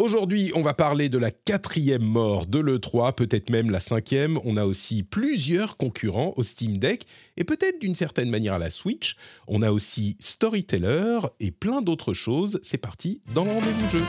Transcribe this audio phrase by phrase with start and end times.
[0.00, 4.38] Aujourd'hui, on va parler de la quatrième mort de l'E3, peut-être même la cinquième.
[4.44, 7.04] On a aussi plusieurs concurrents au Steam Deck
[7.36, 9.16] et peut-être d'une certaine manière à la Switch.
[9.48, 12.60] On a aussi Storyteller et plein d'autres choses.
[12.62, 14.04] C'est parti dans le rendez-vous jeu.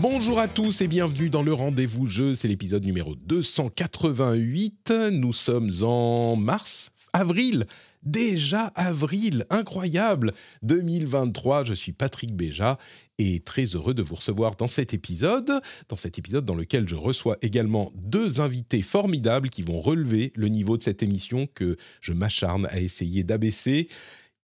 [0.00, 2.34] Bonjour à tous et bienvenue dans le rendez-vous jeu.
[2.34, 4.92] C'est l'épisode numéro 288.
[5.12, 7.68] Nous sommes en mars, avril.
[8.02, 12.78] Déjà avril, incroyable 2023, je suis Patrick Béja
[13.18, 16.96] et très heureux de vous recevoir dans cet épisode, dans cet épisode dans lequel je
[16.96, 22.12] reçois également deux invités formidables qui vont relever le niveau de cette émission que je
[22.12, 23.88] m'acharne à essayer d'abaisser.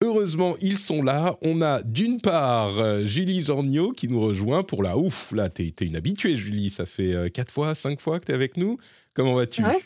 [0.02, 1.38] Heureusement, ils sont là.
[1.44, 5.31] On a d'une part euh, Julie Jorniot qui nous rejoint pour la ouf.
[5.33, 6.70] Là, t'es es une habituée, Julie.
[6.70, 8.78] Ça fait euh, quatre fois, cinq fois que t'es avec nous.
[9.14, 9.64] Comment vas-tu?
[9.64, 9.78] Ouais,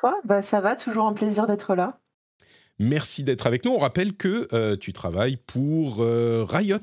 [0.00, 0.20] fois.
[0.24, 1.98] Bah, ça va, toujours un plaisir d'être là.
[2.82, 3.70] Merci d'être avec nous.
[3.70, 6.78] On rappelle que euh, tu travailles pour euh, Riot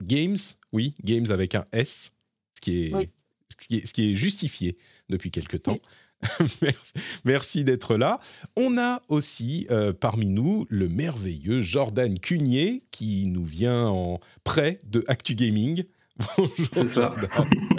[0.00, 0.36] Games.
[0.72, 2.12] Oui, Games avec un S,
[2.54, 3.10] ce qui est, Oui.
[3.50, 5.78] ce qui est, ce qui est justifié depuis quelque temps.
[6.62, 6.92] Merci,
[7.24, 8.20] merci d'être là.
[8.56, 14.78] On a aussi euh, parmi nous le merveilleux Jordan Cunier qui nous vient en prêt
[14.86, 15.84] de Actu Gaming.
[16.38, 17.14] Bonjour C'est ça.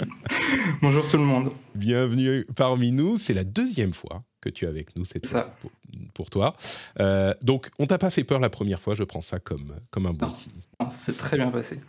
[0.82, 1.50] Bonjour tout le monde.
[1.74, 3.16] Bienvenue parmi nous.
[3.16, 5.54] C'est la deuxième fois que tu es avec nous C'est ça.
[5.60, 5.70] pour,
[6.14, 6.56] pour toi.
[7.00, 8.94] Euh, donc, on t'a pas fait peur la première fois.
[8.94, 10.60] Je prends ça comme, comme un bon signe.
[10.90, 11.80] C'est très bien passé.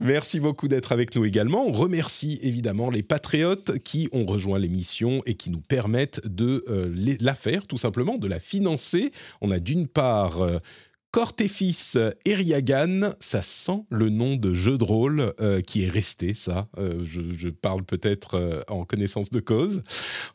[0.00, 1.66] Merci beaucoup d'être avec nous également.
[1.66, 7.16] On remercie évidemment les patriotes qui ont rejoint l'émission et qui nous permettent de euh,
[7.20, 9.12] la faire, tout simplement, de la financer.
[9.40, 10.58] On a d'une part euh,
[11.10, 11.94] Cortéfis
[12.26, 16.68] Eriagan, ça sent le nom de jeu de rôle euh, qui est resté, ça.
[16.76, 19.82] Euh, je, parle peut-être euh, en connaissance de cause.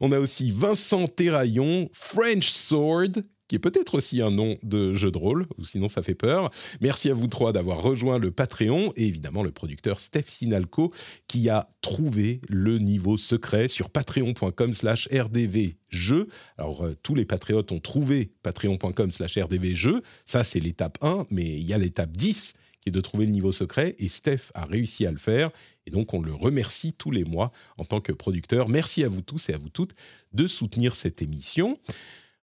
[0.01, 5.11] On a aussi Vincent Terraillon, French Sword, qui est peut-être aussi un nom de jeu
[5.11, 6.49] de rôle, ou sinon ça fait peur.
[6.81, 10.93] Merci à vous trois d'avoir rejoint le Patreon et évidemment le producteur Steph Sinalco
[11.27, 16.27] qui a trouvé le niveau secret sur patreon.com slash rdvjeux.
[16.57, 20.01] Alors euh, tous les patriotes ont trouvé patreon.com slash rdvjeux.
[20.25, 23.31] Ça c'est l'étape 1, mais il y a l'étape 10 qui est de trouver le
[23.31, 25.51] niveau secret et Steph a réussi à le faire.
[25.85, 28.69] Et donc on le remercie tous les mois en tant que producteur.
[28.69, 29.93] Merci à vous tous et à vous toutes
[30.33, 31.77] de soutenir cette émission.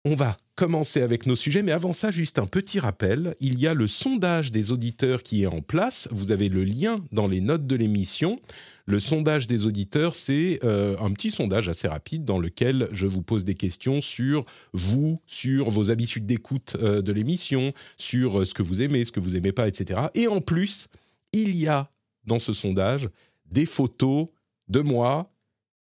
[0.05, 3.33] On va commencer avec nos sujets, mais avant ça, juste un petit rappel.
[3.39, 6.09] Il y a le sondage des auditeurs qui est en place.
[6.11, 8.41] Vous avez le lien dans les notes de l'émission.
[8.85, 13.21] Le sondage des auditeurs, c'est euh, un petit sondage assez rapide dans lequel je vous
[13.21, 14.43] pose des questions sur
[14.73, 19.13] vous, sur vos habitudes d'écoute euh, de l'émission, sur euh, ce que vous aimez, ce
[19.13, 20.07] que vous aimez pas, etc.
[20.13, 20.89] Et en plus,
[21.31, 21.89] il y a
[22.25, 23.09] dans ce sondage
[23.49, 24.27] des photos
[24.67, 25.31] de moi.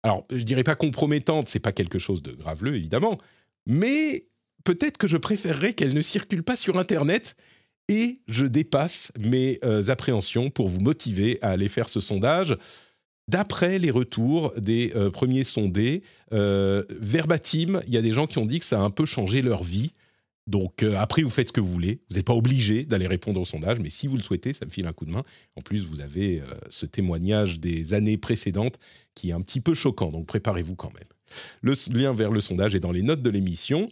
[0.03, 3.17] Alors, je dirais pas compromettantes, c'est pas quelque chose de graveleux, évidemment,
[3.65, 4.28] mais
[4.63, 7.35] peut-être que je préférerais qu'elle ne circule pas sur Internet
[7.89, 12.55] et je dépasse mes euh, appréhensions pour vous motiver à aller faire ce sondage.
[13.27, 18.37] D'après les retours des euh, premiers sondés, euh, verbatim, il y a des gens qui
[18.37, 19.91] ont dit que ça a un peu changé leur vie.
[20.47, 21.99] Donc après, vous faites ce que vous voulez.
[22.09, 24.71] Vous n'êtes pas obligé d'aller répondre au sondage, mais si vous le souhaitez, ça me
[24.71, 25.23] file un coup de main.
[25.55, 28.79] En plus, vous avez ce témoignage des années précédentes
[29.13, 31.03] qui est un petit peu choquant, donc préparez-vous quand même.
[31.61, 33.89] Le lien vers le sondage est dans les notes de l'émission.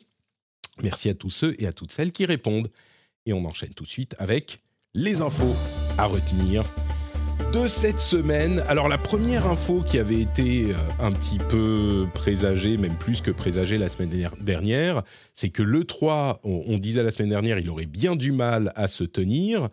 [0.83, 2.69] Merci à tous ceux et à toutes celles qui répondent.
[3.25, 4.59] Et on enchaîne tout de suite avec
[4.93, 5.55] les infos
[5.97, 6.63] à retenir
[7.53, 8.63] de cette semaine.
[8.67, 13.31] Alors la première info qui avait été euh, un petit peu présagée, même plus que
[13.31, 17.69] présagée la semaine der- dernière, c'est que l'E3, on, on disait la semaine dernière, il
[17.69, 19.69] aurait bien du mal à se tenir.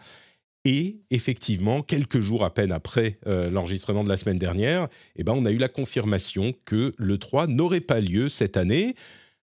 [0.67, 5.33] Et effectivement, quelques jours à peine après euh, l'enregistrement de la semaine dernière, eh ben,
[5.37, 8.95] on a eu la confirmation que l'E3 n'aurait pas lieu cette année.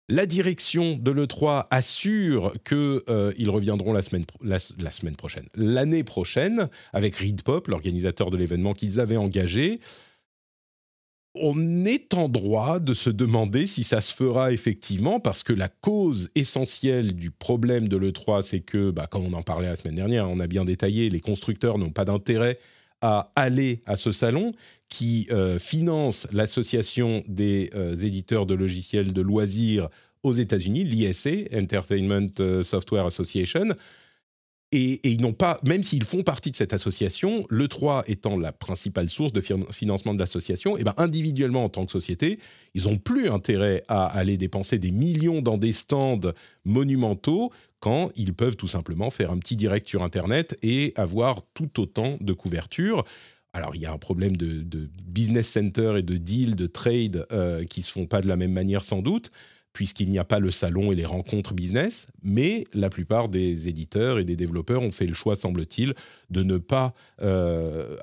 [0.08, 6.04] La direction de l'E3 assure qu'ils reviendront la semaine, pro- la, la semaine prochaine, l'année
[6.04, 9.80] prochaine, avec Reed Pop, l'organisateur de l'événement qu'ils avaient engagé.
[11.34, 15.68] On est en droit de se demander si ça se fera effectivement, parce que la
[15.68, 19.96] cause essentielle du problème de l'E3, c'est que, bah, comme on en parlait la semaine
[19.96, 22.58] dernière, on a bien détaillé, les constructeurs n'ont pas d'intérêt
[23.00, 24.52] à aller à ce salon
[24.88, 29.88] qui euh, finance l'association des euh, éditeurs de logiciels de loisirs
[30.22, 33.68] aux États-Unis, l'ISA, Entertainment Software Association,
[34.72, 38.52] et, ils n'ont pas, même s'ils font partie de cette association, le 3 étant la
[38.52, 42.40] principale source de financement de l'association, et ben individuellement en tant que société,
[42.74, 46.32] ils n'ont plus intérêt à aller dépenser des millions dans des stands
[46.64, 51.80] monumentaux quand ils peuvent tout simplement faire un petit direct sur Internet et avoir tout
[51.80, 53.04] autant de couverture.
[53.52, 57.64] Alors, il y a un problème de, business center et de deal, de trade euh,
[57.64, 59.30] qui ne se font pas de la même manière sans doute,
[59.76, 64.18] puisqu'il n'y a pas le salon et les rencontres business, mais la plupart des éditeurs
[64.18, 65.92] et des développeurs ont fait le choix, semble-t-il,
[66.30, 67.94] de ne pas euh,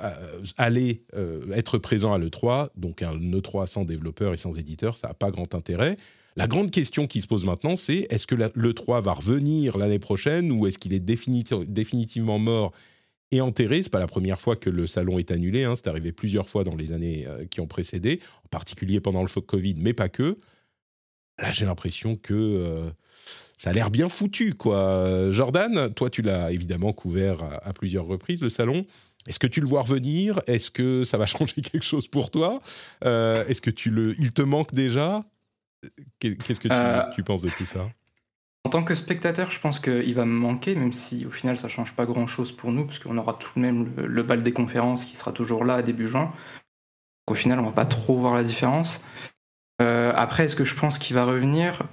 [0.56, 2.70] aller euh, être présent à l'E3.
[2.78, 5.96] Donc un E3 sans développeurs et sans éditeurs, ça n'a pas grand intérêt.
[6.36, 10.52] La grande question qui se pose maintenant, c'est est-ce que l'E3 va revenir l'année prochaine
[10.52, 12.72] ou est-ce qu'il est, définitivement mort
[13.31, 13.81] et enterré?
[13.81, 15.64] C'est pas la première fois que le salon est annulé.
[15.64, 15.74] Hein.
[15.75, 19.42] C'est arrivé plusieurs fois dans les années euh, qui ont précédé, en particulier pendant le
[19.42, 20.38] Covid, mais pas que.
[21.40, 22.90] Là, j'ai l'impression que euh,
[23.58, 25.32] ça a l'air bien foutu, quoi.
[25.32, 28.84] Jordan, toi, tu l'as évidemment couvert à, plusieurs reprises, le salon.
[29.28, 30.42] Est-ce que tu le vois revenir?
[30.48, 32.62] Est-ce que ça va changer quelque chose pour toi?
[33.06, 35.24] Euh, Est-ce que tu le, il te manque déjà?
[36.20, 37.90] Qu'est-ce que tu, euh, tu, penses de tout ça?
[38.64, 41.68] En tant que spectateur, je pense qu'il va me manquer, même si au final ça
[41.68, 45.06] change pas grand-chose pour nous, parce qu'on aura tout de même le, bal des conférences
[45.06, 46.34] qui sera toujours là à début juin.
[47.28, 49.04] Au final, on va pas trop voir la différence.
[49.84, 51.84] Euh, après, est-ce que je pense qu'il va revenir?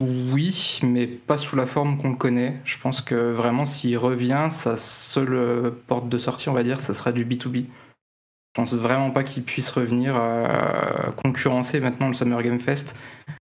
[0.00, 2.60] Oui, mais pas sous la forme qu'on le connaît.
[2.64, 6.80] Je pense que vraiment, s'il revient, sa seule euh, porte de sortie, on va dire,
[6.80, 7.64] ça sera du B2B.
[7.64, 12.96] Je pense vraiment pas qu'il puisse revenir euh, concurrencer maintenant le Summer Game Fest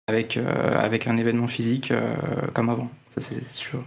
[0.07, 1.94] avec, avec un événement physique
[2.54, 2.89] comme avant.
[3.12, 3.83] Ça, c'est sûr.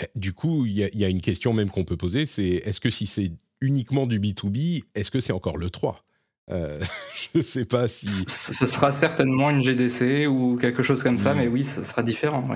[0.00, 2.90] Eh, du coup, il y, a une question même qu'on peut poser, c'est est-ce que
[2.90, 6.04] si c'est uniquement du B2B, est-ce que c'est encore le 3
[6.50, 6.80] euh,
[7.14, 8.06] je ne sais pas si.
[8.28, 11.38] Ce sera certainement une GDC ou quelque chose comme ça, hmm.
[11.38, 12.46] mais oui, ça sera différent.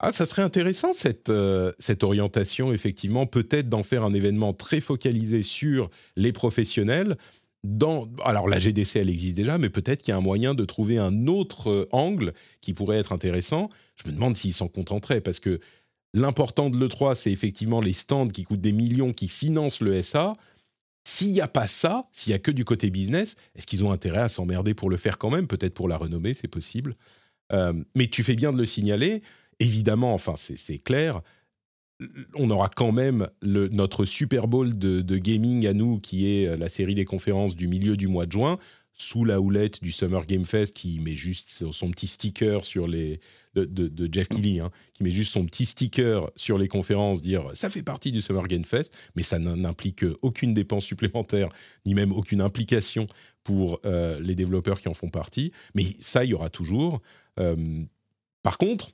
[0.00, 4.80] Ah, ça serait intéressant cette, euh, cette orientation, effectivement, peut-être d'en faire un événement très
[4.80, 7.16] focalisé sur les professionnels.
[7.62, 10.66] Dans, alors la GDC, elle existe déjà, mais peut-être qu'il y a un moyen de
[10.66, 13.70] trouver un autre euh, angle qui pourrait être intéressant.
[13.96, 15.60] Je me demande s'ils s'en contenteraient, parce que
[16.12, 20.34] l'important de l'E3, c'est effectivement les stands qui coûtent des millions, qui financent le SA.
[21.04, 23.92] S'il n'y a pas ça, s'il n'y a que du côté business, est-ce qu'ils ont
[23.92, 25.46] intérêt à s'emmerder pour le faire quand même?
[25.46, 26.96] Peut-être pour la renommée, c'est possible.
[27.52, 29.22] Euh, mais tu fais bien de le signaler.
[29.60, 31.20] Évidemment, enfin, c'est clair,
[32.34, 36.68] on aura quand même notre Super Bowl de, de, gaming à nous, qui est la
[36.68, 38.58] série des conférences du milieu du mois de juin
[38.96, 43.20] sous la houlette du Summer Game Fest qui met juste son, petit sticker sur les
[43.54, 47.70] de, Jeff Keighley, hein, qui met juste son petit sticker sur les conférences, dire ça
[47.70, 51.48] fait partie du Summer Game Fest, mais ça n'implique aucune dépense supplémentaire
[51.86, 53.06] ni même aucune implication
[53.44, 55.52] pour euh, les développeurs qui en font partie.
[55.74, 57.00] Mais ça, il y aura toujours.
[57.38, 57.82] Euh,
[58.42, 58.90] par contre,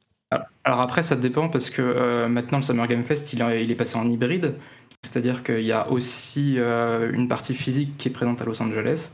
[0.62, 3.76] alors après, ça dépend parce que euh, maintenant le Summer Game Fest, il, il est
[3.76, 4.56] passé en hybride.
[5.02, 9.12] C'est-à-dire qu'il y a aussi une partie physique qui est présente à Los Angeles,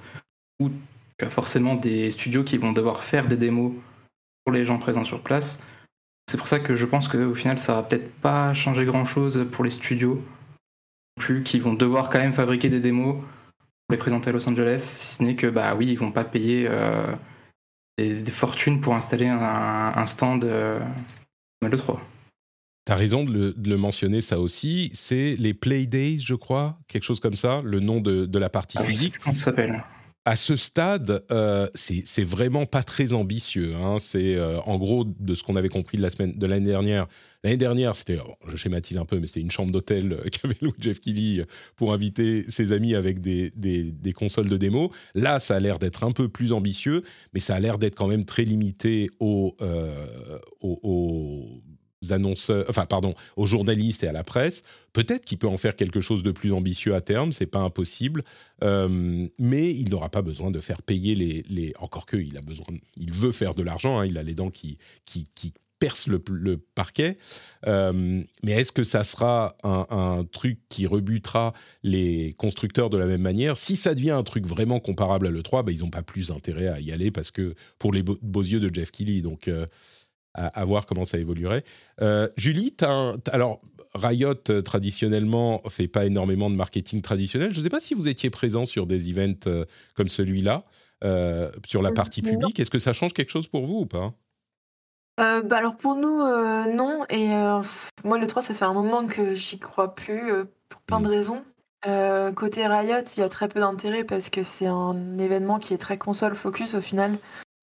[0.60, 0.70] où
[1.18, 3.72] tu as forcément des studios qui vont devoir faire des démos
[4.44, 5.60] pour les gens présents sur place.
[6.30, 9.64] C'est pour ça que je pense qu'au final, ça va peut-être pas changer grand-chose pour
[9.64, 10.22] les studios,
[11.16, 14.80] plus qui vont devoir quand même fabriquer des démos pour les présenter à Los Angeles,
[14.80, 17.14] si ce n'est que, bah oui, ils vont pas payer euh,
[17.96, 20.78] des, fortunes pour installer un, stand euh,
[21.62, 22.00] le 3.
[22.86, 24.90] Tu as raison de le, mentionner, ça aussi.
[24.94, 28.78] C'est les Play Days, je crois, quelque chose comme ça, le nom de, la partie
[28.78, 29.18] ah physique.
[29.18, 29.84] comment ça s'appelle
[30.26, 33.76] à ce stade, euh, c'est vraiment pas très ambitieux.
[33.76, 33.98] Hein.
[34.00, 37.06] C'est euh, en gros de ce qu'on avait compris de la semaine de l'année dernière.
[37.44, 38.18] L'année dernière, c'était,
[38.48, 41.42] je schématise un peu, mais c'était une chambre d'hôtel euh, qu'avait loué Jeff Kelly
[41.76, 43.52] pour inviter ses amis avec des,
[44.16, 44.90] consoles de démo.
[45.14, 48.08] Là, ça a l'air d'être un peu plus ambitieux, mais ça a l'air d'être quand
[48.08, 49.56] même très limité aux
[52.12, 54.62] annonceurs, enfin pardon, aux journalistes et à la presse.
[54.92, 58.24] Peut-être qu'il peut en faire quelque chose de plus ambitieux à terme, c'est pas impossible,
[58.62, 62.66] euh, mais il n'aura pas besoin de faire payer les, encore que il a besoin,
[62.96, 65.26] il veut faire de l'argent, hein, il a les dents qui qui,
[65.78, 67.16] percent le, parquet.
[67.66, 73.20] Euh, mais est-ce que ça sera un, truc qui rebutera les constructeurs de la même
[73.20, 73.58] manière?
[73.58, 76.68] Si ça devient un truc vraiment comparable à l'E3, bah, ils n'ont pas plus intérêt
[76.68, 79.20] à y aller parce que pour les beaux, yeux de Jeff Keighley.
[79.20, 79.66] Donc, euh,
[80.36, 81.64] à, voir comment ça évoluerait.
[82.02, 82.74] Euh, Julie,
[83.32, 83.60] alors
[83.94, 87.52] Riot euh, traditionnellement fait pas énormément de marketing traditionnel.
[87.52, 89.64] Je ne sais pas si vous étiez présent sur des events euh,
[89.94, 90.64] comme celui-là,
[91.66, 92.58] sur la partie publique.
[92.58, 94.12] Est-ce que ça change quelque chose pour vous ou pas?
[95.18, 96.18] Bah alors pour nous,
[96.74, 97.04] non.
[97.10, 97.28] Et
[98.04, 100.32] moi, le 3, ça fait un moment que j'y crois plus
[100.68, 101.10] pour plein de hmm.
[101.10, 101.44] raisons.
[102.34, 105.78] côté Riot, il y a très peu d'intérêt parce que c'est un événement qui est
[105.78, 107.18] très console focus au final.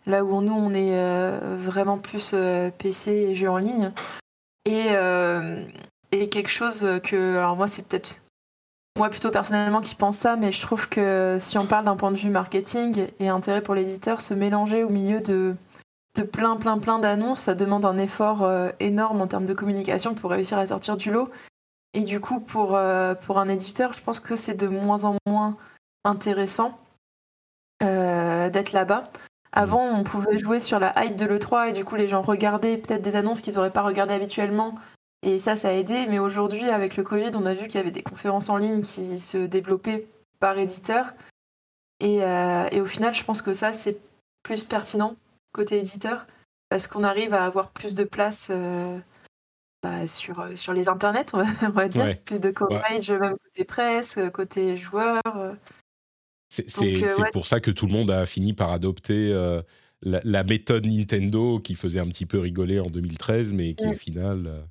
[0.06, 2.36] Là où nous, on est vraiment plus
[2.78, 3.92] PC et jeux en ligne.
[4.66, 4.88] Et,
[6.12, 8.24] et quelque chose que, alors moi, c'est peut-être
[8.96, 12.12] moi plutôt personnellement qui pense ça, mais je trouve que si on parle d'un point
[12.12, 15.56] de vue marketing et intérêt pour l'éditeur, se mélanger au milieu de,
[16.16, 20.14] de plein plein plein d'annonces, ça demande un effort euh, énorme en termes de communication
[20.14, 21.30] pour réussir à sortir du lot.
[21.96, 25.16] Et du coup, pour, euh, pour un éditeur, je pense que c'est de moins en
[25.28, 25.58] moins
[26.04, 26.78] intéressant
[27.84, 29.12] euh, d'être là-bas.
[29.56, 32.78] Avant, on pouvait jouer sur la hype de l'E3 et du coup, les gens regardaient
[32.78, 34.76] peut-être des annonces qu'ils n'auraient pas regardées habituellement
[35.24, 36.08] et ça, ça a aidé.
[36.08, 38.82] Mais aujourd'hui, avec le Covid, on a vu qu'il y avait des conférences en ligne
[38.82, 40.08] qui se développaient
[40.40, 41.14] par éditeur.
[42.00, 43.98] Et, euh, au final, je pense que ça, c'est
[44.44, 45.16] plus pertinent
[45.54, 46.28] côté éditeur
[46.70, 48.98] parce qu'on arrive à avoir plus de place euh,
[49.84, 52.20] bah, sur, euh, sur les internets, on va, dire.
[52.26, 55.22] Plus de coverage, même côté presse, côté joueur.
[56.68, 59.34] C'est pour ça que tout le monde a fini par adopter
[60.02, 64.64] la, méthode Nintendo qui faisait un petit peu rigoler en 2013, mais qui au final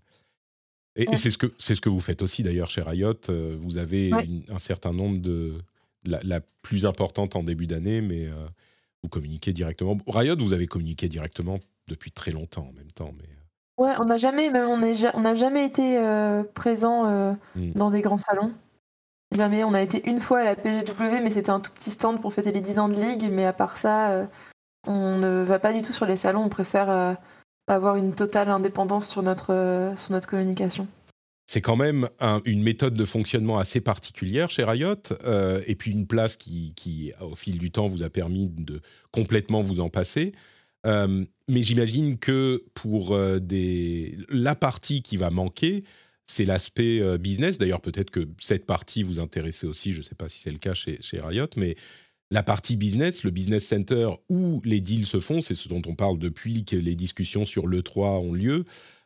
[0.97, 3.15] et, c'est ce que c'est ce que vous faites aussi d'ailleurs chez Riot.
[3.29, 4.11] Euh, vous avez
[4.49, 5.55] un certain nombre de
[6.05, 8.35] la, plus importante en début d'année, mais euh,
[9.03, 9.97] vous communiquez directement.
[10.07, 13.25] Riot, vous avez communiqué directement depuis très longtemps en même temps, mais.
[13.25, 13.85] Euh.
[13.85, 14.81] Ouais, on n'a jamais, on
[15.15, 15.99] on n'a jamais été
[16.55, 17.73] présent mmh.
[17.73, 18.53] dans des grands salons.
[19.35, 19.65] Jamais.
[19.65, 22.33] On a été une fois à la PGW, mais c'était un tout petit stand pour
[22.35, 23.29] fêter les 10 ans de ligue.
[23.31, 24.29] Mais à part ça,
[24.87, 26.45] on ne va pas du tout sur les salons.
[26.45, 27.17] On préfère
[27.73, 30.87] avoir une totale indépendance sur notre, euh, sur notre communication.
[31.47, 32.09] C'est quand même
[32.47, 37.13] une méthode de fonctionnement assez particulière chez Riot, euh, et puis une place qui, qui,
[37.21, 40.33] au fil du temps, vous a permis de complètement vous en passer.
[40.87, 44.17] Euh, mais j'imagine que pour des...
[44.31, 45.85] la partie qui va manquer,
[46.27, 47.59] c'est l'aspect business.
[47.59, 50.59] D'ailleurs, peut-être que cette partie vous intéressait aussi, je ne sais pas si c'est le
[50.59, 51.77] cas chez, chez Riot, mais
[52.33, 55.95] la partie business, le business center où les deals se font, c'est ce dont on
[55.95, 58.65] parle depuis que les discussions sur l'E3 ont lieu.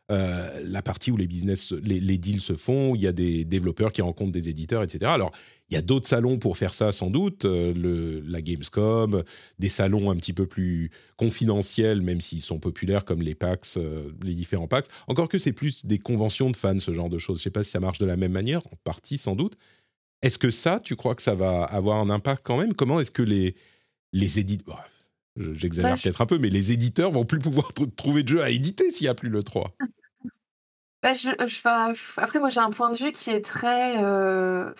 [0.09, 3.91] Euh, la partie où les business, les, deals se font, il y a des développeurs
[3.91, 5.11] qui rencontrent des éditeurs, etc.
[5.11, 5.33] Alors,
[5.69, 9.23] il y a d'autres salons pour faire ça sans doute, euh, le, la Gamescom,
[9.59, 14.13] des salons un petit peu plus confidentiels, même s'ils sont populaires comme les PAX, euh,
[14.23, 14.87] les différents PAX.
[15.07, 17.39] Encore que c'est plus des conventions de fans, ce genre de choses.
[17.39, 19.57] Je ne sais pas si ça marche de la même manière, en partie sans doute.
[20.21, 22.73] Est-ce que ça, tu crois que ça va avoir un impact quand même?
[22.73, 23.55] Comment est-ce que les,
[24.13, 24.87] les éditeurs...
[25.37, 28.49] J'exagère bah, peut-être un peu, mais les éditeurs vont plus pouvoir trouver de jeux à
[28.49, 29.71] éditer s'il n'y a plus le 3.
[31.03, 31.13] Bah,
[32.17, 34.73] après, moi, j'ai un point de vue qui est très, euh,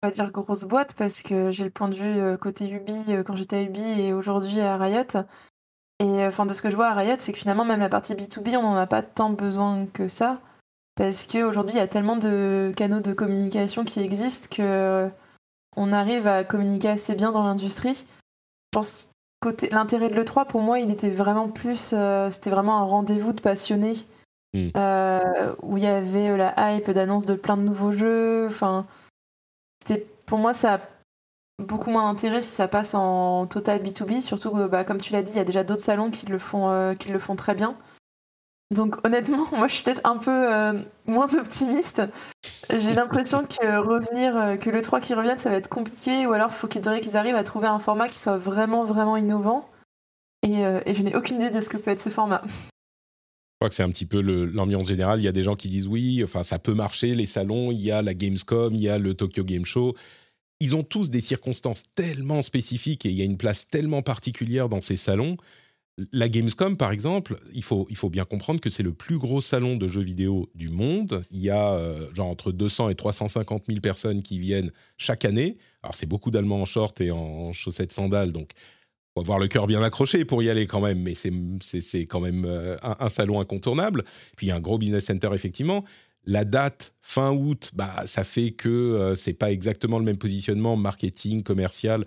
[0.00, 2.94] on va dire grosse boîte, parce que j'ai le point de vue euh, côté Ubi
[3.08, 5.24] euh, quand j'étais à Ubi et aujourd'hui à Riot.
[5.98, 8.14] Et enfin, de ce que je vois à Riot, c'est que finalement, même la partie
[8.14, 10.40] B2B, on n'en a pas tant besoin que ça.
[10.96, 15.08] Parce qu'aujourd'hui, il y a tellement de canaux de communication qui existent que euh,
[15.76, 17.94] on arrive à communiquer assez bien dans l'industrie.
[17.94, 19.06] Je pense
[19.40, 23.32] côté l'intérêt de l'E3 pour moi, il était vraiment plus euh, c'était vraiment un rendez-vous
[23.32, 23.94] de passionnés
[24.54, 24.68] hmm.
[24.76, 28.86] euh, où il y avait la hype d'annonce de plein de nouveaux jeux, enfin
[29.82, 30.80] c'était pour moi ça a
[31.62, 35.22] beaucoup moins d'intérêt si ça passe en total B2B, surtout que bah, comme tu l'as
[35.22, 37.76] dit, il y a déjà d'autres salons qui le font qui le font très bien.
[38.74, 40.72] Donc honnêtement, moi je suis peut-être un peu euh,
[41.06, 42.02] moins optimiste.
[42.70, 46.32] J'ai l'impression que revenir, euh, que le 3 qui revienne, ça va être compliqué, ou
[46.32, 49.68] alors faut qu'ils arrivent à trouver un format qui soit vraiment vraiment innovant.
[50.44, 52.42] Euh, et, je n'ai aucune idée de ce que peut être ce format.
[52.44, 55.18] Je crois que c'est un petit peu l'ambiance générale.
[55.18, 57.80] Il y a des gens qui disent oui, enfin ça peut marcher, les salons, il
[57.80, 59.94] y a la Gamescom, il y a le Tokyo Game Show.
[60.60, 64.68] Ils ont tous des circonstances tellement spécifiques et il y a une place tellement particulière
[64.68, 65.36] dans ces salons
[66.12, 69.40] la Gamescom, par exemple, il faut, il faut bien comprendre que c'est le plus gros
[69.40, 71.24] salon de jeux vidéo du monde.
[71.30, 75.56] Il y a euh, genre entre 200 et 350 000 personnes qui viennent chaque année.
[75.82, 78.50] Alors c'est beaucoup d'Allemands en short et en chaussettes sandales, donc
[79.14, 82.44] faut avoir le cœur bien accroché pour y aller quand même, mais c'est quand même
[82.44, 84.04] euh, un, salon incontournable.
[84.36, 85.84] Puis il y a un gros business center, effectivement.
[86.26, 90.76] La date fin août, bah, ça fait que euh, c'est pas exactement le même positionnement
[90.76, 92.04] marketing, commercial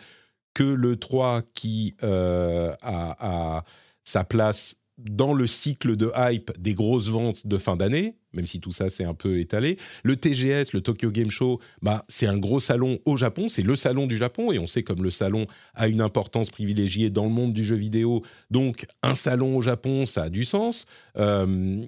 [0.59, 3.63] que le 3 qui euh, a,
[4.03, 8.59] sa place dans le cycle de hype des grosses ventes de fin d'année, même si
[8.59, 9.77] tout ça c'est un peu étalé.
[10.03, 13.77] Le TGS, le Tokyo Game Show, bah, c'est un gros salon au Japon, c'est le
[13.77, 17.31] salon du Japon, et on sait comme le salon a une importance privilégiée dans le
[17.31, 20.87] monde du jeu vidéo, donc un salon au Japon, ça a du sens.
[21.15, 21.85] Euh,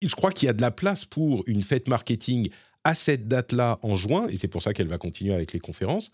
[0.00, 2.48] je crois qu'il y a de la place pour une fête marketing
[2.84, 6.10] à cette date-là en juin, et c'est pour ça qu'elle va continuer avec les conférences.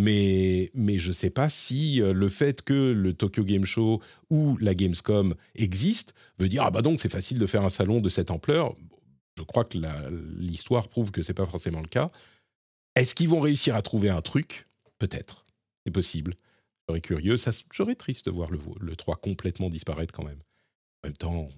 [0.00, 4.00] Mais, mais je ne sais pas si euh, le fait que le Tokyo Game Show
[4.30, 8.00] ou la Gamescom existent veut dire ah bah donc c'est facile de faire un salon
[8.00, 8.76] de cette ampleur.
[9.36, 9.76] Je crois que
[10.38, 12.12] l'histoire prouve que c'est pas forcément le cas.
[12.94, 14.68] Est-ce qu'ils vont réussir à trouver un truc?
[14.98, 15.44] Peut-être,
[15.84, 16.36] c'est possible.
[16.88, 17.34] serais curieux.
[17.72, 20.42] J'aurais triste de voir le, le 3 complètement disparaître quand même.
[21.02, 21.48] En même temps,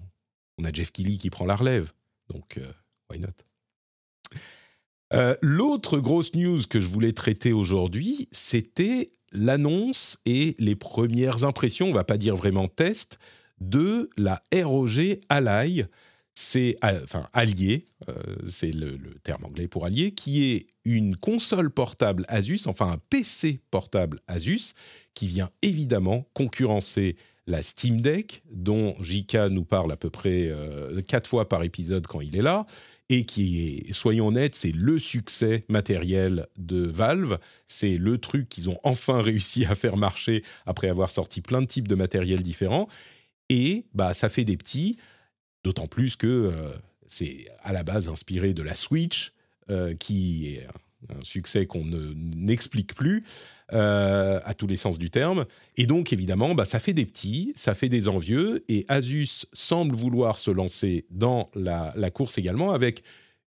[0.57, 1.91] on a Jeff Kelly qui prend la relève.
[2.27, 2.73] Donc, euh,
[3.11, 3.27] why not?
[5.13, 11.87] Euh, L'autre grosse news que je voulais traiter aujourd'hui, c'était l'annonce et les premières impressions,
[11.87, 13.19] on va pas dire vraiment test,
[13.59, 15.85] de la ROG Ally.
[16.33, 18.13] C'est enfin allié, euh,
[18.47, 23.59] c'est le, terme anglais pour allié, qui est une console portable Asus, enfin un PC
[23.69, 24.73] portable Asus,
[25.13, 31.01] qui vient évidemment concurrencer la Steam Deck, dont JK nous parle à peu près euh,
[31.01, 32.65] quatre fois par épisode quand il est là,
[33.11, 37.39] et qui est, soyons honnêtes, c'est le succès matériel de Valve.
[37.67, 41.67] C'est le truc qu'ils ont enfin réussi à faire marcher après avoir sorti plein de
[41.67, 42.87] types de matériel différents.
[43.49, 44.97] Et bah, ça fait des petits,
[45.65, 46.73] d'autant plus que euh,
[47.05, 49.33] c'est à la base inspiré de la Switch,
[49.69, 50.67] euh, qui est
[51.09, 53.25] un succès qu'on n'explique plus.
[53.73, 55.45] Euh, à tous les sens du terme.
[55.77, 59.95] Et donc, évidemment, bah, ça fait des petits, ça fait des envieux, et Asus semble
[59.95, 63.01] vouloir se lancer dans la, course également avec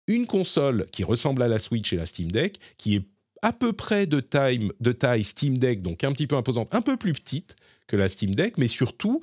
[0.07, 3.05] une console qui ressemble à la Switch et la Steam Deck, qui est
[3.41, 6.81] à peu près de taille, de taille Steam Deck, donc un petit peu imposante, un
[6.81, 7.57] peu plus petite
[7.87, 9.21] que la Steam Deck, mais surtout,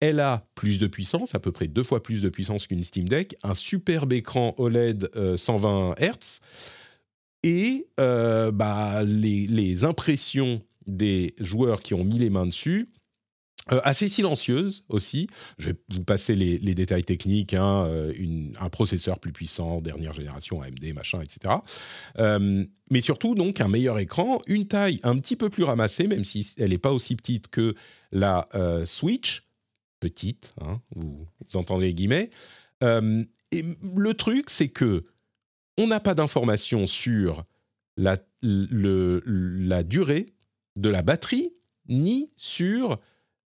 [0.00, 3.08] elle a plus de puissance, à peu près deux fois plus de puissance qu'une Steam
[3.08, 6.40] Deck, un superbe écran OLED 120 Hz,
[7.42, 12.88] et euh, bah, les, impressions des joueurs qui ont mis les mains dessus,
[13.70, 15.28] euh, assez silencieuses aussi.
[15.58, 18.12] Je vais vous passer les, détails techniques, hein, euh,
[18.60, 21.54] un processeur plus puissant, dernière génération AMD, machin, etc.
[22.90, 26.54] mais surtout, donc, un meilleur écran, une taille un petit peu plus ramassée, même si
[26.58, 27.74] elle n'est pas aussi petite que
[28.10, 28.48] la
[28.84, 29.44] Switch.
[30.00, 32.30] Petite, hein, vous, vous, entendez guillemets.
[32.82, 35.04] et le truc, c'est que
[35.78, 37.44] on n'a pas d'informations sur
[37.96, 40.26] la, la durée
[40.76, 41.52] de la batterie
[41.88, 42.98] ni sur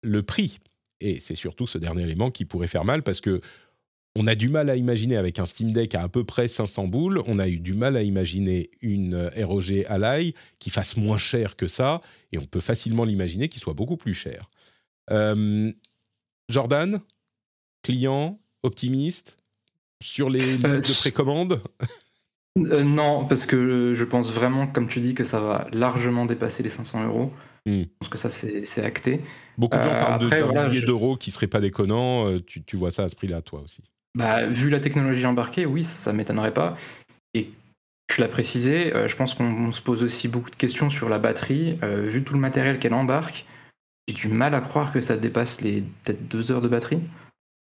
[0.02, 0.58] le prix.
[1.00, 3.40] Et c'est surtout ce dernier élément qui pourrait faire mal parce que
[4.16, 6.86] on a du mal à imaginer avec un Steam Deck à à peu près 500
[6.86, 11.56] boules, on a eu du mal à imaginer une ROG Ally qui fasse moins cher
[11.56, 12.00] que ça,
[12.30, 14.50] et on peut facilement l'imaginer qu'il soit beaucoup plus cher.
[15.10, 15.72] Euh,
[16.48, 17.00] Jordan,
[17.82, 19.36] client, optimiste,
[20.00, 21.60] sur les listes de euh, précommande
[22.56, 26.62] euh, non, parce que je pense vraiment, comme tu dis, que ça va largement dépasser
[26.62, 27.32] les 500 euros.
[27.66, 27.82] Hmm.
[27.82, 29.20] Je pense que ça, c'est acté.
[29.58, 32.28] Beaucoup de gens euh, parlent de voilà, milliers d'euros qui serait pas déconnant.
[32.28, 33.82] Euh, tu, tu, vois ça à ce prix-là, toi aussi
[34.14, 36.76] bah, Vu la technologie embarquée, oui, ça m'étonnerait pas.
[37.32, 37.50] Et
[38.06, 41.78] tu l'as précisé, je pense qu'on se pose aussi beaucoup de questions sur la batterie.
[41.82, 43.46] vu tout le matériel qu'elle embarque,
[44.06, 47.00] j'ai du mal à croire que ça dépasse les peut-être deux heures de batterie.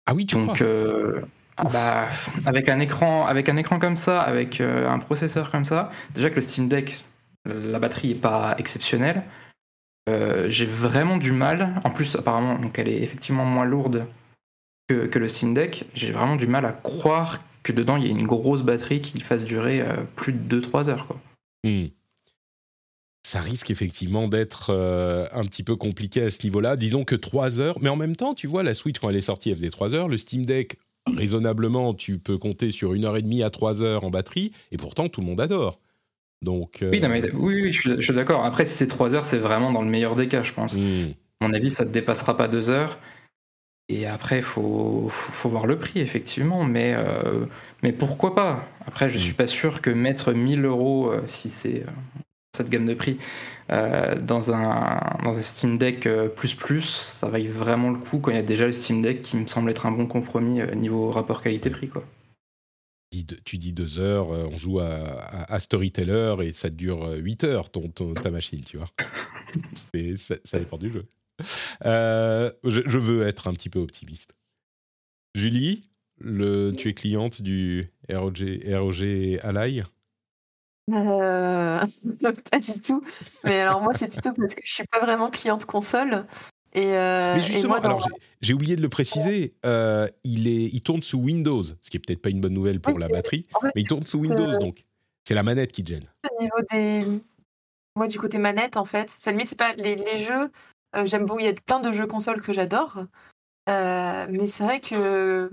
[0.05, 0.63] Ah oui, tu Donc,
[1.65, 2.09] bah,
[2.45, 6.69] avec un écran, comme ça, avec euh, un processeur comme ça, déjà que le Steam
[6.69, 7.05] Deck,
[7.47, 9.23] la batterie est pas exceptionnelle.
[10.09, 11.81] Euh, j'ai vraiment du mal.
[11.85, 14.07] En plus, apparemment, donc elle est effectivement moins lourde
[14.89, 15.85] que, le Steam Deck.
[15.95, 19.19] J'ai vraiment du mal à croire que dedans il y a une grosse batterie qui
[19.21, 21.07] fasse durer euh, plus de 2-3 heures.
[21.07, 21.21] Quoi.
[21.65, 21.87] Hmm.
[23.25, 24.71] Ça risque effectivement d'être
[25.33, 26.77] un petit peu compliqué à ce niveau-là.
[26.77, 29.21] Disons que 3 heures, mais en même temps, tu vois, la Switch, quand elle est
[29.21, 30.07] sortie, elle faisait 3 heures.
[30.07, 34.05] Le Steam Deck, raisonnablement, tu peux compter sur une heure et demie à trois heures
[34.05, 35.79] en batterie, et pourtant tout le monde adore.
[36.43, 36.91] Donc, euh,
[37.35, 38.45] oui, oui, je suis, d'accord.
[38.45, 40.75] Après, si c'est trois heures, c'est vraiment dans le meilleur des cas, je pense.
[40.75, 41.13] Hmm.
[41.41, 42.99] À mon avis, ça ne dépassera pas deux heures.
[43.89, 46.65] Et après, il faut, faut, voir le prix, effectivement.
[46.65, 47.47] Mais, euh,
[47.83, 48.69] mais pourquoi pas?
[48.85, 49.25] Après, je ne hmm.
[49.25, 51.85] suis pas sûr que mettre 1000 euros, euh, si c'est
[52.57, 53.19] cette gamme de prix,
[53.71, 58.21] euh, dans, un, dans un Steam Deck euh, plus plus, ça vaille vraiment le coup
[58.21, 60.61] quand il y a déjà le Steam Deck qui me semble être un bon compromis
[60.61, 61.89] euh, niveau rapport qualité-prix.
[61.89, 62.05] quoi.
[63.45, 68.31] Tu dis deux heures, on joue à, Storyteller et ça dure 8 heures ton, ta
[68.31, 68.91] machine, tu vois.
[69.95, 71.07] et ça, dépend du jeu.
[71.83, 74.35] je, veux être un petit peu optimiste.
[75.35, 75.89] Julie,
[76.19, 79.03] le, tu es cliente du ROG, ROG
[79.43, 79.83] Ally?
[80.93, 81.85] Euh,
[82.51, 83.03] pas du tout.
[83.45, 86.27] Mais alors moi, c'est plutôt parce que je suis pas vraiment cliente console.
[86.73, 88.07] Et, euh, Mais justement, alors
[88.43, 92.01] j'ai oublié de le préciser, euh, il, est, il tourne sous Windows, ce qui est
[92.01, 94.85] peut-être pas une bonne nouvelle pour la batterie, mais il tourne sous Windows, donc
[95.25, 96.05] c'est la manette qui gêne.
[96.31, 97.21] Au niveau des...
[97.97, 100.51] Moi, du côté manette, en fait, ça limite, c'est pas les, les jeux,
[101.05, 103.07] j'aime beaucoup, il y a plein de jeux consoles que j'adore,
[103.67, 105.51] mais c'est vrai que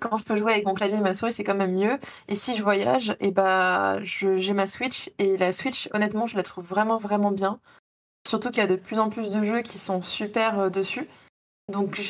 [0.00, 1.98] quand je peux jouer avec mon clavier et ma souris, c'est quand même mieux.
[2.28, 5.10] Et si je voyage, et eh bah, j'ai ma Switch.
[5.18, 7.60] Et la Switch, honnêtement, je la trouve vraiment, vraiment bien.
[8.26, 11.08] Surtout qu'il y a de plus en plus de jeux qui sont super euh, dessus.
[11.72, 12.00] Donc.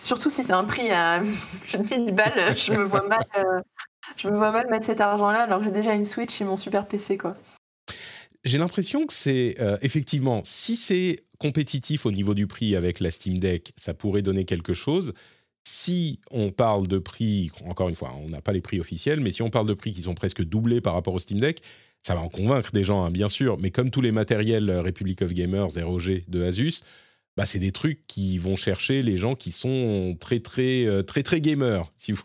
[0.00, 1.20] Surtout si c'est un prix à
[1.74, 3.24] 1000 balles, je me vois mal.
[3.36, 3.60] Euh,
[4.16, 6.56] je me vois mal mettre cet argent-là alors que j'ai déjà une Switch et mon
[6.56, 7.34] super PC, quoi.
[8.44, 13.10] j'ai l'impression que c'est euh, effectivement, si c'est compétitif au niveau du prix avec la
[13.10, 15.12] Steam Deck, ça pourrait donner quelque chose.
[15.64, 19.30] Si on parle de prix, encore une fois, on n'a pas les prix officiels, mais
[19.30, 21.62] si on parle de prix qui sont presque doublés par rapport au Steam Deck,
[22.02, 23.58] ça va en convaincre des gens, hein, bien sûr.
[23.58, 26.82] Mais comme tous les matériels euh, Republic of Gamers, ROG de Asus,
[27.36, 31.22] bah, c'est des trucs qui vont chercher les gens qui sont très très euh, très
[31.22, 32.18] très, gamers, si vous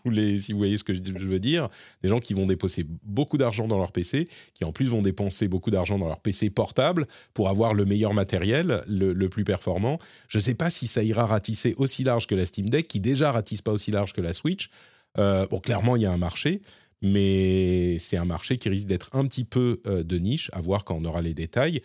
[0.58, 1.70] voyez ce que je veux dire,
[2.02, 5.48] des gens qui vont dépenser beaucoup d'argent dans leur PC, qui en plus vont dépenser
[5.48, 10.00] beaucoup d'argent dans leur PC portable pour avoir le meilleur matériel, le, plus performant.
[10.28, 13.00] Je ne sais pas si ça ira ratisser aussi large que la Steam Deck, qui
[13.00, 14.70] déjà ratisse pas aussi large que la Switch.
[15.18, 16.62] Euh, bon, clairement, il y a un marché,
[17.02, 20.84] mais c'est un marché qui risque d'être un petit peu euh, de niche, à voir
[20.84, 21.82] quand on aura les détails.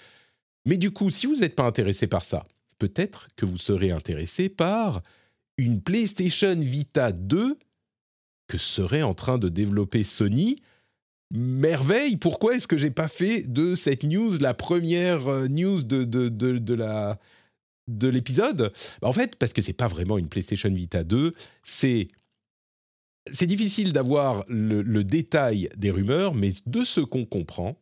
[0.67, 2.45] Mais du coup, si vous n'êtes pas intéressé par ça,
[2.81, 5.03] peut-être que vous serez intéressé par
[5.59, 7.57] une PlayStation Vita 2
[8.49, 10.57] que serait en train de développer Sony.
[11.33, 16.03] Merveille, pourquoi est-ce que j'ai pas fait de cette news la première euh, news de,
[16.03, 17.21] de, de, la
[17.87, 18.73] de l'épisode?
[19.01, 22.09] Bah, En fait, parce que c'est pas vraiment une PlayStation Vita 2, c'est
[23.31, 27.77] c'est difficile d'avoir le, le, détail des rumeurs, mais de ce qu'on comprend,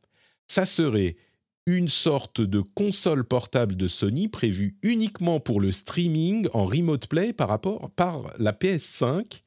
[0.49, 1.17] ça serait
[1.77, 7.35] une sorte de console portable de Sony prévue uniquement pour le streaming en remote play
[7.35, 9.43] par rapport par la PS5.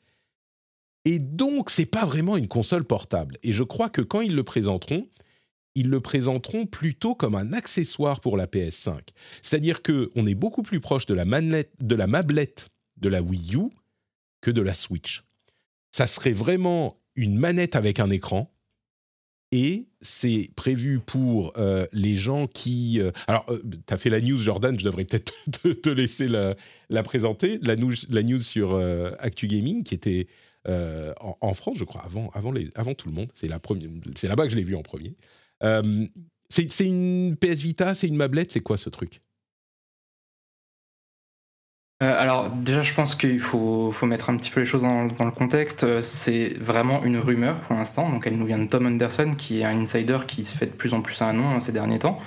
[1.05, 3.37] Et donc, c'est pas vraiment une console portable.
[3.41, 5.07] Et je crois que quand ils le présenteront,
[5.73, 8.99] ils le présenteront plutôt comme un accessoire pour la PS5.
[9.41, 13.23] C'est-à-dire que on est beaucoup plus proche de la manette, de la mablette de la
[13.23, 13.69] Wii U
[14.41, 15.23] que de la Switch.
[15.89, 18.51] Ça serait vraiment une manette avec un écran
[19.51, 22.99] et c'est prévu pour euh, les gens qui...
[23.01, 25.33] Euh, alors, euh, tu as fait la news, Jordan, je devrais peut-être
[25.81, 27.59] te, laisser la, présenter.
[27.61, 28.75] La news, sur
[29.19, 30.27] Actu Gaming, qui était
[30.67, 33.31] en, France, je crois, avant, avant, tout le monde.
[33.35, 35.15] C'est, là-bas que je l'ai vu en premier.
[36.49, 39.21] c'est une PS Vita, c'est une mablette, c'est quoi ce truc?
[42.01, 45.31] Euh, alors déjà, je pense qu'il faut, mettre un petit peu les choses dans, le
[45.31, 45.83] contexte.
[45.83, 48.09] Euh, c'est vraiment une rumeur pour l'instant.
[48.09, 50.71] Donc elle nous vient de Tom Anderson, qui est un insider qui se fait de
[50.71, 52.17] plus en plus un nom hein, ces derniers temps.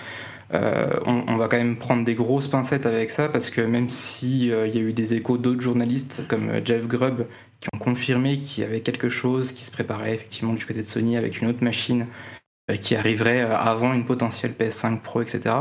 [0.52, 4.44] Euh, on, va quand même prendre des grosses pincettes avec ça parce que même s'il
[4.46, 7.26] y a eu des échos d'autres journalistes comme Jeff Grubb
[7.60, 10.86] qui ont confirmé qu'il y avait quelque chose qui se préparait effectivement du côté de
[10.86, 12.06] Sony avec une autre machine
[12.78, 15.56] qui arriverait avant une potentielle PS5 Pro, etc.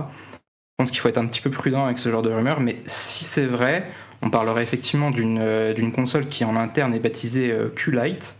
[0.91, 3.45] Qu'il faut être un petit peu prudent avec ce genre de rumeurs, mais si c'est
[3.45, 3.85] vrai,
[4.21, 8.37] on parlerait effectivement d'une euh, console qui en interne est baptisée euh, Q-Lite,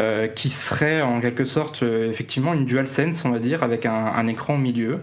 [0.00, 4.54] euh, qui serait en quelque sorte effectivement une DualSense, on va dire, avec un, écran
[4.54, 5.00] au milieu.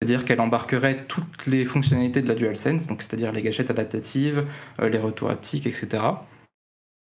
[0.00, 4.46] C'est-à-dire qu'elle embarquerait toutes les fonctionnalités de la DualSense, c'est-à-dire les gâchettes adaptatives,
[4.80, 6.02] les retours haptiques, etc.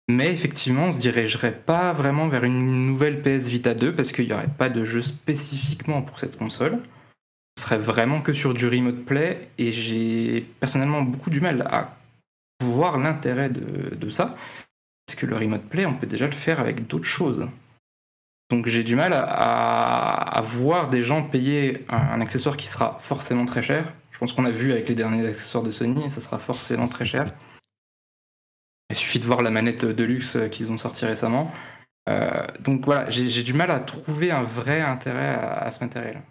[0.08, 4.26] Mais effectivement, on se dirigerait pas vraiment vers une nouvelle PS Vita 2 parce qu'il
[4.26, 6.80] n'y aurait pas de jeu spécifiquement pour cette console
[7.60, 11.96] serait vraiment que sur du remote play et j'ai personnellement beaucoup du mal à
[12.62, 14.36] voir l'intérêt de, ça.
[15.06, 17.48] Parce que le remote play on peut déjà le faire avec d'autres choses.
[18.50, 23.62] Donc j'ai du mal à, voir des gens payer un, accessoire qui sera forcément très
[23.62, 23.92] cher.
[24.10, 27.04] Je pense qu'on a vu avec les derniers accessoires de Sony ça sera forcément très
[27.04, 27.32] cher.
[28.90, 31.52] Il suffit de voir la manette de luxe qu'ils ont sorti récemment.
[32.08, 36.22] Euh, donc voilà j'ai du mal à trouver un vrai intérêt à ce matériel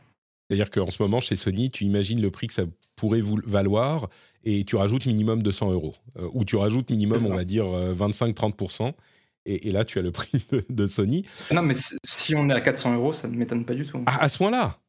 [0.50, 2.64] c'est-à-dire qu'en ce moment, chez Sony, tu imagines le prix que ça
[2.96, 4.10] pourrait vous valoir
[4.44, 5.96] et tu rajoutes minimum 200 euros.
[6.18, 8.88] Euh, ou tu rajoutes minimum, on va dire, 25-30%.
[8.88, 8.92] Euh,
[9.46, 11.24] et, et, là, tu as le prix de, Sony.
[11.52, 14.02] Non, mais si on est à 400 euros, ça ne m'étonne pas du tout.
[14.08, 14.80] Ah, à ce point-là?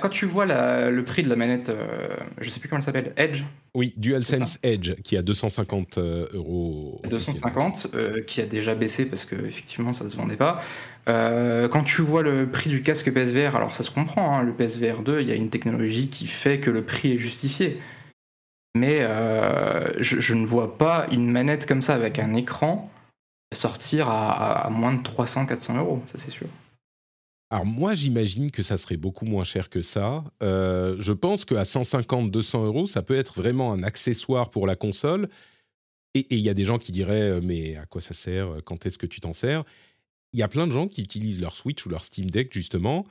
[0.00, 2.08] Quand tu vois le prix de la manette, euh,
[2.40, 3.42] je sais plus comment elle s'appelle, Edge?
[3.74, 7.00] Oui, DualSense Edge, qui a 250 euh, euros.
[7.08, 10.62] 250, euh, qui a déjà baissé parce qu'effectivement ça ne se vendait pas.
[11.08, 15.02] Quand tu vois le prix du casque PSVR, alors ça se comprend, hein, le PSVR
[15.02, 17.80] 2, il y a une technologie qui fait que le prix est justifié.
[18.76, 19.00] Mais
[19.98, 22.90] je, je, ne vois pas une manette comme ça avec un écran
[23.54, 26.48] sortir à, moins de 300-400 euros, ça c'est sûr.
[27.50, 30.22] Alors moi, j'imagine que ça serait beaucoup moins cher que ça.
[30.42, 35.28] Euh, je pense qu'à 150-200 euros, ça peut être vraiment un accessoire pour la console.
[36.14, 38.62] Et il y a des gens qui diraient, euh, mais à quoi ça sert?
[38.66, 39.64] Quand est-ce que tu t'en sers?
[40.32, 43.06] Il y a plein de gens qui utilisent leur Switch ou leur Steam Deck justement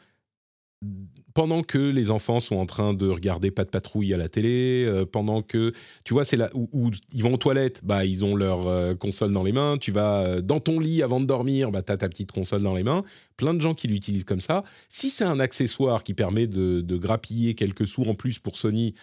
[1.34, 4.86] pendant que les enfants sont en train de regarder Pas de patrouille à la télé,
[4.88, 5.72] euh, pendant que,
[6.06, 9.34] tu vois, c'est là où, ils vont aux toilettes, bah, ils ont leur euh, console
[9.34, 9.78] dans les mains.
[9.78, 12.62] Tu vas euh, dans ton lit avant de dormir, bah, tu as ta petite console
[12.62, 13.04] dans les mains.
[13.38, 14.64] Plein de gens qui l'utilisent comme ça.
[14.90, 18.96] Si c'est un accessoire qui permet de, grappiller quelques sous en plus pour Sony,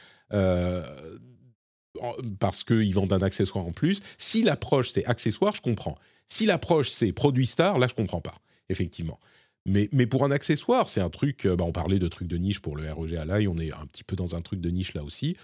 [2.38, 5.98] parce qu'ils vendent un accessoire en plus, si l'approche c'est accessoire, je comprends.
[6.28, 8.37] Si l'approche c'est produit star, là, je comprends pas,
[8.68, 9.20] effectivement.
[9.66, 11.46] Mais, mais pour un accessoire, c'est un truc.
[11.46, 14.04] Bah, on parlait de trucs de niche pour le ROG Ally, on est un petit
[14.04, 15.37] peu dans un truc de niche là aussi.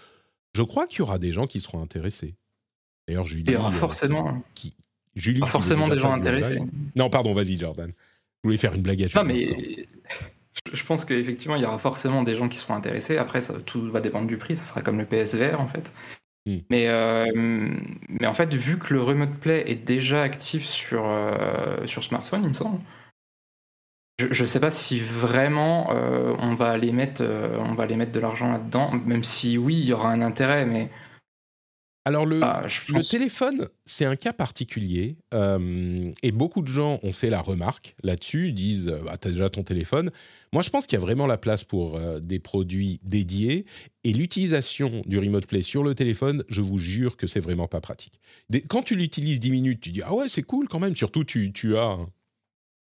[0.53, 2.35] Je crois qu'il y aura des gens qui seront intéressés.
[3.07, 3.45] D'ailleurs, Julie.
[3.47, 4.43] Il y aura forcément.
[4.53, 4.73] Qui,
[5.15, 6.61] Julie, forcément des gens intéressés.
[6.95, 7.91] Non, pardon, vas-y, Jordan.
[8.43, 9.87] Je voulais faire une blague à Non, mais
[10.71, 13.17] je pense qu'effectivement, il y aura forcément des gens qui seront intéressés.
[13.17, 14.57] Après, ça, tout va dépendre du prix.
[14.57, 15.91] Ce sera comme le PSVR, en fait.
[16.45, 16.57] Hmm.
[16.69, 21.85] Mais, euh, mais en fait, vu que le Remote Play est déjà actif sur, euh,
[21.85, 22.79] sur smartphone, il me semble,
[24.17, 28.11] je ne sais pas si vraiment euh, on, va aller mettre, on va aller mettre
[28.11, 30.89] de l'argent là-dedans, même si oui, il y aura un intérêt, mais
[32.03, 37.11] alors le, ah, le téléphone, c'est un cas particulier euh, et beaucoup de gens ont
[37.11, 40.09] fait la remarque là-dessus, disent euh, bah, tu as déjà ton téléphone.
[40.51, 43.65] Moi je pense qu'il y a vraiment la place pour euh, des produits dédiés
[44.03, 47.81] et l'utilisation du Remote Play sur le téléphone, je vous jure que c'est vraiment pas
[47.81, 48.19] pratique.
[48.67, 51.53] quand tu l'utilises 10 minutes, tu dis ah ouais c'est cool quand même, surtout tu,
[51.53, 51.99] tu as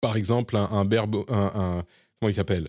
[0.01, 1.85] par exemple un, un, un
[2.19, 2.69] comment il s'appelle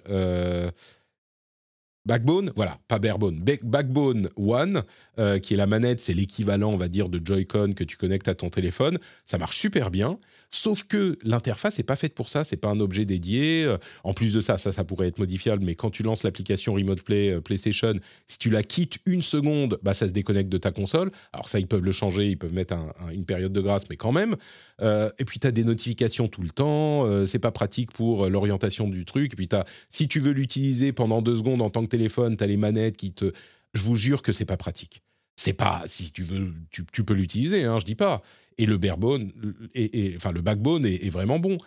[2.06, 4.84] Backbone, voilà, pas Barebone, Backbone One,
[5.19, 8.28] euh, qui est la manette, c'est l'équivalent, on va dire, de Joy-Con que tu connectes
[8.28, 8.97] à ton téléphone.
[9.28, 10.17] Ça marche super bien,
[10.49, 13.63] sauf que l'interface n'est pas faite pour ça, c'est pas un objet dédié.
[13.63, 16.73] Euh, en plus de ça, ça, ça pourrait être modifiable, mais quand tu lances l'application
[16.73, 17.93] Remote Play euh, PlayStation,
[18.26, 21.12] si tu la quittes une seconde, bah, ça se déconnecte de ta console.
[21.32, 22.73] Alors ça, ils peuvent le changer, ils peuvent mettre
[23.13, 24.36] une période de grâce, mais quand même.
[24.82, 29.06] et puis tu as des notifications tout le temps, c'est pas pratique pour l'orientation du
[29.06, 29.34] truc.
[29.34, 32.43] Et puis as, si tu veux l'utiliser pendant deux secondes en tant que téléphone, tu
[32.43, 33.32] as les manettes qui te...
[33.73, 35.01] Je vous jure que c'est pas pratique.
[35.36, 38.21] C'est pas, si tu veux, tu, peux l'utiliser, hein, je dis pas.
[38.57, 39.31] Et le barebone,
[39.73, 41.57] et, enfin le backbone est, vraiment bon.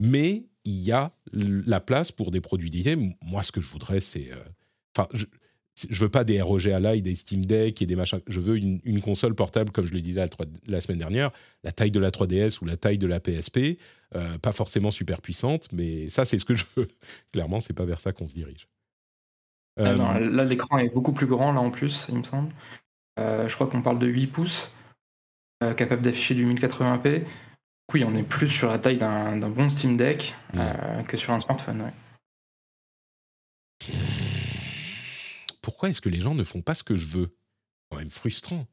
[0.00, 2.96] Mais il y a la place pour des produits dédiés.
[3.22, 4.30] Moi, ce que je voudrais, c'est...
[4.32, 5.26] Euh, je,
[5.90, 8.20] je veux pas des ROG Ally, des Steam Deck et des machins.
[8.26, 10.24] Je veux une, console portable, comme je le disais
[10.66, 11.30] la, semaine dernière,
[11.64, 13.78] la taille de la 3DS ou la taille de la PSP.
[14.14, 16.88] Euh, pas forcément super puissante, mais ça, c'est ce que je veux.
[17.32, 18.68] Clairement, c'est pas vers ça qu'on se dirige.
[19.76, 22.52] Ah euh, là, l'écran est beaucoup plus grand, là en plus, il me semble.
[23.18, 24.72] Euh, je crois qu'on parle de 8 pouces,
[25.62, 27.24] euh, capable d'afficher du 1080p.
[27.92, 30.34] Oui, on est plus sur la taille d'un bon Steam Deck
[31.06, 31.92] que sur un smartphone.
[35.60, 37.36] Pourquoi est-ce que les gens ne font pas ce que je veux?
[37.90, 38.66] Quand même frustrant.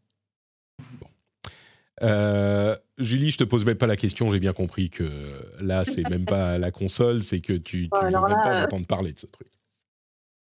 [2.97, 6.25] Julie, je te pose même pas la question, j'ai bien compris que là, c'est même
[6.25, 9.49] pas la console, c'est que tu ne veux même pas entendre parler de ce truc.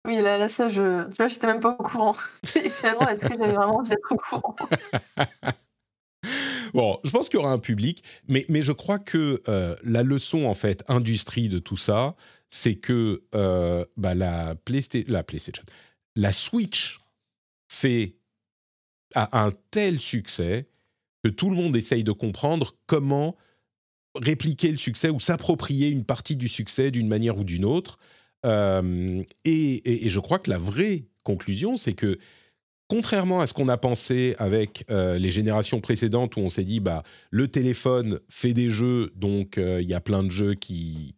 [0.05, 2.17] Oui, là, là ça, je, tu vois, même pas au courant.
[2.57, 4.57] Et finalement, est-ce que j'avais vraiment envie d'être au courant?
[6.75, 10.03] Bon, je pense qu'il y aura un public, mais, mais je crois que euh, la
[10.03, 12.15] leçon, en fait, industrie de tout ça,
[12.49, 14.55] c'est que euh, bah, la,
[15.09, 15.63] la PlayStation,
[16.17, 17.01] la Switch
[17.69, 18.17] fait
[19.15, 20.69] a un tel succès
[21.23, 23.37] que tout le monde essaye de comprendre comment
[24.15, 27.99] répliquer le succès ou s'approprier une partie du succès d'une manière ou d'une autre.
[28.45, 32.19] Euh, et, je crois que la vraie conclusion, c'est que
[32.89, 36.79] contrairement à ce qu'on a pensé avec euh, les générations précédentes où on s'est dit
[36.79, 41.15] bah le téléphone fait des jeux donc euh, il y a plein de jeux qui,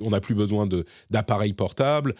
[0.00, 0.68] on n'a plus besoin
[1.10, 2.14] d'appareils portables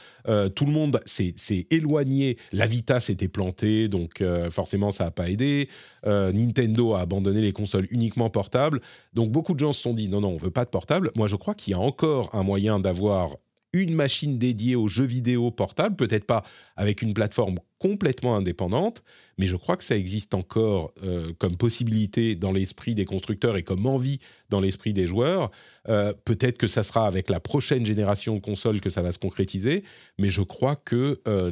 [0.54, 1.34] tout le monde s'est
[1.70, 2.36] éloigné.
[2.52, 5.68] La Vita s'était plantée donc forcément ça n'a pas aidé.
[6.04, 8.80] Nintendo a abandonné les consoles uniquement portables.
[9.12, 11.26] Donc beaucoup de gens se sont dit non non on veut pas de portable moi
[11.26, 13.38] je crois qu'il y a encore un moyen d'avoir
[13.72, 16.42] une machine dédiée aux jeux vidéo portables, peut-être pas
[16.76, 19.02] avec une plateforme complètement indépendante,
[19.36, 23.62] mais je crois que ça existe encore euh, comme possibilité dans l'esprit des constructeurs et
[23.62, 25.50] comme envie dans l'esprit des joueurs.
[25.88, 29.18] Euh, peut-être que ça sera avec la prochaine génération de consoles que ça va se
[29.18, 29.84] concrétiser,
[30.18, 31.50] mais je crois que euh,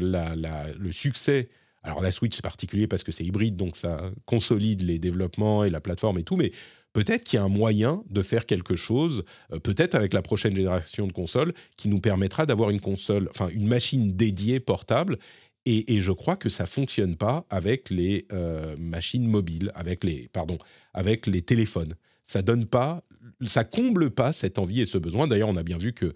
[0.79, 1.49] le succès
[1.87, 5.71] alors la Switch c'est particulier parce que c'est hybride, donc ça consolide les développements et
[5.71, 6.51] la plateforme et tout, mais
[6.97, 10.57] peut-être qu'il y a un moyen de faire quelque chose, euh, peut-être avec la prochaine
[10.57, 15.19] génération de consoles, qui nous permettra d'avoir une console, enfin une machine dédiée portable.
[15.67, 20.59] Et, je crois que ça fonctionne pas avec les euh, machines mobiles, avec les, pardon,
[20.95, 21.95] avec les téléphones.
[22.23, 23.03] Ça donne pas,
[23.45, 25.27] ça comble pas cette envie et ce besoin.
[25.27, 26.15] D'ailleurs, on a bien vu que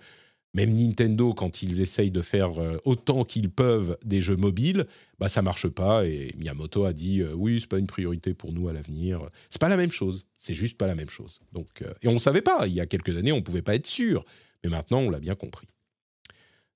[0.53, 4.87] même Nintendo, quand ils essayent de faire euh, autant qu'ils peuvent des jeux mobiles,
[5.19, 6.07] bah ça marche pas.
[6.07, 9.29] Et Miyamoto a dit euh, oui, c'est pas une priorité pour nous à l'avenir.
[9.49, 10.27] C'est pas la même chose.
[10.37, 11.41] C'est juste pas la même chose.
[11.53, 12.67] Donc, euh, et on savait pas.
[12.67, 14.25] Il y a quelques années, on pouvait pas être sûr.
[14.65, 15.69] Mais maintenant, on l'a bien compris.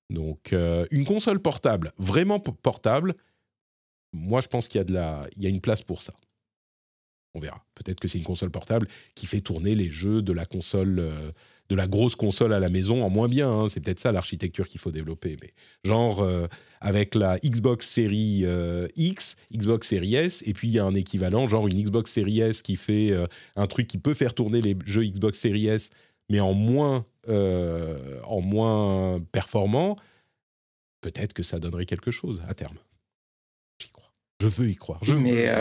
[0.09, 0.53] Donc,
[0.91, 3.15] une console portable, vraiment portable.
[4.13, 6.13] Moi, je pense qu'il y a de la, il y a une place pour ça.
[7.33, 7.65] On verra.
[7.73, 11.11] Peut-être que c'est une console portable qui fait tourner les jeux de la console
[11.69, 13.49] de la grosse console à la maison en moins bien.
[13.49, 13.69] Hein.
[13.69, 15.37] C'est peut-être ça l'architecture qu'il faut développer.
[15.41, 16.47] Mais genre euh,
[16.79, 20.93] avec la Xbox Series euh, X, Xbox Series S, et puis il y a un
[20.93, 23.25] équivalent, genre une Xbox Series S qui fait euh,
[23.55, 25.89] un truc qui peut faire tourner les jeux Xbox Series S,
[26.29, 29.95] mais en moins, en moins performant,
[31.01, 32.77] peut-être que ça donnerait quelque chose à terme.
[33.79, 34.11] J'y crois.
[34.41, 34.99] Je veux y croire.
[35.03, 35.53] Je mais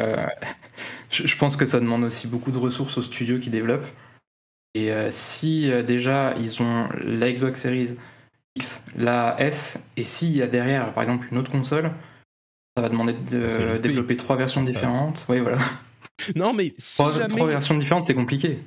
[1.11, 3.87] je pense que ça demande aussi beaucoup de ressources aux studios qui développent.
[4.75, 7.97] Et euh, si déjà ils ont la Xbox Series
[8.57, 11.93] X, la S, et s'il y a derrière, par exemple, une autre console,
[12.77, 15.25] ça va demander de développer trois versions différentes.
[15.29, 15.59] Oui, voilà.
[16.37, 18.59] Non, mais si trois, trois versions différentes, c'est compliqué.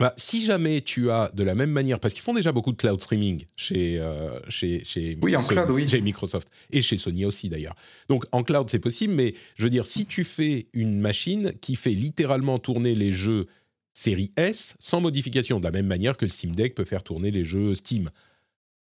[0.00, 2.76] Bah, si jamais tu as de la même manière, parce qu'ils font déjà beaucoup de
[2.76, 5.86] cloud streaming chez, euh, chez, chez, oui, en cloud, oui.
[5.86, 7.76] chez Microsoft et chez Sony aussi d'ailleurs.
[8.08, 11.76] Donc en cloud c'est possible, mais je veux dire, si tu fais une machine qui
[11.76, 13.46] fait littéralement tourner les jeux
[13.94, 17.30] série S sans modification, de la même manière que le Steam Deck peut faire tourner
[17.30, 18.10] les jeux Steam,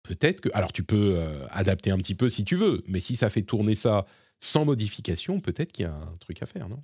[0.05, 0.49] peut-être que.
[0.53, 3.43] Alors tu peux euh, adapter un petit peu si tu veux, mais si ça fait
[3.43, 4.07] tourner ça
[4.39, 6.83] sans modification, peut-être qu'il y a un truc à faire, non?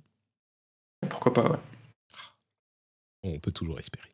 [1.09, 1.59] Pourquoi pas, ouais
[3.23, 4.09] on peut toujours espérer.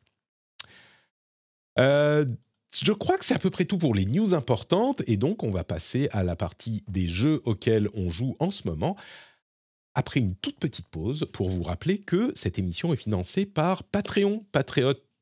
[1.78, 2.24] Euh,
[2.82, 5.50] je crois que c'est à peu près tout pour les news importantes et donc on
[5.50, 8.96] va passer à la partie des jeux auxquels on joue en ce moment.
[9.94, 14.44] Après une toute petite pause pour vous rappeler que cette émission est financée par Patreon,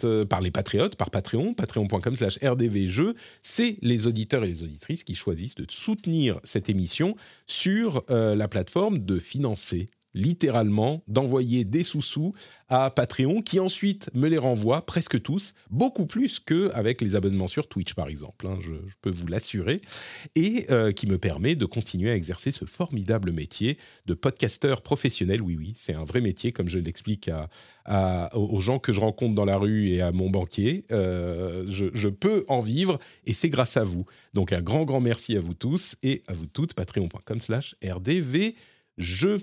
[0.05, 3.15] euh, par les patriotes, par Patreon, patreon.com slash rdvjeux.
[3.43, 8.49] C'est les auditeurs et les auditrices qui choisissent de soutenir cette émission sur euh, la
[8.49, 12.33] plateforme de financer littéralement d'envoyer des sous-sous
[12.69, 17.69] à Patreon qui ensuite me les renvoie presque tous, beaucoup plus qu'avec les abonnements sur
[17.69, 18.73] Twitch par exemple, hein, je,
[19.03, 19.81] peux vous l'assurer,
[20.35, 25.43] et euh, qui me permet de continuer à exercer ce formidable métier de podcasteur professionnel.
[25.43, 27.31] Oui, oui, c'est un vrai métier comme je l'explique
[28.35, 30.85] aux gens que je rencontre dans la rue et à mon banquier.
[30.91, 34.05] Euh, je, peux en vivre et c'est grâce à vous.
[34.35, 39.43] Donc un grand, grand merci à vous tous et à vous toutes, patreon.com slash rdvjeux.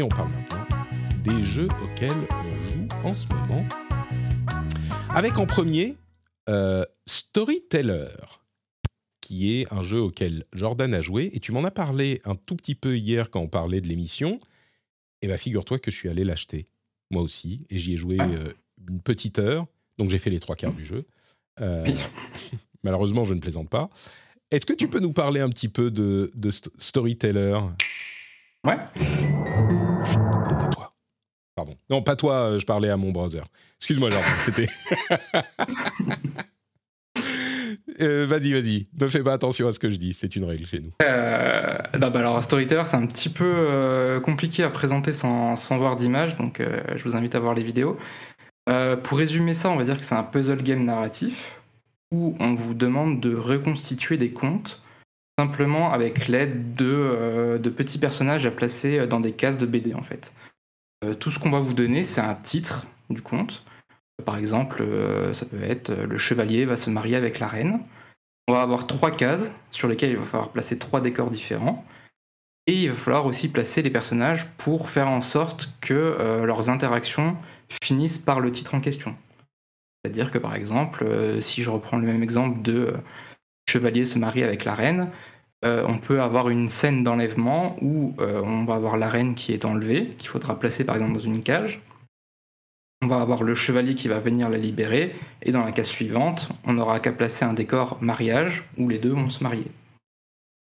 [0.00, 0.66] Et on parle maintenant
[1.22, 3.68] des jeux auxquels on joue en ce moment.
[5.10, 5.98] Avec en premier
[6.48, 8.08] euh, Storyteller.
[9.20, 12.56] qui est un jeu auquel Jordan a joué, et tu m'en as parlé un tout
[12.56, 14.38] petit peu hier quand on parlait de l'émission,
[15.20, 16.66] et bien figure-toi que je suis allé l'acheter,
[17.10, 18.54] moi aussi, et j'y ai joué euh,
[18.88, 19.66] une petite heure,
[19.98, 21.04] donc j'ai fait les trois quarts du jeu.
[21.60, 21.86] Euh,
[22.84, 23.90] malheureusement, je ne plaisante pas.
[24.50, 27.58] Est-ce que tu peux nous parler un petit peu de, de Storyteller?
[28.66, 28.76] Ouais.
[30.04, 30.92] Tais-toi.
[31.54, 31.76] Pardon.
[31.88, 33.42] Non, pas toi, je parlais à mon browser.
[33.78, 34.68] Excuse-moi, Jordan, c'était...
[38.00, 38.86] Euh, vas-y, vas-y.
[38.98, 40.14] Ne fais pas attention à ce que je dis.
[40.14, 40.90] C'est une règle chez nous.
[41.02, 45.96] Euh, bah, alors, Storyteller, c'est un petit peu euh, compliqué à présenter sans, sans voir
[45.96, 47.98] d'image, donc euh, je vous invite à voir les vidéos.
[49.02, 51.60] pour résumer ça, on va dire que c'est un puzzle game narratif
[52.12, 54.79] où on vous demande de reconstituer des contes
[55.40, 60.02] simplement avec l'aide de, de, petits personnages à placer dans des cases de BD en
[60.02, 60.32] fait.
[61.18, 63.64] tout ce qu'on va vous donner, c'est un titre du conte
[64.20, 67.80] par exemple, euh, ça peut être euh, le chevalier va se marier avec la reine.
[68.48, 71.84] On va avoir trois cases sur lesquelles il va falloir placer trois décors différents.
[72.66, 76.68] Et il va falloir aussi placer les personnages pour faire en sorte que euh, leurs
[76.68, 77.36] interactions
[77.82, 79.16] finissent par le titre en question.
[80.02, 81.06] C'est-à-dire que par exemple,
[81.40, 82.94] si je reprends le même exemple de
[83.68, 85.10] chevalier se marie avec la reine,
[85.62, 90.14] on peut avoir une scène d'enlèvement où on va avoir la reine qui est enlevée,
[90.18, 91.82] qu'il faudra placer par exemple dans une cage
[93.02, 96.50] on va avoir le chevalier qui va venir la libérer, et dans la case suivante,
[96.64, 99.66] on n'aura qu'à placer un décor mariage où les deux vont se marier.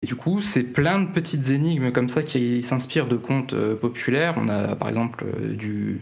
[0.01, 3.75] Et du coup, c'est plein de petites énigmes comme ça qui s'inspirent de contes euh,
[3.75, 4.33] populaires.
[4.37, 6.01] On a par exemple euh, du,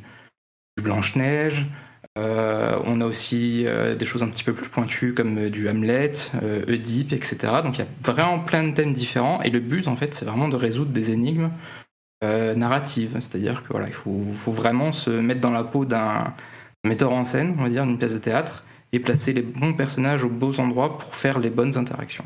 [0.82, 1.68] Blanche-Neige,
[2.18, 3.66] euh, on a aussi
[3.97, 6.11] des choses un petit peu plus pointues comme du Hamlet,
[6.68, 7.38] Oedipe, etc.
[7.64, 10.26] Donc il y a vraiment plein de thèmes différents, et le but en fait, c'est
[10.26, 11.49] vraiment de résoudre des énigmes
[12.24, 13.16] euh, narrative.
[13.16, 14.11] C'est-à-dire que voilà, il faut,
[14.51, 16.34] vraiment se mettre dans la peau d'un
[16.86, 20.24] metteur en scène, on va dire, d'une pièce de théâtre, et placer les bons personnages
[20.24, 22.26] aux beaux endroits pour faire les bonnes interactions.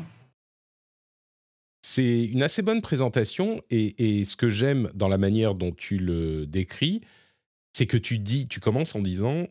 [1.82, 6.46] c'est une assez bonne présentation et, ce que j'aime dans la manière dont tu le
[6.46, 7.00] décris,
[7.72, 9.48] c'est que tu dis, tu commences en disant,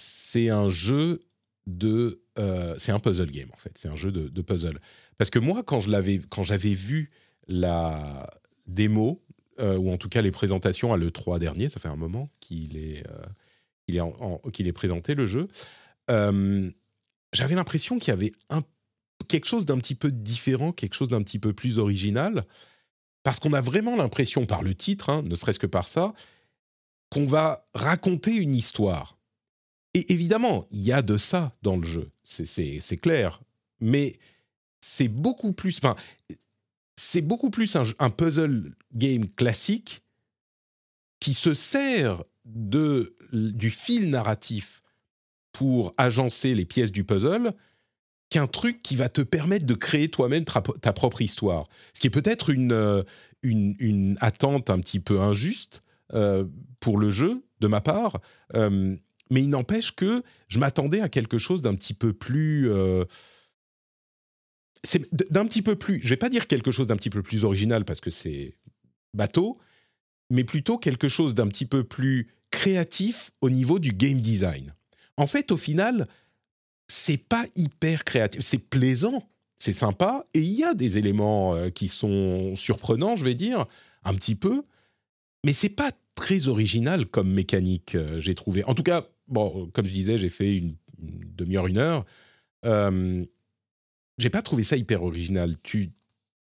[0.00, 1.20] c'est un jeu
[1.66, 4.80] de, euh, c'est un puzzle game en fait, c'est un jeu de, puzzle.
[5.18, 7.10] Parce que moi, quand j'avais vu
[7.46, 8.28] la
[8.66, 9.22] démo
[9.60, 12.28] euh, ou en tout cas les présentations à le 3 dernier, ça fait un moment
[12.40, 15.48] qu'il est, euh, est, présenté le jeu.
[16.08, 18.32] j'avais l'impression qu'il y avait
[19.28, 22.44] quelque chose d'un petit peu différent, quelque chose d'un petit peu plus original,
[23.22, 26.14] parce qu'on a vraiment l'impression par le titre, hein, ne serait-ce que par ça,
[27.10, 29.19] qu'on va raconter une histoire.
[29.94, 33.40] Et évidemment, il y a de ça dans le jeu, c'est clair,
[33.80, 34.18] mais
[34.80, 35.96] c'est beaucoup plus, enfin,
[36.96, 40.02] c'est beaucoup plus un, puzzle game classique
[41.18, 44.82] qui se sert de, du fil narratif
[45.52, 47.52] pour agencer les pièces du puzzle
[48.30, 51.68] qu'un truc qui va te permettre de créer toi-même ta propre histoire.
[51.92, 53.02] Ce qui est peut-être une, euh,
[53.42, 55.82] une, attente un petit peu injuste
[56.12, 56.44] euh,
[56.78, 58.20] pour le jeu, de ma part,
[58.54, 58.96] euh,
[59.30, 62.68] mais il n'empêche que je m'attendais à quelque chose d'un petit peu plus...
[65.30, 66.00] d'un petit peu plus...
[66.02, 68.54] Je vais pas dire quelque chose d'un petit peu plus original parce que c'est
[69.14, 69.58] bateau,
[70.30, 74.74] mais plutôt quelque chose d'un petit peu plus créatif au niveau du game design.
[75.16, 76.06] En fait, au final,
[76.88, 78.40] c'est pas hyper créatif.
[78.40, 79.28] C'est plaisant,
[79.58, 83.66] c'est sympa, et il y a des éléments euh, qui sont surprenants, je vais dire,
[84.04, 84.64] un petit peu,
[85.44, 88.64] mais c'est pas très original comme mécanique, euh, j'ai trouvé.
[88.64, 92.04] En tout cas, bon, comme je disais, j'ai fait une, demi-heure, une heure.
[92.66, 93.24] Euh,
[94.18, 95.56] j'ai pas trouvé ça hyper original.
[95.62, 95.90] Tu,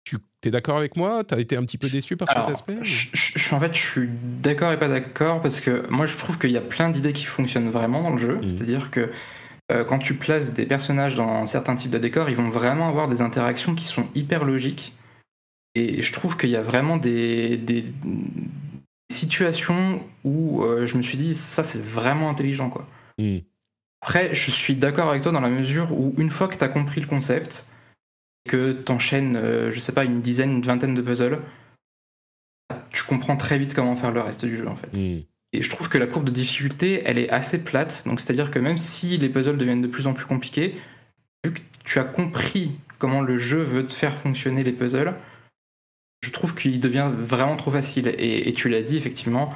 [0.04, 1.24] tu es d'accord avec moi?
[1.24, 4.10] Tu as été un petit peu déçu par cet aspect je, En fait, je suis
[4.42, 7.24] d'accord et pas d'accord parce que moi, je trouve qu'il y a plein d'idées qui
[7.24, 8.36] fonctionnent vraiment dans le jeu.
[8.36, 8.48] Mmh.
[8.48, 9.10] C'est-à-dire que
[9.72, 13.08] euh, quand tu places des personnages dans certains types de décors, ils vont vraiment avoir
[13.08, 14.94] des interactions qui sont hyper logiques.
[15.74, 17.58] Et je trouve qu'il y a vraiment des,
[19.14, 22.70] situations où euh, je me suis dit, ça c'est vraiment intelligent.
[22.70, 22.86] quoi.
[23.18, 23.38] Hmm.
[24.02, 26.68] Après, je suis d'accord avec toi dans la mesure où une fois que tu as
[26.68, 27.66] compris le concept,
[28.48, 31.40] que tu enchaînes, euh, je sais pas, une dizaine, une vingtaine de puzzles,
[32.90, 34.94] tu comprends très vite comment faire le reste du jeu en fait.
[34.94, 35.22] Hmm.
[35.54, 38.02] Et je trouve que la courbe de difficulté, elle est assez plate.
[38.06, 40.74] Donc, c'est-à-dire que même si les puzzles deviennent de plus en plus compliqués,
[41.44, 45.14] vu que tu as compris comment le jeu veut te faire fonctionner les puzzles,
[46.24, 48.14] je trouve qu'il devient vraiment trop facile.
[48.18, 49.50] Et, tu l'as dit, effectivement,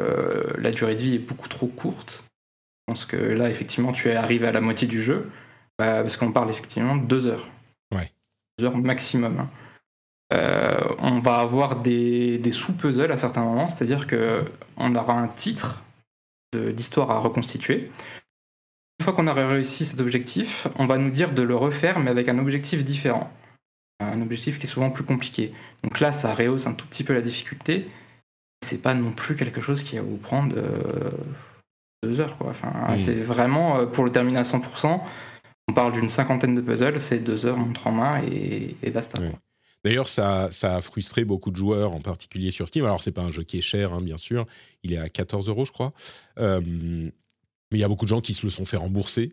[0.00, 2.24] euh, la durée de vie est beaucoup trop courte.
[2.26, 5.30] Je pense que là, effectivement, tu es arrivé à la moitié du jeu,
[5.78, 7.46] bah, parce qu'on parle effectivement de deux heures.
[7.94, 8.10] Ouais.
[8.58, 9.38] Deux heures maximum.
[9.38, 9.50] Hein.
[10.32, 15.82] Euh, on va avoir des, sous-puzzles à certains moments, c'est-à-dire qu'on aura un titre
[16.54, 17.90] d'histoire à reconstituer.
[18.98, 22.10] Une fois qu'on aura réussi cet objectif, on va nous dire de le refaire, mais
[22.10, 23.30] avec un objectif différent.
[24.10, 25.52] Un objectif qui est souvent plus compliqué.
[25.82, 27.88] Donc là, ça rehausse un tout petit peu la difficulté.
[28.64, 31.10] C'est pas non plus quelque chose qui va vous prendre euh,
[32.02, 32.36] deux heures.
[32.38, 32.50] Quoi.
[32.50, 35.00] Enfin, C'est vraiment, euh, pour le terminer à 100%,
[35.68, 39.18] on parle d'une cinquantaine de puzzles, c'est deux heures montre en main et, basta.
[39.84, 42.84] D'ailleurs, ça, a frustré beaucoup de joueurs, en particulier sur Steam.
[42.84, 44.46] Alors, c'est pas un jeu qui est cher, hein, bien sûr.
[44.82, 45.90] Il est à 14 euros, je crois.
[46.38, 49.32] Euh, mais il y a beaucoup de gens qui se le sont fait rembourser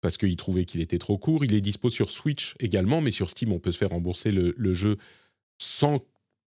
[0.00, 1.44] parce qu'ils trouvaient qu'il était trop court.
[1.44, 4.74] Il est dispo sur Switch également, mais sur Steam, on peut se faire rembourser le,
[4.74, 4.96] jeu
[5.58, 6.00] sans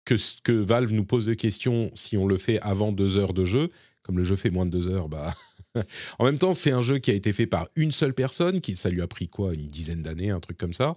[0.04, 3.70] que, Valve nous pose de questions si on le fait avant deux heures de jeu.
[4.02, 5.34] Comme le jeu fait moins de deux heures, bah.
[6.18, 8.76] en même temps, c'est un jeu qui a été fait par une seule personne, qui
[8.76, 10.94] ça lui a pris quoi, une dizaine d'années, un truc comme ça.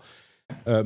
[0.68, 0.84] Euh,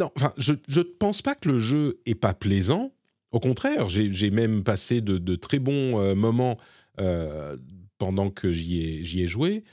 [0.00, 2.92] enfin, je ne pense pas que le jeu est pas plaisant.
[3.32, 6.56] Au contraire, j'ai même passé de, très bons euh, moments
[7.00, 7.56] euh,
[7.98, 9.64] pendant que j'y ai, ai, joué.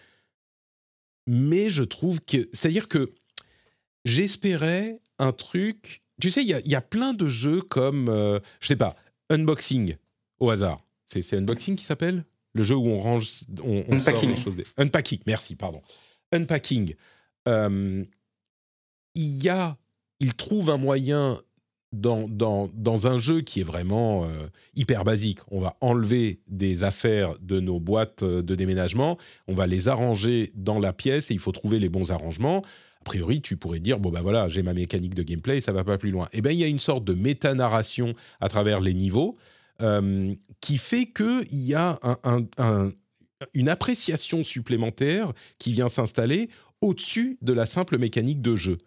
[1.27, 2.49] Mais je trouve que...
[2.53, 3.13] C'est-à-dire que
[4.05, 6.01] j'espérais un truc...
[6.21, 8.95] Tu sais, il y, a, plein de jeux comme, euh, je sais pas,
[9.31, 9.95] Unboxing,
[10.39, 10.85] au hasard.
[11.07, 12.25] C'est Unboxing qui s'appelle?
[12.53, 14.55] Le jeu où on range, on, sort les choses.
[14.77, 15.81] Unpacking, merci, pardon.
[16.31, 16.93] Unpacking.
[17.47, 18.05] Il
[19.15, 19.77] y a
[20.21, 21.41] il trouve un moyen
[21.91, 25.39] dans, un jeu qui est vraiment euh, hyper basique.
[25.49, 29.17] On va enlever des affaires de nos boîtes euh, de déménagement,
[29.47, 32.63] on va les arranger dans la pièce et il faut trouver les bons arrangements.
[33.01, 35.83] A priori, tu pourrais dire bon ben voilà, j'ai ma mécanique de gameplay, ça va
[35.83, 36.29] pas plus loin.
[36.33, 39.35] Eh bien, il y a une sorte de méta-narration à travers les niveaux
[39.81, 41.99] euh, qui fait qu'il y a
[43.55, 46.49] une appréciation supplémentaire qui vient s'installer
[46.81, 48.77] au-dessus de la simple mécanique de jeu.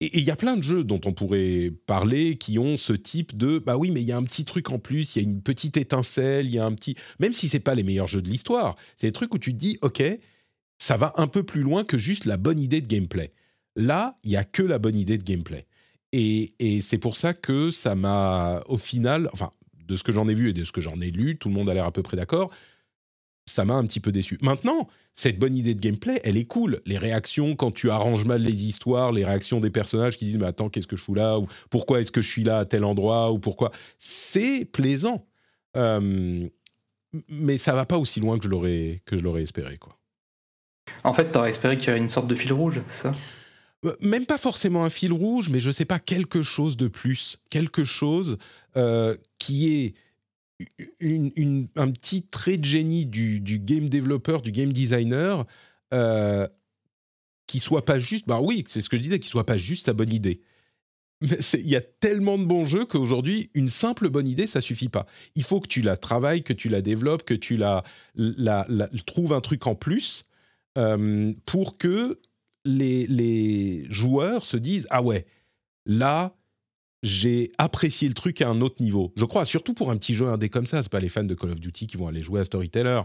[0.00, 3.36] Et il y a plein de jeux dont on pourrait parler qui ont ce type
[3.36, 5.28] de bah oui mais il y a un petit truc en plus, il y a
[5.28, 8.20] une petite étincelle, il y a un petit même si c'est pas les meilleurs jeux
[8.20, 10.02] de l'histoire, c'est des trucs où tu te dis OK,
[10.78, 13.32] ça va un peu plus loin que juste la bonne idée de gameplay.
[13.74, 15.66] Là, il y a que la bonne idée de gameplay.
[16.12, 19.50] Et, et c'est pour ça que ça m'a, au final, enfin,
[19.86, 21.54] de ce que j'en ai vu et de ce que j'en ai lu, tout le
[21.54, 22.50] monde a l'air à peu près d'accord,
[23.46, 24.38] ça m'a un petit peu déçu.
[24.42, 26.80] Maintenant, cette bonne idée de gameplay, elle est cool.
[26.84, 30.46] Les réactions, quand tu arranges mal les histoires, les réactions des personnages qui disent Mais
[30.46, 31.38] attends, qu'est-ce que je fous là?
[31.38, 33.32] Ou pourquoi est-ce que je suis là à tel endroit?
[33.32, 33.70] Ou pourquoi?
[33.98, 35.26] C'est plaisant.
[35.76, 36.48] Euh,
[37.28, 39.78] mais ça va pas aussi loin que je l'aurais, que je l'aurais espéré.
[39.78, 39.96] Quoi.
[41.04, 43.12] En fait, tu aurais espéré qu'il y ait une sorte de fil rouge, c'est ça?
[43.84, 47.38] Euh, même pas forcément un fil rouge, mais je sais pas, quelque chose de plus.
[47.50, 48.38] Quelque chose
[48.76, 49.94] euh, qui est
[51.00, 55.46] une, un petit trait de génie du, game developer, du game designer,
[55.92, 56.46] euh,
[57.46, 59.84] qui soit pas juste, bah oui, c'est ce que je disais, qui soit pas juste
[59.84, 60.40] sa bonne idée.
[61.20, 64.88] Mais il y a tellement de bons jeux qu'aujourd'hui, une simple bonne idée, ça suffit
[64.88, 65.06] pas.
[65.34, 67.84] Il faut que tu la travailles, que tu la développes, que tu la,
[68.14, 68.66] la,
[69.06, 70.24] trouves un truc en plus
[70.76, 72.20] euh, pour que
[72.66, 75.24] les, les joueurs se disent ah ouais,
[75.86, 76.36] là
[77.02, 79.12] j'ai apprécié le truc à un autre niveau.
[79.16, 81.34] Je crois, surtout pour un petit jeu indé comme ça, c'est pas les fans de
[81.34, 83.02] Call of Duty qui vont aller jouer à Storyteller.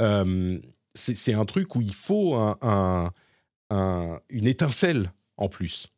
[0.00, 0.58] Euh,
[0.94, 3.12] c'est un truc où il faut un,
[3.70, 5.88] une étincelle en plus.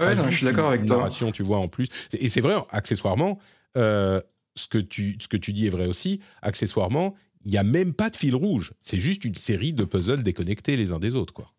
[0.00, 1.08] Ouais, je suis d'accord avec toi.
[1.08, 1.88] Tu vois, en plus.
[2.12, 3.38] Et c'est vrai, accessoirement,
[3.76, 4.20] euh,
[4.56, 6.20] ce, que tu, ce que tu dis est vrai aussi.
[6.42, 7.14] Accessoirement,
[7.44, 8.72] il n'y a même pas de fil rouge.
[8.80, 11.53] C'est juste une série de puzzles déconnectés les uns des autres, quoi.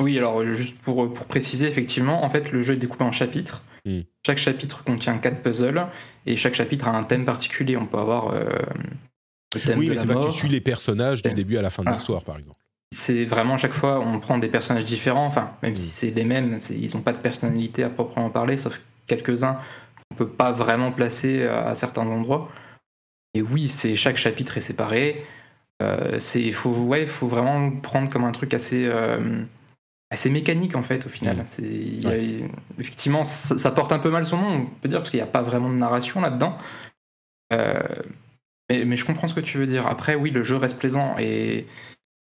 [0.00, 3.62] Oui, alors juste pour, pour préciser, effectivement, en fait, le jeu est découpé en chapitres.
[3.84, 4.00] Hmm.
[4.26, 5.86] Chaque chapitre contient quatre puzzles
[6.26, 7.76] et chaque chapitre a un thème particulier.
[7.76, 8.44] On peut avoir euh,
[9.54, 11.70] le thème oui, mais c'est pas que tu suis les personnages du début à la
[11.70, 12.58] fin de l'histoire, par exemple.
[12.92, 15.26] C'est vraiment chaque fois, on prend des personnages différents.
[15.26, 15.92] Enfin, même si hmm.
[15.92, 19.58] c'est les mêmes, ils n'ont pas de personnalité à proprement parler, sauf quelques-uns
[20.08, 22.48] qu'on peut pas vraiment placer à certains endroits.
[23.34, 25.24] Et oui, c'est chaque chapitre est séparé.
[25.82, 29.42] Euh, c'est faut ouais, faut vraiment prendre comme un truc assez euh,
[30.10, 31.44] assez mécanique en fait au final.
[31.58, 32.48] Mm.
[32.78, 35.26] Effectivement, ça, porte un peu mal son nom, on peut dire, parce qu'il n'y a
[35.26, 36.58] pas vraiment de narration là-dedans.
[37.52, 37.80] Euh,
[38.68, 39.86] mais, je comprends ce que tu veux dire.
[39.86, 41.66] Après, oui, le jeu reste plaisant et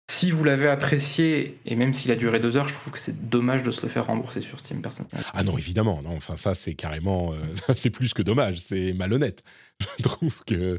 [0.07, 3.27] si vous l'avez apprécié et même s'il a duré deux heures, je trouve que c'est
[3.27, 5.19] dommage de se le faire rembourser sur Steam personnellement.
[5.33, 6.15] Ah non, évidemment, non.
[6.15, 7.37] Enfin, ça c'est carrément, euh,
[7.75, 9.43] c'est plus que dommage, c'est malhonnête.
[9.97, 10.77] Je trouve que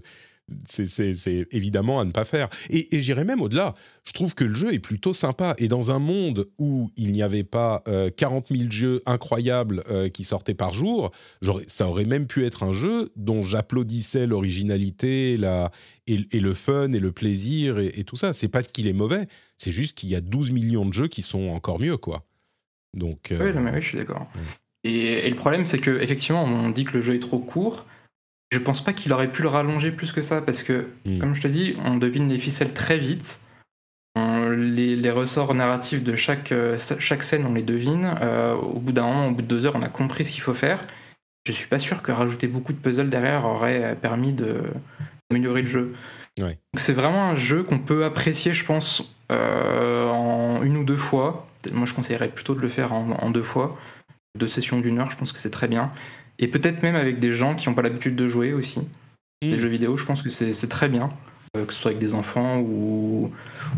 [0.68, 2.48] c'est évidemment à ne pas faire.
[2.70, 3.74] Et, j'irais même au-delà.
[4.04, 5.54] Je trouve que le jeu est plutôt sympa.
[5.58, 7.82] Et dans un monde où il n'y avait pas
[8.16, 11.10] 40 euh, 000 jeux incroyables euh, qui sortaient par jour,
[11.66, 15.72] ça aurait même pu être un jeu dont j'applaudissais l'originalité la,
[16.06, 18.32] et, le fun et le plaisir et, tout ça.
[18.32, 19.26] C'est pas qu'il est mauvais,
[19.56, 22.24] c'est juste qu'il y a 12 millions de jeux qui sont encore mieux, quoi.
[22.94, 24.26] Donc, euh, oui, mais oui, je suis d'accord.
[24.84, 27.84] Et, et, le problème, c'est que effectivement, on dit que le jeu est trop court.
[28.50, 31.18] Je pense pas qu'il aurait pu le rallonger plus que ça parce que, hmm.
[31.18, 33.40] comme je te dis, on devine les ficelles très vite.
[34.16, 38.14] les, ressorts narratifs de chaque, euh, chaque scène, on les devine.
[38.20, 40.42] Euh, au bout d'un moment, au bout de deux heures, on a compris ce qu'il
[40.42, 40.80] faut faire.
[41.46, 45.94] Je suis pas sûr que rajouter beaucoup de puzzles derrière aurait permis d'améliorer le jeu.
[46.76, 51.48] C'est vraiment un jeu qu'on peut apprécier, je pense, euh, en une ou deux fois.
[51.72, 53.78] Moi, je conseillerais plutôt de le faire en, en deux fois.
[54.36, 55.90] Deux sessions d'une heure, je pense que c'est très bien.
[56.38, 58.80] Et peut-être même avec des gens qui n'ont pas l'habitude de jouer aussi.
[59.42, 59.58] Des mm.
[59.58, 61.10] jeux vidéo, je pense que c'est très bien.
[61.56, 63.32] Euh, que ce soit avec des enfants ou,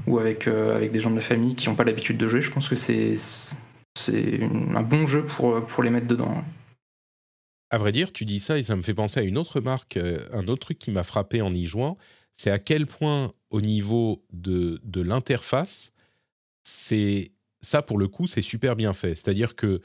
[0.07, 2.41] ou avec, euh, avec des gens de la famille qui n'ont pas l'habitude de jouer,
[2.41, 3.15] je pense que c'est
[4.75, 6.43] un bon jeu pour, pour les mettre dedans.
[7.71, 9.97] À vrai dire, tu dis ça et ça me fait penser à une autre marque,
[9.97, 11.99] euh, un autre truc qui m'a frappé en y jouant,
[12.33, 15.93] c'est à quel point au niveau de, de l'interface,
[16.63, 19.15] c'est ça pour le coup, c'est super bien fait.
[19.15, 19.81] C'est-à-dire que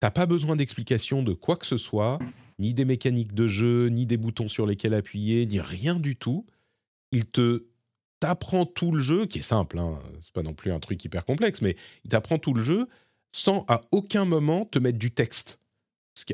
[0.00, 2.18] T'as pas besoin d'explication de quoi que ce soit,
[2.58, 6.46] ni des mécaniques de jeu, ni des boutons sur lesquels appuyer, ni rien du tout.
[7.12, 7.64] Il te
[8.20, 11.24] t'apprend tout le jeu, qui est simple, hein, c'est pas non plus un truc hyper
[11.24, 12.88] complexe, mais il t'apprend tout le jeu
[13.32, 15.60] sans à aucun moment te mettre du texte.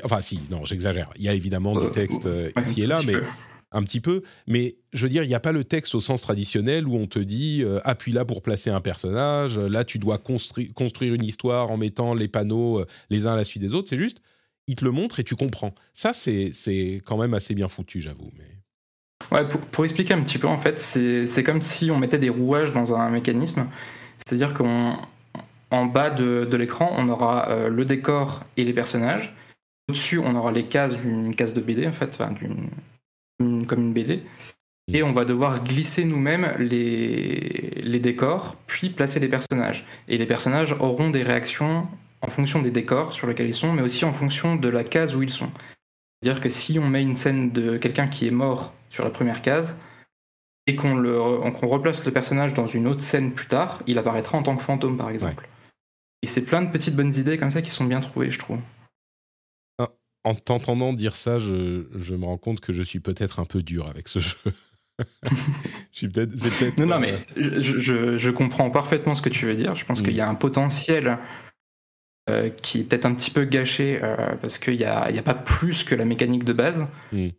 [0.03, 1.09] enfin, si, non, j'exagère.
[1.17, 3.15] Il y a évidemment du euh, texte euh, ici et là, mais
[3.73, 6.21] un petit peu, mais je veux dire, il n'y a pas le texte au sens
[6.21, 10.17] traditionnel où on te dit euh, appuie là pour placer un personnage, là tu dois
[10.19, 13.89] construire une histoire en mettant les panneaux euh, les uns à la suite des autres.
[13.89, 14.21] C'est juste,
[14.67, 15.73] il te le montre et tu comprends.
[15.93, 18.31] Ça, c'est quand même assez bien foutu, j'avoue.
[18.37, 18.53] Mais...
[19.31, 22.73] Ouais, pour, expliquer un petit peu, en fait, c'est comme si on mettait des rouages
[22.73, 23.67] dans un mécanisme.
[24.25, 29.35] C'est-à-dire qu'en bas de, l'écran, on aura euh, le décor et les personnages.
[29.89, 32.33] Au-dessus, on aura les cases d'une case de BD, en fait, enfin,
[33.65, 34.23] comme une BD.
[34.91, 39.85] Et on va devoir glisser nous-mêmes les, les décors, puis placer les personnages.
[40.09, 41.87] Et les personnages auront des réactions
[42.21, 45.15] en fonction des décors sur lesquels ils sont, mais aussi en fonction de la case
[45.15, 45.49] où ils sont.
[46.21, 49.41] C'est-à-dire que si on met une scène de quelqu'un qui est mort sur la première
[49.41, 49.79] case,
[50.67, 50.95] et qu'on
[51.63, 54.97] replace le personnage dans une autre scène plus tard, il apparaîtra en tant que fantôme,
[54.97, 55.49] par exemple.
[56.21, 58.59] Et c'est plein de petites bonnes idées comme ça qui sont bien trouvées, je trouve.
[60.23, 63.61] En t'entendant dire ça, je, je, me rends compte que je suis peut-être un peu
[63.61, 64.37] dur avec ce jeu.
[65.91, 66.29] je peut
[66.77, 69.75] non, non, mais je, je, je, comprends parfaitement ce que tu veux dire.
[69.75, 71.17] Je pense qu'il y a un potentiel
[72.29, 75.23] euh, qui est peut-être un petit peu gâché euh, parce qu'il n'y a, y a,
[75.23, 76.87] pas plus que la mécanique de base.
[77.11, 77.29] Mm.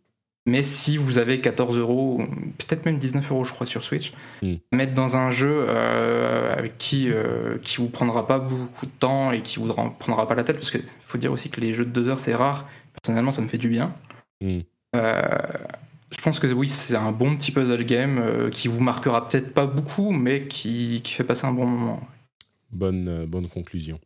[0.47, 2.21] Mais si vous avez 14 euros,
[2.59, 4.55] peut-être même 19 euros, je crois, sur Switch, mm.
[4.73, 9.31] mettre dans un jeu euh, avec qui euh, qui vous prendra pas beaucoup de temps
[9.31, 11.85] et qui vous prendra pas la tête, parce qu'il faut dire aussi que les jeux
[11.85, 12.69] de 2 heures c'est rare.
[13.01, 13.93] Personnellement, ça me fait du bien.
[14.39, 14.59] Mm.
[14.95, 15.23] Euh,
[16.11, 19.51] je pense que oui, c'est un bon petit puzzle game euh, qui vous marquera peut-être
[19.51, 22.01] pas beaucoup, mais qui, qui, fait passer un bon moment.
[22.71, 23.99] Bonne, bonne conclusion.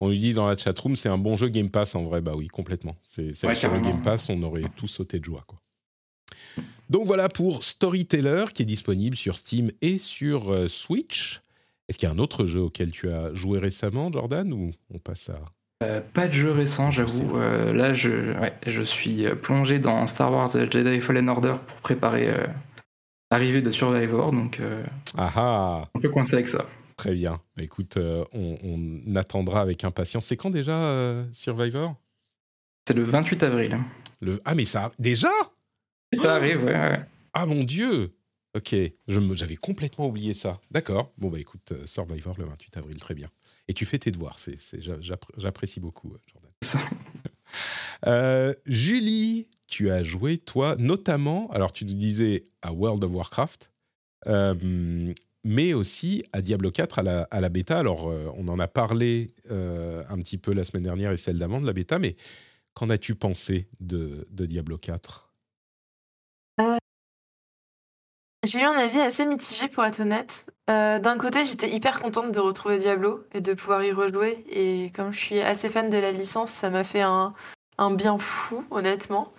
[0.00, 2.20] On lui dit dans la chatroom, c'est un bon jeu Game Pass en vrai.
[2.20, 2.96] Bah oui, complètement.
[3.04, 5.44] C'est ouais, sur le Game Pass, on aurait tous sauté de joie.
[5.46, 5.58] Quoi.
[6.88, 11.40] Donc voilà pour Storyteller qui est disponible sur Steam et sur euh, Switch.
[11.88, 14.98] Est-ce qu'il y a un autre jeu auquel tu as joué récemment, Jordan, ou on
[14.98, 15.38] passe à...
[15.84, 17.36] Euh, pas de jeu récent, j'avoue.
[17.36, 22.32] Euh, là, je, ouais, je suis plongé dans Star Wars Jedi Fallen Order pour préparer
[23.30, 24.60] l'arrivée de Survivor, donc
[25.18, 25.88] ah ah.
[25.94, 26.64] on peut coincer avec ça.
[26.96, 27.40] Très bien.
[27.58, 27.98] Écoute,
[28.32, 30.24] on, on, attendra avec impatience.
[30.24, 31.94] C'est quand déjà Survivor?
[32.88, 33.78] C'est le 28 avril.
[34.22, 34.40] Le...
[34.46, 35.30] Ah mais ça déjà?
[36.12, 36.72] Ça arrive, ouais.
[36.72, 37.00] ouais.
[37.32, 38.16] Ah mon dieu
[38.56, 38.74] Ok,
[39.06, 40.58] j'avais complètement oublié ça.
[40.70, 41.12] D'accord.
[41.18, 43.28] Bon bah écoute, Survivor le 28 avril, très bien.
[43.68, 44.56] Et tu fais tes devoirs, c'est,
[45.36, 46.50] j'apprécie beaucoup, Jordan.
[48.06, 53.70] euh, Julie, tu as joué, toi, notamment, alors tu nous disais à World of Warcraft,
[54.26, 55.12] euh,
[55.44, 57.78] mais aussi à Diablo 4 à la, à la bêta.
[57.78, 61.38] Alors, euh, on en a parlé euh, un petit peu la semaine dernière et celle
[61.38, 62.16] d'avant de la bêta, mais
[62.72, 65.25] qu'en as-tu pensé de, de Diablo 4
[68.46, 70.46] j'ai eu un avis assez mitigé pour être honnête.
[70.70, 74.44] Euh, D'un côté, j'étais hyper contente de retrouver Diablo et de pouvoir y rejouer.
[74.50, 77.34] Et comme je suis assez fan de la licence, ça m'a fait un,
[77.78, 79.32] un, bien fou, honnêtement.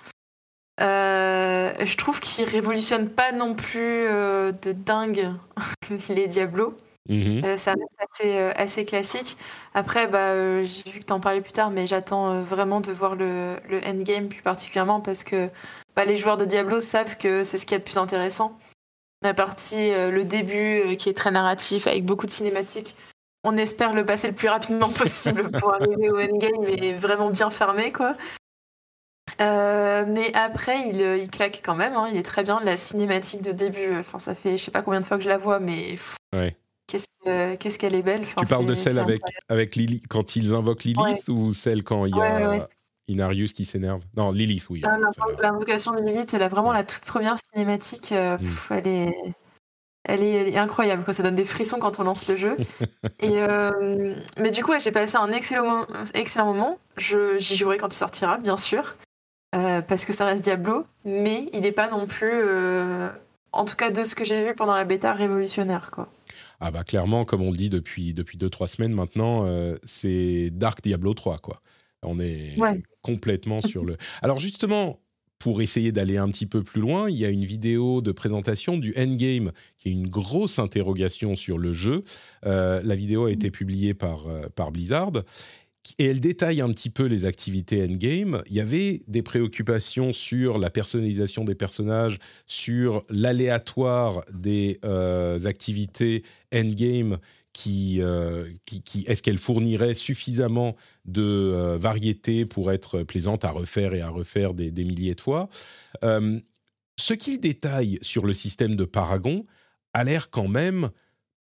[0.79, 5.33] Euh, je trouve qu'il révolutionne pas non plus euh, de dingue
[6.09, 6.75] les Diablos.
[7.09, 7.57] Mm -hmm.
[7.57, 9.37] ça reste assez, assez, classique.
[9.73, 13.15] Après, bah, j'ai vu que tu en parlais plus tard, mais j'attends vraiment de voir
[13.15, 15.49] le, le, endgame plus particulièrement parce que
[15.95, 18.51] bah, les joueurs de Diablo savent que c'est ce qui est le plus intéressant
[19.21, 22.95] la partie, euh, le début euh, qui est très narratif avec beaucoup de cinématiques.
[23.43, 27.49] On espère le passer le plus rapidement possible pour arriver au endgame et vraiment bien
[27.49, 28.15] fermé quoi.
[29.41, 31.93] Euh, mais après, il, il, claque quand même.
[31.93, 32.07] Hein.
[32.11, 32.61] Il est très bien.
[32.63, 35.29] La cinématique de début, enfin, ça fait je sais pas combien de fois que je
[35.29, 35.95] la vois, mais
[36.33, 36.55] ouais.
[36.87, 38.21] qu'est-ce qu'elle est belle.
[38.21, 41.29] Enfin, tu parles de celle avec, avec Lily, quand ils invoquent Lilith ouais.
[41.29, 42.49] ou celle quand il y a.
[42.49, 42.59] Ouais,
[43.07, 44.03] Inarius qui s'énerve.
[44.15, 44.81] Non, Lilith, oui.
[44.85, 44.97] Ah,
[45.41, 48.11] L'invocation de Lilith, elle a vraiment la toute première cinématique.
[48.11, 48.73] Euh, pff, mm.
[48.73, 49.13] elle, est,
[50.03, 51.03] elle, est, elle, est, incroyable.
[51.03, 51.13] Quoi.
[51.13, 52.57] Ça donne des frissons quand on lance le jeu.
[53.21, 56.79] Et, euh, mais du coup, ouais, j'ai passé un excellent, excellent moment.
[56.97, 58.97] J'y jouerai quand il sortira, bien sûr.
[59.55, 60.85] Euh, parce que ça reste Diablo.
[61.05, 62.43] Mais il n'est pas non plus,
[63.53, 65.91] en tout cas de ce que j'ai vu pendant la bêta, révolutionnaire.
[65.91, 66.09] Quoi.
[66.59, 69.45] Ah bah clairement, comme on le dit depuis 2-3 depuis deux, semaines maintenant,
[69.83, 71.61] c'est Dark Diablo 3, quoi.
[72.03, 72.81] On est ouais.
[73.01, 73.97] complètement sur le.
[74.21, 74.99] Alors justement,
[75.39, 78.77] pour essayer d'aller un petit peu plus loin, il y a une vidéo de présentation
[78.77, 82.03] du Endgame qui est une grosse interrogation sur le jeu.
[82.45, 85.11] Euh, la vidéo a été publiée par, euh, par Blizzard.
[85.99, 88.41] Et elle détaille un petit peu les activités endgame.
[88.47, 96.23] Il y avait des préoccupations sur la personnalisation des personnages, sur l'aléatoire des euh, activités
[96.53, 97.19] endgame
[97.53, 100.75] qui, euh, qui, qui est-ce qu'elle fournirait suffisamment
[101.07, 105.49] de euh, variété pour être plaisante à refaire et à refaire des, milliers de fois.
[106.03, 106.39] Euh,
[106.97, 109.45] ce qu'il détaille sur le système de Paragon
[109.93, 110.89] a l'air quand même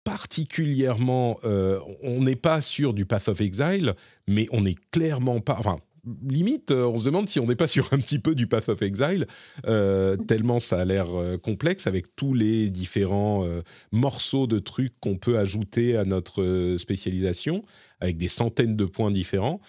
[0.03, 1.39] particulièrement.
[1.43, 3.95] Euh, on n'est pas sûr du Path of Exile,
[4.27, 5.57] mais on n'est clairement pas.
[5.59, 5.77] Enfin,
[6.27, 8.81] limite, on se demande si on n'est pas sur un petit peu du Path of
[8.81, 9.27] Exile,
[9.67, 14.99] euh, tellement ça a l'air euh, complexe avec tous les différents euh, morceaux de trucs
[14.99, 17.63] qu'on peut ajouter à notre spécialisation,
[17.99, 19.61] avec des centaines de points différents.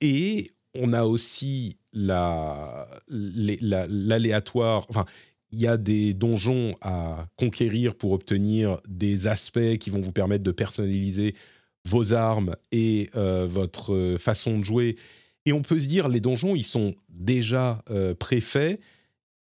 [0.00, 5.04] et on a aussi l'aléatoire, la, enfin,
[5.52, 10.42] il y a des donjons à conquérir pour obtenir des aspects qui vont vous permettre
[10.42, 11.36] de personnaliser
[11.86, 14.96] vos armes et euh, votre façon de jouer.
[15.46, 18.80] Et on peut se dire, les donjons, ils sont déjà euh, préfaits,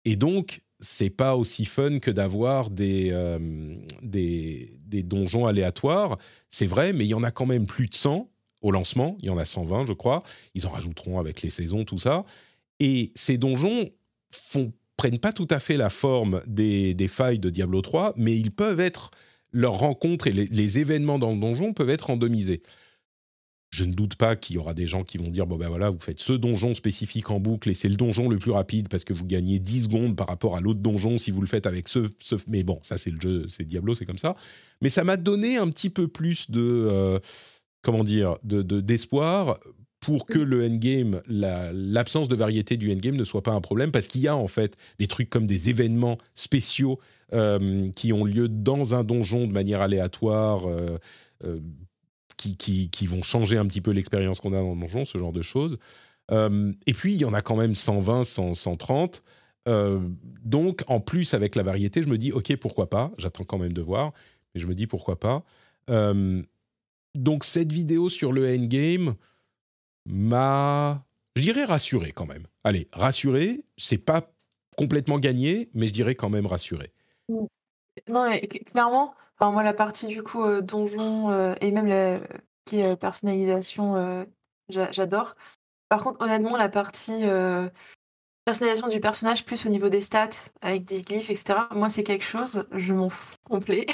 [0.04, 3.38] et donc c'est pas aussi fun que d'avoir des, euh,
[4.02, 6.18] des, des, donjons aléatoires.
[6.48, 8.28] C'est vrai, mais il y en a quand même plus de 100
[8.62, 9.16] au lancement.
[9.20, 10.24] Il y en a 120, je crois.
[10.54, 12.24] Ils en rajouteront avec les saisons, tout ça.
[12.80, 13.90] Et ces donjons
[14.32, 18.36] font, prennent pas tout à fait la forme des, des failles de Diablo 3, mais
[18.36, 19.12] ils peuvent être
[19.52, 22.62] leurs rencontres et les, événements dans le donjon peuvent être randomisés.
[23.70, 25.88] Je ne doute pas qu'il y aura des gens qui vont dire bon ben voilà,
[25.88, 29.04] vous faites ce donjon spécifique en boucle et c'est le donjon le plus rapide parce
[29.04, 31.88] que vous gagnez 10 secondes par rapport à l'autre donjon si vous le faites avec
[31.88, 32.10] ce,
[32.48, 34.36] mais bon, ça c'est le jeu, c'est Diablo, c'est comme ça.
[34.82, 37.18] Mais ça m'a donné un petit peu plus de euh,
[37.80, 39.58] comment dire, de d'espoir
[40.02, 44.08] pour que le endgame, l'absence de variété du endgame ne soit pas un problème, parce
[44.08, 46.98] qu'il y a en fait des trucs comme des événements spéciaux
[47.94, 50.98] qui ont lieu dans un donjon de manière aléatoire, euh,
[51.44, 51.60] euh,
[52.36, 52.56] qui,
[52.90, 55.42] qui, vont changer un petit peu l'expérience qu'on a dans le donjon, ce genre de
[55.42, 55.78] choses.
[56.30, 59.22] et puis, il y en a quand même 120, 130.
[60.44, 63.12] donc, en plus, avec la variété, je me dis, OK, pourquoi pas?
[63.16, 64.12] J'attends quand même de voir,
[64.54, 65.44] mais je me dis, pourquoi pas?
[67.14, 69.14] Donc, cette vidéo sur le endgame
[70.06, 71.04] m'a,
[71.36, 72.46] je dirais, rassuré quand même.
[72.64, 74.32] Allez, rassuré, c'est pas
[74.76, 76.92] complètement gagné, mais je dirais quand même rassuré.
[77.28, 77.46] Mmh.
[78.08, 78.30] Non,
[78.66, 82.20] clairement, enfin, moi, la partie du coup euh, donjon euh, et même la
[82.64, 84.26] qui est euh, personnalisation,
[84.68, 85.34] j'adore.
[85.88, 87.24] Par contre, honnêtement, la partie
[88.44, 91.60] Personnalisation du personnage plus au niveau des stats, avec des glyphes, etc.
[91.76, 93.86] Moi, c'est quelque chose, je m'en fous complet.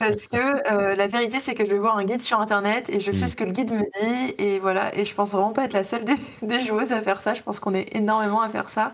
[0.00, 2.98] Parce que euh, la vérité, c'est que je vais voir un guide sur Internet et
[2.98, 3.28] je fais mm.
[3.28, 4.34] ce que le guide me dit.
[4.38, 4.92] Et voilà.
[4.96, 7.32] Et je pense vraiment pas être la seule des, joueuses à faire ça.
[7.34, 8.90] Je pense qu'on est énormément à faire ça.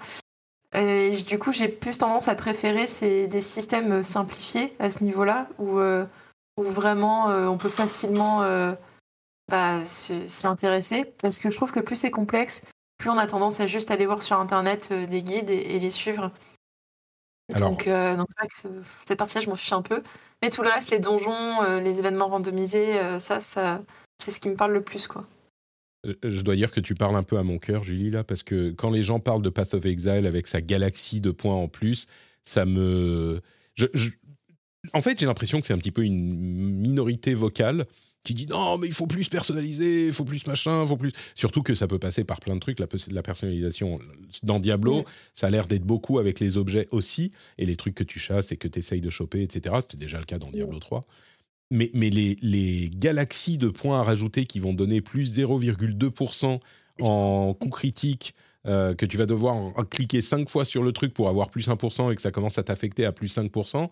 [0.75, 5.49] Et du coup, j'ai plus tendance à préférer ces, des systèmes simplifiés à ce niveau-là,
[5.59, 6.07] où, euh,
[6.57, 8.41] où vraiment euh, on peut facilement
[9.49, 11.05] bah, s'y intéresser.
[11.21, 12.63] Parce que je trouve que plus c'est complexe,
[13.03, 15.91] plus on a tendance à juste aller voir sur Internet euh, des guides et, les
[15.91, 16.31] suivre.
[17.59, 18.29] donc, euh, donc
[19.05, 20.05] cette partie-là, je m'en fiche un peu.
[20.41, 23.81] Mais tout le reste, les donjons, euh, les événements randomisés, ça, ça
[24.19, 25.09] c'est ce qui me parle le plus.
[25.09, 25.25] quoi.
[26.05, 28.73] Je dois dire que tu parles un peu à mon cœur, Julie, là, parce que
[28.73, 32.07] quand les gens parlent de Path of Exile avec sa galaxie de points en plus,
[32.43, 33.41] ça me...
[34.93, 37.87] En fait, j'ai l'impression que c'est un petit peu une minorité vocale
[38.25, 41.13] qui dit non mais il faut plus personnaliser, il faut plus machin, il faut plus.
[41.35, 42.79] Surtout que ça peut passer par plein de trucs.
[42.79, 43.99] La, la personnalisation
[44.43, 48.05] dans Diablo, ça a l'air d'être beaucoup avec les objets aussi et les trucs que
[48.05, 49.77] tu chasses et que tu essayes de choper, etc.
[49.81, 51.05] C'était déjà le cas dans Diablo 3.
[51.75, 56.61] Mais, mais les, les, galaxies de points à rajouter qui vont donner plus 0,2%
[57.01, 58.35] en coup critique,
[58.67, 62.13] euh, que tu vas devoir cliquer 5 fois sur le truc pour avoir plus 1%
[62.13, 63.89] et que ça commence à t'affecter à plus 5%,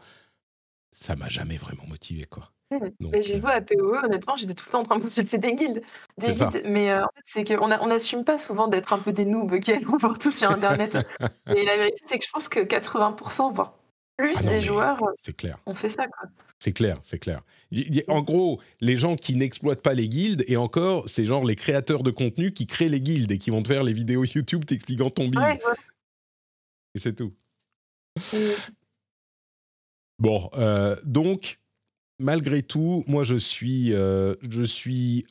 [0.93, 2.53] ça m'a jamais vraiment motivé quoi.
[2.70, 5.55] J'ai euh joué à PoE, honnêtement, j'étais tout le temps en train de consulter des
[5.55, 5.83] guildes,
[6.18, 9.12] des guides, mais euh, en fait, c'est qu'on on n'assume pas souvent d'être un peu
[9.12, 10.97] des noobs qui allons voir tout sur internet.
[11.57, 13.80] Et la vérité, c'est que je pense que 80% voire
[14.20, 15.58] plus ah des joueurs, c'est clair.
[15.66, 16.28] ont fait ça, quoi.
[16.58, 17.42] C'est clair, c'est clair.
[18.08, 22.02] en gros, les gens qui n'exploitent pas les guildes et encore, c'est genre les créateurs
[22.02, 25.10] de contenu qui créent les guildes et qui vont te faire les vidéos YouTube t'expliquant
[25.10, 25.58] ton build
[26.94, 27.32] et c'est tout.
[30.18, 31.58] Bon, euh, donc
[32.18, 35.26] malgré tout, moi, je suis, euh, je suis.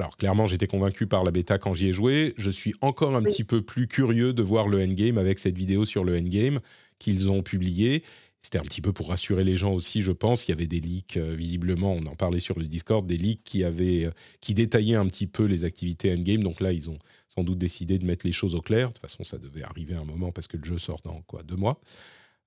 [0.00, 2.32] Alors, clairement, j'étais convaincu par la bêta quand j'y ai joué.
[2.38, 5.84] Je suis encore un petit peu plus curieux de voir le endgame avec cette vidéo
[5.84, 6.60] sur le endgame
[6.98, 8.02] qu'ils ont publiée.
[8.40, 10.48] C'était un petit peu pour rassurer les gens aussi, je pense.
[10.48, 13.44] Il y avait des leaks, euh, visiblement, on en parlait sur le Discord, des leaks
[13.44, 16.42] qui, avaient, euh, qui détaillaient un petit peu les activités endgame.
[16.42, 16.98] Donc là, ils ont
[17.28, 18.88] sans doute décidé de mettre les choses au clair.
[18.88, 21.20] De toute façon, ça devait arriver à un moment parce que le jeu sort dans
[21.26, 21.78] quoi Deux mois.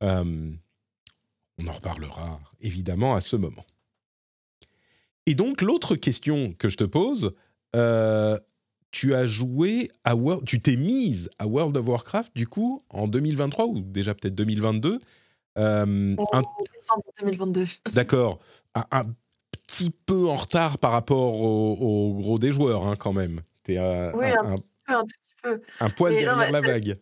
[0.01, 3.63] On en reparlera évidemment à ce moment.
[5.25, 7.33] Et donc, l'autre question que je te pose,
[7.75, 8.37] euh,
[8.91, 13.07] tu as joué à World, tu t'es mise à World of Warcraft du coup en
[13.07, 14.99] 2023 ou déjà peut-être 2022
[15.57, 16.41] euh, En
[16.73, 17.65] décembre 2022.
[17.93, 18.39] D'accord.
[18.75, 19.05] Un,
[19.67, 23.41] petit peu en retard par rapport au, gros des joueurs hein, quand même.
[23.67, 24.55] Es, euh, oui, un,
[24.87, 25.61] un, tout petit peu.
[25.79, 26.97] Un poil derrière la vague.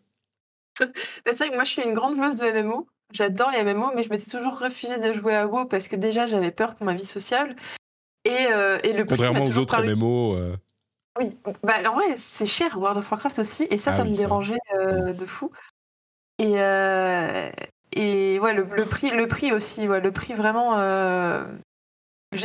[0.77, 2.87] c'est vrai que moi je suis une grande joueuse de MMO.
[3.11, 6.27] J'adore les MMO, mais je m'étais toujours refusé de jouer à WoW parce que déjà
[6.27, 7.55] j'avais peur pour ma vie sociale.
[8.25, 10.35] Et, euh, et le Contrairement aux autres MMO.
[10.35, 10.55] Euh.
[11.19, 14.15] Oui, bah, en vrai, c'est cher World of Warcraft aussi, et ça, ah ça me
[14.15, 15.51] dérangeait euh, de fou.
[16.39, 16.53] Et,
[17.93, 20.79] et ouais, le, prix, le prix aussi, ouais, le prix vraiment.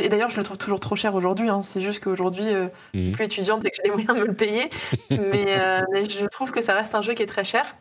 [0.01, 1.49] Et d'ailleurs, je le trouve toujours trop cher aujourd'hui.
[1.49, 1.61] Hein.
[1.61, 3.11] C'est juste qu'aujourd'hui, je suis mmh.
[3.13, 4.69] plus étudiante et que j'ai les moyens de me le payer.
[5.09, 5.55] mais,
[6.03, 7.77] je trouve que ça reste un jeu qui est très cher.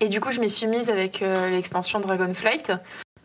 [0.00, 2.72] Et du coup, je m'y suis mise avec euh, l'extension Dragonflight.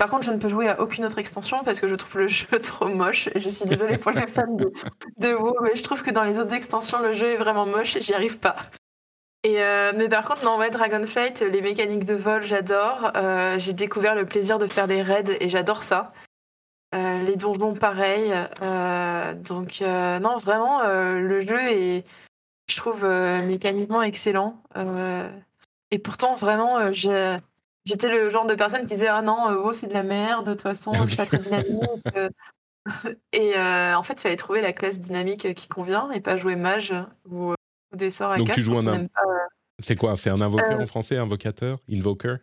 [0.04, 2.28] Par contre, je ne peux jouer à aucune autre extension parce que je trouve le
[2.28, 3.30] jeu trop moche.
[3.38, 4.70] Je suis désolée pour les fans de,
[5.18, 7.96] de WoW, mais je trouve que dans les autres extensions, le jeu est vraiment moche
[7.96, 8.58] et j'y arrive pas.
[9.46, 13.14] Et euh, mais par contre, non, ouais, Dragonflight, les mécaniques de vol, j'adore.
[13.16, 16.12] Euh, j'ai découvert le plaisir de faire des raids et j'adore ça.
[16.92, 18.34] les donjons, pareil.
[19.38, 22.04] donc, non, vraiment, le jeu est,
[22.70, 24.62] je trouve, mécaniquement excellent.
[25.94, 27.38] Et pourtant, vraiment, euh,
[27.86, 30.46] J'étais le genre de personne qui disait ah non, euh, oh c'est de la merde,
[30.46, 31.84] de toute façon c'est pas très dynamique.
[32.16, 32.30] Euh.
[33.34, 36.56] et euh, en fait, il fallait trouver la classe dynamique qui convient et pas jouer
[36.56, 36.94] mage
[37.30, 37.54] ou,
[37.96, 39.22] des sorts à Donc casse tu joues un pas,
[39.80, 42.40] C'est quoi C'est un invoqueur en français, invocateur, invoker?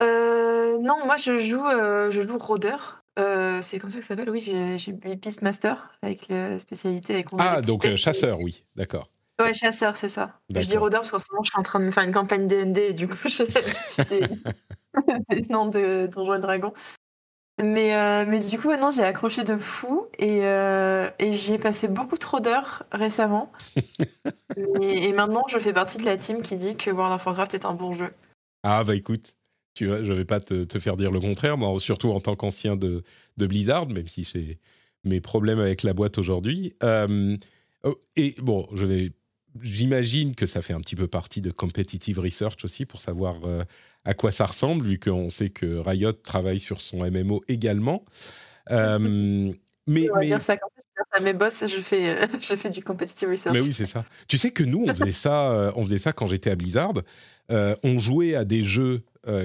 [0.00, 1.64] Non, moi je joue,
[2.10, 3.04] je joue rôdeur.
[3.18, 4.30] Euh, c'est comme ça que ça s'appelle?
[4.30, 9.08] Oui, j'ai Beastmaster avec la spécialité avec Ah, donc euh, chasseur, oui, d'accord.
[9.40, 10.40] Ouais, chasseur, c'est ça.
[10.54, 12.12] Je dis rôdeur parce qu'en ce moment je suis en train de me faire une
[12.12, 13.46] campagne D&D et du coup j'ai
[14.04, 14.20] des,
[15.30, 16.72] des noms de Donjons et Dragons.
[17.62, 21.58] Mais, euh, mais du coup, maintenant j'ai accroché de fou et, euh, et j'y ai
[21.58, 23.52] passé beaucoup trop d'heures récemment.
[24.80, 27.54] et, et maintenant je fais partie de la team qui dit que World of Warcraft
[27.54, 28.10] est un bon jeu.
[28.64, 29.36] Ah, bah écoute,
[29.74, 32.34] tu vois, je vais pas te, te faire dire le contraire, moi, surtout en tant
[32.36, 33.02] qu'ancien de,
[33.36, 34.58] de Blizzard, même si j'ai
[35.04, 36.74] mes problèmes avec la boîte aujourd'hui.
[36.82, 37.36] Euh,
[37.84, 39.12] oh, et bon, je vais.
[39.62, 43.62] J'imagine que ça fait un petit peu partie de competitive research aussi pour savoir euh,
[44.04, 48.04] à quoi ça ressemble, vu qu'on sait que Riot travaille sur son MMO également.
[48.70, 49.52] Euh,
[49.86, 50.82] mais, On va mais- dire ça quand je
[51.12, 53.54] à mes boss, je fais, euh, je fais du competitive research.
[53.54, 54.04] Mais oui, c'est ça.
[54.28, 56.94] Tu sais que nous, on faisait ça, on faisait ça quand j'étais à Blizzard.
[57.50, 59.02] On jouait à des jeux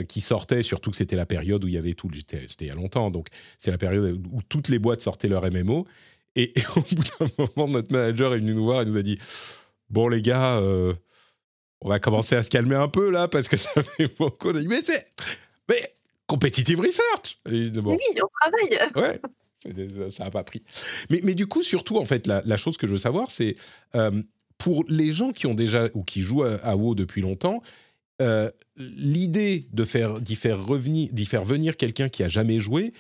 [0.08, 2.10] qui sortaient, surtout que c'était la période où il y avait tout.
[2.14, 5.44] C'était il y a longtemps, donc c'est la période où toutes les boîtes sortaient leur
[5.52, 5.88] MMO.
[6.36, 9.02] Et, et au bout d'un moment, notre manager est venu nous voir et nous a
[9.02, 9.18] dit
[9.90, 10.94] Bon, les gars, euh,
[11.82, 14.52] on va commencer à se calmer un peu là, parce que ça fait beaucoup.
[14.54, 15.08] Dit Mais c'est.
[15.68, 15.96] Mais
[16.28, 19.20] competitive research Bon, oui, on travaille.
[19.66, 20.64] Ouais, ça n'a pas pris.
[21.10, 23.56] Mais, mais du coup, surtout, en fait, la, la chose que je veux savoir, c'est
[23.96, 24.22] euh,
[24.58, 27.62] pour les gens qui ont déjà ou qui jouent à, à WoW depuis longtemps,
[28.22, 32.94] euh, l'idée de faire d'y faire revenir, d'y faire venir quelqu'un qui a jamais joué,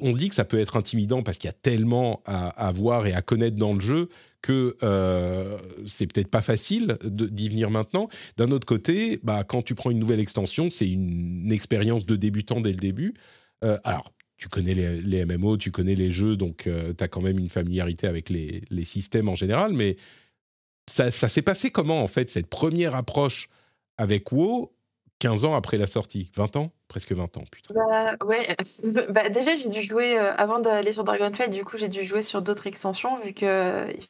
[0.00, 3.06] on se dit que ça peut être intimidant parce qu'il y a tellement à, voir
[3.06, 4.08] et à connaître dans le jeu
[4.42, 8.08] que euh, c'est peut-être pas facile d'y venir maintenant.
[8.36, 12.60] D'un autre côté, bah, quand tu prends une nouvelle extension, c'est une, expérience de débutant
[12.60, 13.14] dès le début.
[13.64, 17.38] Euh, alors, tu connais les, MMO, tu connais les jeux, donc tu as quand même
[17.38, 19.96] une familiarité avec les, les systèmes en général, mais
[20.86, 23.48] ça, ça s'est passé comment en fait, cette première approche
[23.96, 24.74] avec WoW
[25.20, 26.30] 15 ans après la sortie?
[26.36, 26.72] 20 ans?
[26.94, 27.74] Presque 20 ans, putain.
[27.74, 28.54] Bah, ouais.
[29.10, 32.22] Bah, déjà, j'ai dû jouer, euh, avant d'aller sur Dragonflight, du coup, j'ai dû jouer
[32.22, 33.48] sur d'autres extensions, vu qu'il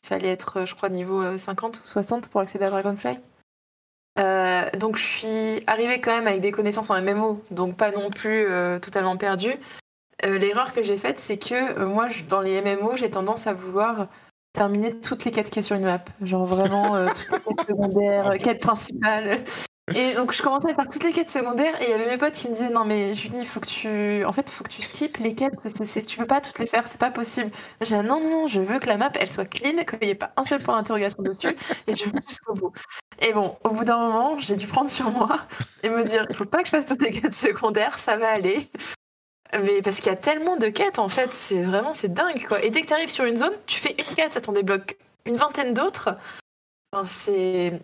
[0.03, 3.22] fallait être, euh, je crois, niveau euh, 50 ou 60 pour accéder à Dragonflight.
[4.18, 8.11] Euh, donc, je suis arrivée quand même avec des connaissances en MMO, donc pas non
[8.11, 9.55] plus euh, totalement perdue.
[10.26, 13.47] Euh, L'erreur que j'ai faite, c'est que euh, moi, je- dans les MMO, j'ai tendance
[13.47, 14.09] à vouloir
[14.53, 16.05] terminer toutes les quêtes qu'il y a sur une map.
[16.20, 19.39] Genre vraiment euh, toutes les quêtes secondaires, euh, quêtes principales.
[19.93, 22.16] Et donc je commençais à faire toutes les quêtes secondaires et il y avait mes
[22.16, 24.80] potes qui me disaient non mais Julie faut que tu en fait faut que tu
[24.80, 25.53] skippes les quêtes
[26.07, 27.51] tu peux pas toutes les faire c'est pas possible.
[27.82, 30.14] J'ai non non non je veux que la map elle soit clean qu'il n'y ait
[30.14, 31.55] pas un seul point d'interrogation dessus
[31.87, 32.72] et je veux jusqu'au bout.
[33.20, 35.41] Et bon au bout d'un moment j'ai dû prendre sur moi
[35.82, 38.30] et me dire il faut pas que je fasse toutes les quêtes secondaires ça va
[38.30, 38.66] aller.
[39.53, 42.64] Mais parce qu'il y a tellement de quêtes en fait c'est vraiment c'est dingue quoi.
[42.64, 44.97] Et dès que tu arrives sur une zone tu fais une quête ça t'en débloque
[45.26, 46.16] une vingtaine d'autres
[46.95, 47.30] Enfin.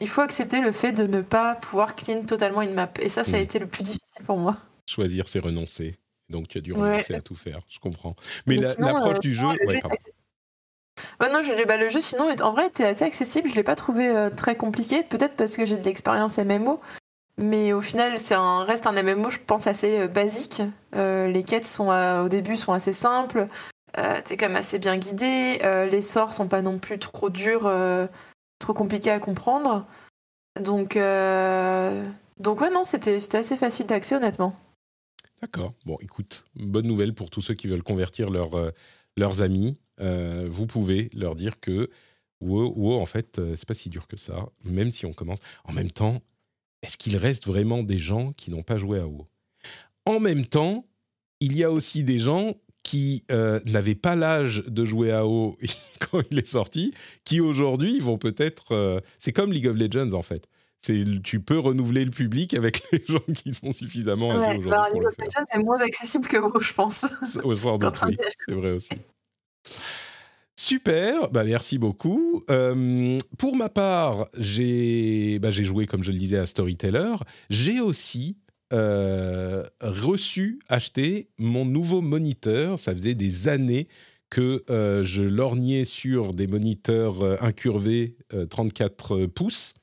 [0.01, 2.91] Il faut accepter le fait de ne pas pouvoir clean totalement une map.
[3.01, 3.43] Et ça, ça a Mm.
[3.43, 4.57] été le plus difficile pour moi.
[4.87, 5.97] Choisir, c'est renoncer.
[6.29, 6.79] Donc tu as dû Ouais.
[6.81, 8.15] renoncer à tout faire, je comprends.
[8.47, 9.43] Mais, Mais la- sinon, l'approche euh, du jeu...
[9.47, 9.81] non, le ouais, jeu
[11.33, 13.49] non, je, bah, le jeu, sinon, en vrai, était assez accessible.
[13.49, 15.03] Je l'ai pas trouvé euh, très compliqué.
[15.03, 16.81] Peut-être parce que j'ai de l'expérience MMO.
[17.39, 20.63] Mais au final, c'est un, reste un MMO, je pense, assez euh, basique.
[20.95, 23.49] Les quêtes sont, au début sont assez simples.
[23.99, 25.59] Euh, T'es quand même assez bien guidé.
[25.91, 27.67] Les sorts sont pas non plus trop durs,
[28.61, 29.85] trop compliqués à comprendre.
[30.61, 32.07] Donc, euh,
[32.39, 34.55] donc ouais, non, c'était assez facile d'accès, honnêtement.
[35.43, 35.73] D'accord.
[35.87, 38.71] Bon, écoute, bonne nouvelle pour tous ceux qui veulent convertir leurs euh,
[39.17, 39.81] leurs amis.
[40.01, 41.91] Euh, vous pouvez leur dire que
[42.41, 45.41] WoW, WoW, en fait, euh, c'est pas si dur que ça, même si on commence.
[45.65, 46.21] En même temps,
[46.83, 49.27] est-ce qu'il reste vraiment des gens qui n'ont pas joué à WoW?
[50.07, 50.87] En même temps,
[51.41, 52.55] il y a aussi des gens
[52.91, 55.57] qui euh, n'avaient pas l'âge de jouer à WoW
[56.11, 56.93] quand il est sorti,
[57.25, 58.73] qui aujourd'hui vont peut-être...
[58.73, 60.49] euh, c'est comme League of Legends, en fait.
[60.83, 64.71] C'est, tu peux renouveler le public avec les gens qui sont suffisamment âgés Ouais, aujourd'hui
[64.71, 65.19] bah, League le of.
[65.19, 67.07] Legends, c'est moins accessible que WoW, je pense.
[67.45, 67.79] Au sort
[68.09, 68.19] y est.
[68.49, 68.91] c'est vrai aussi.
[70.57, 72.43] Super, bah merci beaucoup.
[72.51, 77.15] Euh, pour ma part, j'ai bah, j'ai joué, comme je le disais, à Storyteller.
[77.51, 78.37] J'ai aussi
[78.73, 82.79] euh, reçu, acheté mon nouveau moniteur.
[82.79, 83.89] Ça faisait des années
[84.31, 89.75] que euh, je lorgnais sur des moniteurs euh, incurvés euh, 34 pouces.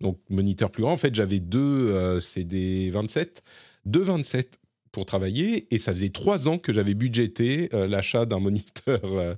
[0.00, 0.92] Donc, moniteur plus grand.
[0.92, 3.42] En fait, j'avais deux euh, CD 27,
[3.84, 4.58] deux 27
[4.92, 9.34] pour travailler et ça faisait trois ans que j'avais budgété euh, l'achat d'un moniteur, euh,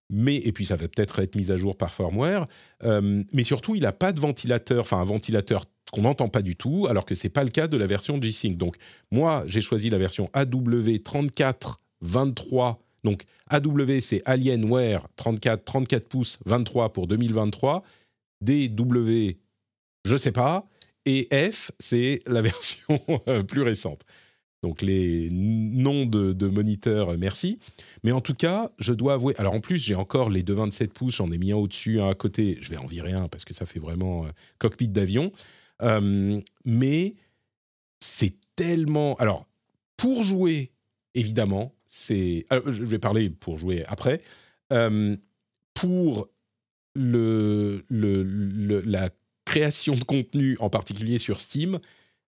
[0.10, 2.46] mais et puis ça va peut-être être mis à jour par firmware,
[2.84, 6.56] euh, mais surtout il n'a pas de ventilateur, enfin un ventilateur qu'on n'entend pas du
[6.56, 8.58] tout, alors que c'est pas le cas de la version G-Sync.
[8.58, 8.76] Donc
[9.12, 12.76] moi j'ai choisi la version AW3423,
[13.08, 17.82] donc AW c'est Alienware 34 34 pouces 23 pour 2023,
[18.42, 19.38] DW
[20.04, 20.68] je sais pas,
[21.06, 23.00] et F c'est la version
[23.30, 24.04] euh, plus récente
[24.64, 27.60] donc les noms de, moniteurs, euh, merci.
[28.04, 29.36] Mais en tout cas, je dois avouer.
[29.38, 32.10] Alors en plus, j'ai encore les deux 27 pouces, j'en ai mis un au-dessus, un
[32.10, 32.58] à côté.
[32.60, 35.32] Je vais en virer un parce que ça fait vraiment euh, cockpit d'avion.
[36.66, 37.16] Mais
[38.00, 39.16] c'est tellement.
[39.18, 39.48] Alors,
[39.96, 40.72] pour jouer,
[41.14, 42.46] évidemment, c'est.
[42.52, 44.22] je vais parler pour jouer après.
[45.74, 46.30] pour
[46.96, 49.10] le, le, la
[49.46, 51.80] création de contenu, en particulier sur Steam,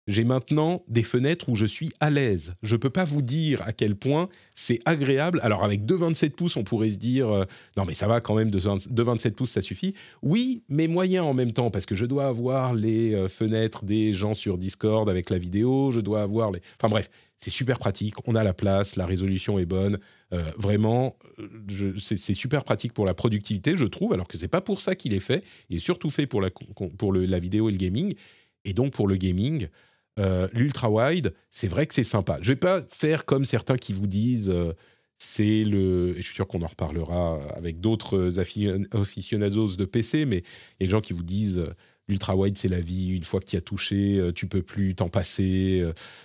[0.08, 2.54] j'ai maintenant des fenêtres où je suis à l'aise.
[2.62, 5.38] Je ne peux pas vous dire à quel point c'est agréable.
[5.42, 7.44] Alors avec 2,27 pouces, on pourrait se dire euh,
[7.76, 9.94] non mais ça va quand même, 2,27 pouces ça suffit.
[10.22, 14.14] Oui, mais moyen en même temps parce que je dois avoir les euh, fenêtres des
[14.14, 16.60] gens sur Discord avec la vidéo, je dois avoir les...
[16.80, 19.98] Enfin bref, c'est super pratique, on a la place, la résolution est bonne.
[20.32, 21.16] Euh, vraiment,
[21.98, 25.14] c'est super pratique pour la productivité, je trouve, alors que c'est pas pour ça qu'il
[25.14, 25.44] est fait.
[25.70, 28.14] Il est surtout fait pour la, pour la vidéo et le gaming.
[28.64, 29.68] Et donc pour le gaming,
[30.18, 32.38] euh, l'ultra wide, c'est vrai que c'est sympa.
[32.42, 34.72] Je vais pas faire comme certains qui vous disent euh,
[35.18, 36.14] c'est le.
[36.16, 40.86] Je suis sûr qu'on en reparlera avec d'autres aficionados de PC, mais il y a
[40.86, 41.74] des gens qui vous disent euh,
[42.08, 43.10] l'ultra wide c'est la vie.
[43.10, 45.84] Une fois que tu as touché, tu peux plus t'en passer.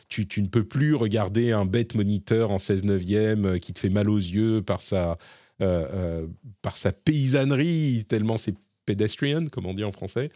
[0.10, 4.10] Tu, ne peux plus regarder un bête moniteur en 16 neuvième qui te fait mal
[4.10, 5.18] aux yeux par sa
[6.62, 10.32] par sa paysannerie tellement c'est pedestrian comme on dit en français.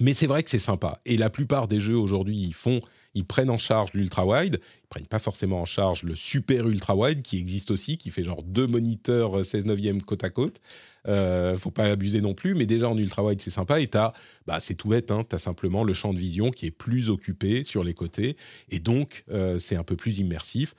[0.00, 1.00] Mais c'est vrai que c'est sympa.
[1.06, 2.80] Et la plupart des jeux aujourd'hui, ils font,
[3.14, 4.60] ils prennent en charge l'ultra wide.
[4.84, 8.24] Ils prennent pas forcément en charge le super ultra wide qui existe aussi, qui fait
[8.24, 10.60] genre deux moniteurs 16 euh, neuvième côte à côte.
[11.08, 13.80] Euh, faut pas abuser non plus, mais déjà en ultra wide c'est sympa.
[13.80, 14.12] Et t'as,
[14.46, 17.64] bah c'est tout bête, hein, as simplement le champ de vision qui est plus occupé
[17.64, 18.36] sur les côtés,
[18.70, 20.74] et donc euh, c'est un peu plus immersif.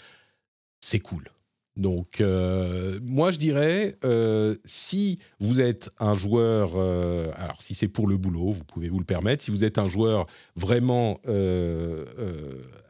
[0.79, 1.29] C'est cool.
[1.77, 7.87] Donc, euh, moi, je dirais, euh, si vous êtes un joueur, euh, alors si c'est
[7.87, 9.43] pour le boulot, vous pouvez vous le permettre.
[9.43, 10.25] Si vous êtes un joueur
[10.55, 11.19] vraiment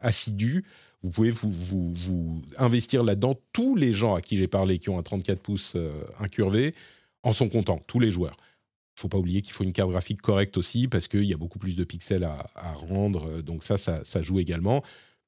[0.00, 0.64] assidu,
[1.02, 3.38] vous pouvez vous, investir là-dedans.
[3.52, 5.76] Tous les gens à qui j'ai parlé qui ont un 34 pouces
[6.18, 6.74] incurvé
[7.22, 8.36] en sont contents, tous les joueurs.
[8.38, 11.34] Il ne faut pas oublier qu'il faut une carte graphique correcte aussi parce qu'il y
[11.34, 13.42] a beaucoup plus de pixels à, rendre.
[13.42, 14.82] Donc ça, ça joue également.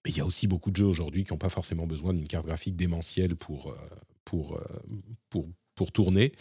[0.04, 2.26] Mais il y a aussi beaucoup de jeux aujourd'hui qui n'ont pas forcément besoin d'une
[2.26, 3.76] carte graphique démentielle pour, euh,
[4.24, 4.64] pour, euh,
[5.28, 6.32] pour, pour tourner.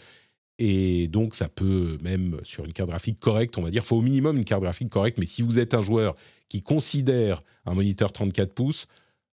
[0.58, 3.96] Et donc, ça peut, même sur une carte graphique correcte, on va dire, il faut
[3.96, 5.18] au minimum une carte graphique correcte.
[5.18, 6.14] Mais si vous êtes un joueur
[6.48, 8.86] qui considère un moniteur 34 pouces,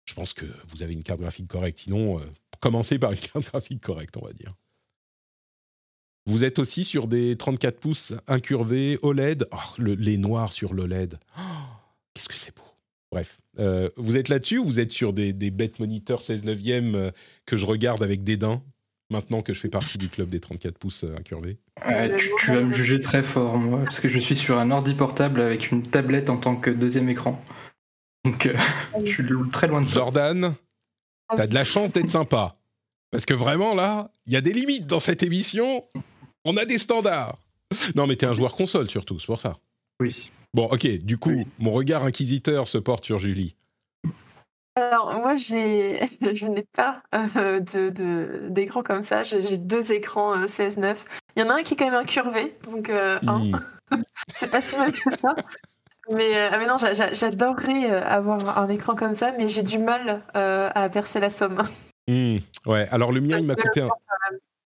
[0.06, 1.80] je pense que vous avez une carte graphique correcte.
[1.80, 2.24] Sinon, euh,
[2.60, 4.54] commencez par une carte graphique correcte, on va dire.
[6.26, 9.48] Vous êtes aussi sur des 34 pouces incurvés OLED.
[9.52, 11.20] Oh, les noirs sur l'OLED.
[11.38, 11.42] Oh,
[12.14, 12.64] Qu'est-ce que c'est beau.
[13.14, 17.12] Bref, euh, vous êtes là-dessus ou vous êtes sur des, bêtes moniteurs 16 neuvième euh,
[17.46, 18.64] que je regarde avec dédain
[19.12, 21.60] maintenant que je fais partie du club des 34 pouces euh, incurvés?
[22.40, 25.42] Tu, vas me juger très fort, moi, parce que je suis sur un ordi portable
[25.42, 27.40] avec une tablette en tant que deuxième écran.
[28.26, 28.50] Donc,
[29.00, 29.94] je suis très loin de ça.
[29.94, 30.56] Jordan,
[31.36, 32.52] t'as de la chance d'être sympa.
[33.12, 35.84] Parce que vraiment, là, il y a des limites dans cette émission.
[36.46, 37.38] On a des standards.
[37.96, 39.58] Non, mais t'es un joueur console surtout, c'est pour ça.
[40.00, 40.32] Oui.
[40.54, 43.56] Bon, ok, du coup, mon regard inquisiteur se porte sur Julie.
[44.76, 46.00] Alors moi j'ai,
[46.34, 49.24] je n'ai pas euh, de, d'écran comme ça.
[49.24, 50.84] J'ai, deux écrans 16-9.
[50.84, 50.94] Euh,
[51.36, 53.46] Il y en a un qui est quand même incurvé, donc euh, un.
[53.46, 53.62] Hmm.
[54.36, 55.36] c'est pas si mal que ça.
[56.10, 59.48] Mais, euh, ah, mais non, j'a- j'a- j'adorerais euh, avoir un écran comme ça, mais
[59.48, 61.62] j'ai du mal euh, à verser la somme.
[62.06, 62.36] Hmm,
[62.66, 63.88] ouais, alors le mien, il m'a coûté un,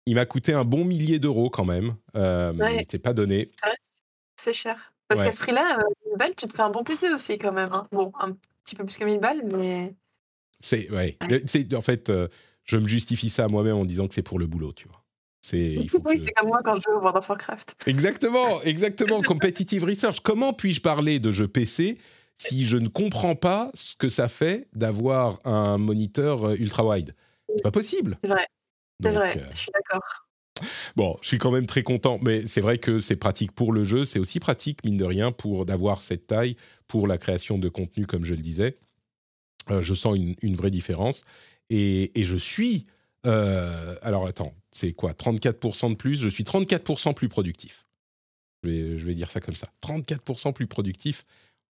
[0.04, 1.94] il coûté un bon millier d'euros quand même.
[2.14, 2.84] Euh, Ouais.
[2.90, 3.50] C'est pas donné.
[3.58, 3.96] Ça reste-
[4.36, 4.92] C'est cher.
[5.12, 5.26] Parce Ouais.
[5.26, 7.70] qu'à ce prix-là, euh, 1000 balles, tu te fais un bon PC aussi quand même.
[7.72, 7.86] hein.
[7.92, 8.32] Bon, un
[8.64, 9.94] petit peu plus que 1000 balles, mais
[10.60, 11.16] C'est ouais.
[11.20, 11.28] Ouais.
[11.28, 12.28] Le- C'est en fait, euh,
[12.64, 15.02] je me justifie ça moi-même en disant que c'est pour le boulot, tu vois.
[15.42, 17.74] C'est il faut oui, je- c'est comme moi quand je joue au World of Warcraft.
[17.86, 19.20] Exactement, exactement.
[19.22, 20.20] Competitive research.
[20.20, 21.98] Comment puis-je parler de jeux PC
[22.38, 27.14] si je ne comprends pas ce que ça fait d'avoir un moniteur euh, ultra wide
[27.48, 28.18] C'est pas possible.
[28.22, 28.46] C'est vrai,
[29.02, 30.26] c'est vrai, euh, je suis d'accord.
[30.96, 33.84] Bon, je suis quand même très content, mais c'est vrai que c'est pratique pour le
[33.84, 36.56] jeu, c'est aussi pratique, mine de rien, pour d'avoir cette taille
[36.86, 38.78] pour la création de contenu, comme je le disais.
[39.70, 41.22] Euh, je sens une, vraie différence.
[41.70, 42.84] Et, et je suis...
[43.26, 46.16] euh, alors attends, c'est quoi 34% de plus?
[46.16, 47.86] Je suis 34% plus productif.
[48.62, 49.68] Je vais, je vais dire ça comme ça.
[49.82, 51.24] 34% plus productif.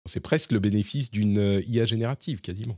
[0.05, 2.77] C'est presque le bénéfice d'une euh, IA générative, quasiment.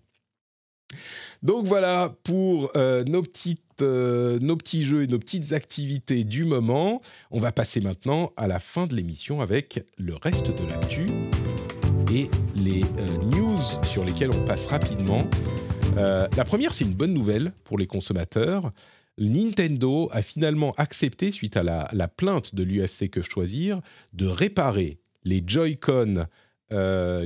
[1.44, 6.44] Donc voilà pour euh, nos, petites, euh, nos petits jeux et nos petites activités du
[6.44, 7.02] moment.
[7.30, 11.06] On va passer maintenant à la fin de l'émission avec le reste de l'actu
[12.12, 15.24] et les euh, news sur lesquelles on passe rapidement.
[15.96, 18.74] La première, c'est une bonne nouvelle pour les consommateurs.
[19.18, 23.80] Nintendo a finalement accepté, suite à la, la plainte de l'UFC Que Choisir,
[24.12, 26.26] de réparer les Joy-Con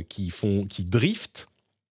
[0.08, 1.50] qui, font, qui driftent,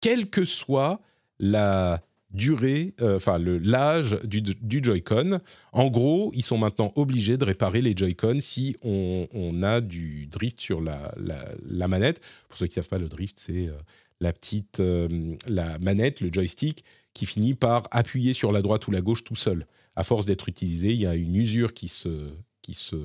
[0.02, 1.02] quelle que soit
[1.42, 2.02] la
[2.34, 5.42] durée, euh, enfin le l'âge du, du Joy-Con.
[5.74, 10.28] En gros, ils sont maintenant obligés de réparer les Joy-Con si on, on a du
[10.28, 12.22] drift sur la, la, la manette.
[12.48, 13.74] Pour ceux qui ne savent pas, le drift, c'est euh,
[14.22, 18.92] la petite euh, la manette, le joystick, qui finit par appuyer sur la droite ou
[18.92, 19.68] la gauche tout seul.
[19.98, 22.30] À force d'être utilisé, il y a une usure qui se,
[22.62, 22.96] qui se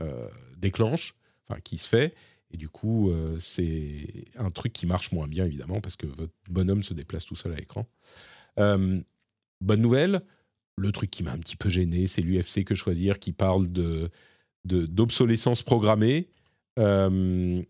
[0.00, 1.14] euh, déclenche,
[1.46, 2.12] enfin qui se fait,
[2.52, 6.32] et du coup, euh, c'est un truc qui marche moins bien, évidemment, parce que votre
[6.48, 7.86] bonhomme se déplace tout seul à l'écran.
[8.58, 9.00] Euh,
[9.60, 10.22] bonne nouvelle,
[10.76, 14.10] le truc qui m'a un petit peu gêné, c'est l'UFC Que Choisir qui parle de,
[14.64, 16.28] d'obsolescence programmée.
[16.78, 17.62] Euh,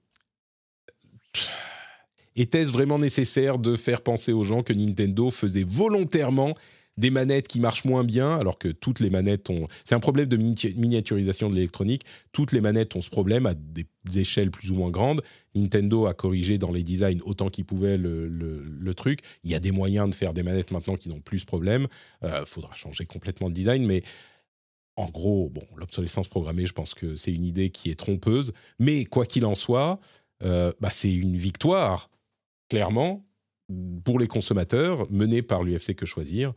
[2.34, 6.54] était-ce vraiment nécessaire de faire penser aux gens que Nintendo faisait volontairement
[6.96, 9.68] des manettes qui marchent moins bien, alors que toutes les manettes ont...
[9.84, 12.04] C'est un problème de mini- miniaturisation de l'électronique.
[12.32, 13.86] Toutes les manettes ont ce problème à des
[14.18, 15.22] échelles plus ou moins grandes.
[15.54, 19.20] Nintendo a corrigé dans les designs autant qu'il pouvait le, truc.
[19.44, 21.86] Il y a des moyens de faire des manettes maintenant qui n'ont plus ce problème.
[22.22, 24.02] Il faudra changer complètement le design, mais
[24.96, 28.52] en gros, bon, l'obsolescence programmée, je pense que c'est une idée qui est trompeuse.
[28.78, 30.00] Mais quoi qu'il en soit,
[30.42, 32.10] euh, bah, c'est une victoire,
[32.70, 33.24] clairement,
[34.04, 36.54] pour les consommateurs, menée par l'UFC Que Choisir.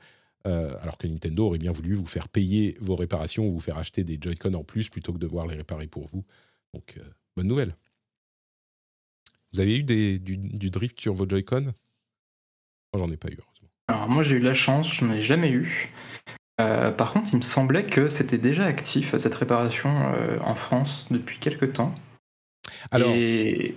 [0.48, 3.78] Euh, alors que Nintendo aurait bien voulu vous faire payer vos réparations ou vous faire
[3.78, 6.24] acheter des Joy-Con en plus plutôt que de devoir les réparer pour vous.
[6.74, 7.04] Donc, euh,
[7.36, 7.76] bonne nouvelle.
[9.52, 11.64] Vous avez eu des, du, du drift sur vos Joy-Con?
[11.64, 11.74] Moi,
[12.96, 13.70] j'en ai pas eu, heureusement.
[13.90, 15.92] Alors moi j'ai eu la chance, je n'en ai jamais eu.
[16.62, 19.90] Euh, par contre, il me semblait que c'était déjà actif cette réparation
[20.42, 21.96] en France depuis quelques temps.
[22.92, 23.72] Alors, Et...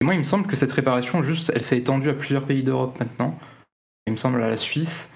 [0.00, 2.62] et moi, il me semble que cette réparation, juste, elle s'est étendue à plusieurs pays
[2.62, 3.36] d'Europe maintenant.
[4.06, 5.12] Il me semble à la Suisse,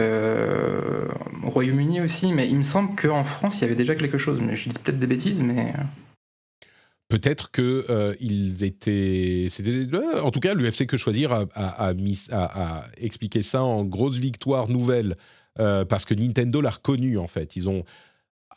[0.00, 4.40] au Royaume-Uni aussi, mais il me semble qu'en France, il y avait déjà quelque chose.
[4.40, 5.72] Mais je dis peut-être des bêtises, mais
[7.08, 11.88] peut-être que euh, ils étaient, c'était, euh, en tout cas, l'UFC que choisir a, a-
[11.88, 15.16] a mis, a, expliqué ça en grosse victoire nouvelle
[15.58, 17.56] euh, parce que Nintendo l'a reconnu en fait.
[17.56, 17.84] Ils ont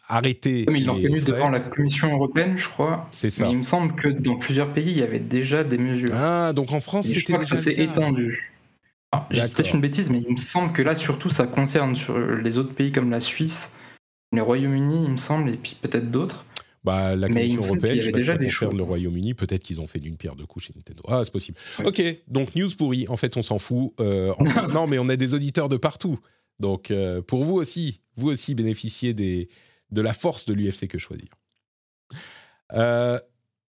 [0.07, 0.65] arrêté.
[0.65, 3.07] comme ils l'ont reconnu devant la Commission européenne, je crois.
[3.09, 3.45] C'est ça.
[3.45, 6.13] Mais il me semble que dans plusieurs pays, il y avait déjà des mesures.
[6.13, 8.52] Ah, donc en France, Et je c'était crois que ça s'est étendu.
[9.15, 12.17] Ah, J'ai peut-être une bêtise, mais il me semble que là, surtout, ça concerne sur
[12.17, 13.73] les autres pays comme la Suisse,
[14.31, 16.45] le Royaume-Uni, il me semble, et puis peut-être d'autres.
[16.83, 19.85] Bah, la Commission européenne, je sais pas si ça concerne le Royaume-Uni, peut-être qu'ils ont
[19.87, 21.03] fait d'une pierre deux coups chez Nintendo.
[21.07, 21.57] Ah, c'est possible.
[21.79, 21.85] Ouais.
[21.87, 23.07] Ok, donc news pourrie.
[23.07, 23.93] En fait, on s'en fout.
[23.99, 26.19] Euh, en- non, mais on a des auditeurs de partout.
[26.59, 29.47] Donc, euh, pour vous aussi, vous aussi bénéficiez des,
[29.91, 31.27] de la force de l'UFC que choisir.
[32.73, 33.19] Euh,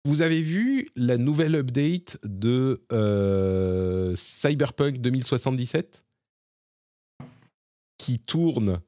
[0.06, 6.03] vous avez vu la nouvelle update de euh, Cyberpunk 2077
[7.98, 8.80] qui tourne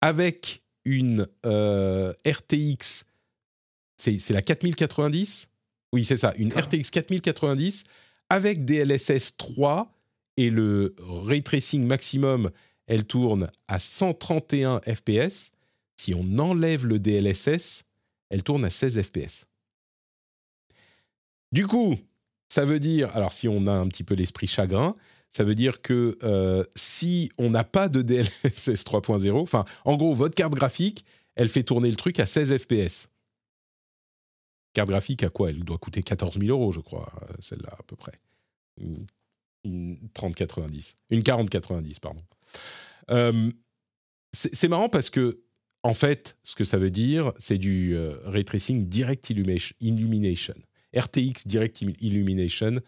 [0.00, 3.04] avec une euh, RTX,
[3.98, 5.48] c'est la 4090
[5.92, 6.52] Oui, c'est ça, une.
[6.52, 7.84] RTX 4090
[8.28, 9.92] avec DLSS 3
[10.36, 12.50] et le ray tracing maximum,
[12.86, 15.50] elle tourne à 131 FPS.
[15.96, 17.82] Si on enlève le DLSS,
[18.30, 19.49] elle tourne à 16 FPS.
[21.52, 21.98] Du coup,
[22.48, 24.96] ça veut dire, alors si on a un petit peu l'esprit chagrin,
[25.32, 30.12] ça veut dire que euh, si on n'a pas de DLSS 3.0, enfin, en gros,
[30.14, 31.04] votre carte graphique,
[31.36, 33.08] elle fait tourner le truc à 16 FPS.
[34.72, 35.50] Carte graphique à quoi?
[35.50, 38.20] Elle doit coûter 14 000 euros, je crois, celle-là à peu près.
[38.76, 39.06] Une,
[39.64, 42.22] une 3090, une 4090, pardon.
[44.32, 45.42] c'est marrant parce que
[45.82, 50.54] en fait, ce que ça veut dire, c'est du ray tracing direct illumination.
[50.94, 52.80] RTX Direct Illumination,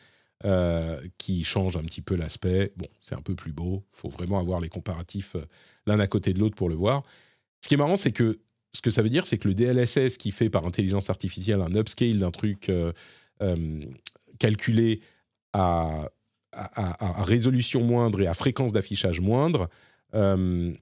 [0.44, 2.72] euh, qui change un petit peu l'aspect.
[2.76, 3.84] Bon, c'est un peu plus beau.
[3.94, 5.44] Il faut vraiment avoir les comparatifs euh,
[5.86, 7.04] l'un à côté de l'autre pour le voir.
[7.60, 8.40] Ce qui est marrant, c'est que
[8.72, 11.72] ce que ça veut dire, c'est que le DLSS qui fait par intelligence artificielle un
[11.76, 12.92] upscale d'un truc euh,
[14.38, 15.00] calculé
[15.52, 16.08] à,
[16.52, 19.68] résolution moindre et à fréquence d'affichage moindre,
[20.12, 20.74] et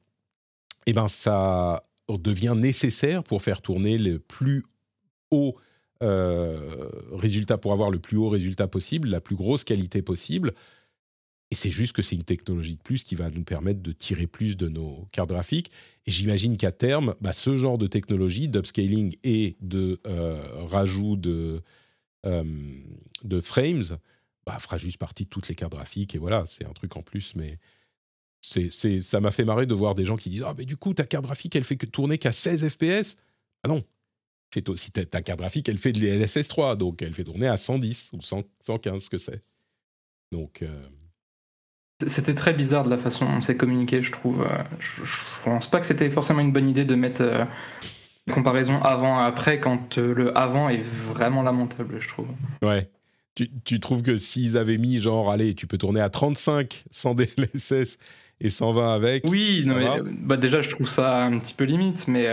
[0.86, 4.64] eh ben ça devient nécessaire pour faire tourner le plus
[5.30, 5.69] haut euh,
[6.00, 10.54] résultat pour avoir le plus haut résultat possible, la plus grosse qualité possible.
[11.50, 14.28] Et c'est juste que c'est une technologie de plus qui va nous permettre de tirer
[14.28, 15.70] plus de nos cartes graphiques.
[16.06, 21.62] Et j'imagine qu'à terme, bah, ce genre de technologie d'upscaling et de euh, rajout de,
[22.24, 22.44] euh,
[23.24, 23.98] de frames
[24.46, 26.14] bah, fera juste partie de toutes les cartes graphiques.
[26.14, 27.34] Et voilà, c'est un truc en plus.
[27.34, 27.58] Mais
[28.40, 30.94] c'est, ça m'a fait marrer de voir des gens qui disent Ah, mais du coup,
[30.94, 33.16] ta carte graphique, elle fait que tourner qu'à 16 FPS.
[33.64, 33.82] Ah non,
[34.50, 37.56] fait aussi ta carte graphique, elle fait de l'LSS 3, donc elle fait tourner à
[37.56, 39.40] 110 ou 115, ce que c'est.
[40.32, 40.62] Donc.
[40.62, 40.86] Euh,
[42.06, 44.42] c'était très bizarre de la façon dont on s'est communiqué, je trouve.
[44.42, 47.44] Euh, je, je, pense pas que c'était forcément une bonne idée de mettre euh,
[48.26, 52.28] une comparaison avant après quand le avant est vraiment lamentable, je trouve.
[52.62, 52.88] Ouais.
[53.34, 57.14] Tu, tu trouves que s'ils avaient mis genre, allez, tu peux tourner à 35 sans
[57.14, 57.98] DLSS
[58.40, 62.08] et 120 avec Oui, non, mais, bah déjà, je trouve ça un petit peu limite,
[62.08, 62.26] mais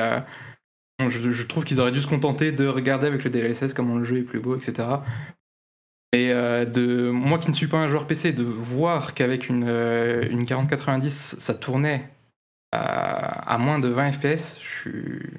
[0.99, 4.19] je, trouve qu'ils auraient dû se contenter de regarder avec le DLSS comment le jeu
[4.19, 4.87] est plus beau, etc.
[6.13, 9.65] Et euh, de moi qui ne suis pas un joueur PC, de voir qu'avec une,
[9.67, 12.09] euh, une 4090 ça tournait
[12.71, 15.29] à, moins de 20 FPS, je suis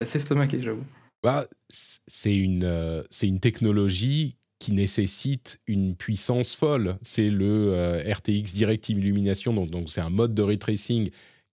[0.00, 0.84] assez estomaqué, j'avoue.
[1.22, 6.96] Bah, c'est une, euh, une technologie qui nécessite une puissance folle.
[7.02, 10.58] C'est le RTX Direct Illumination, donc, c'est un mode de ray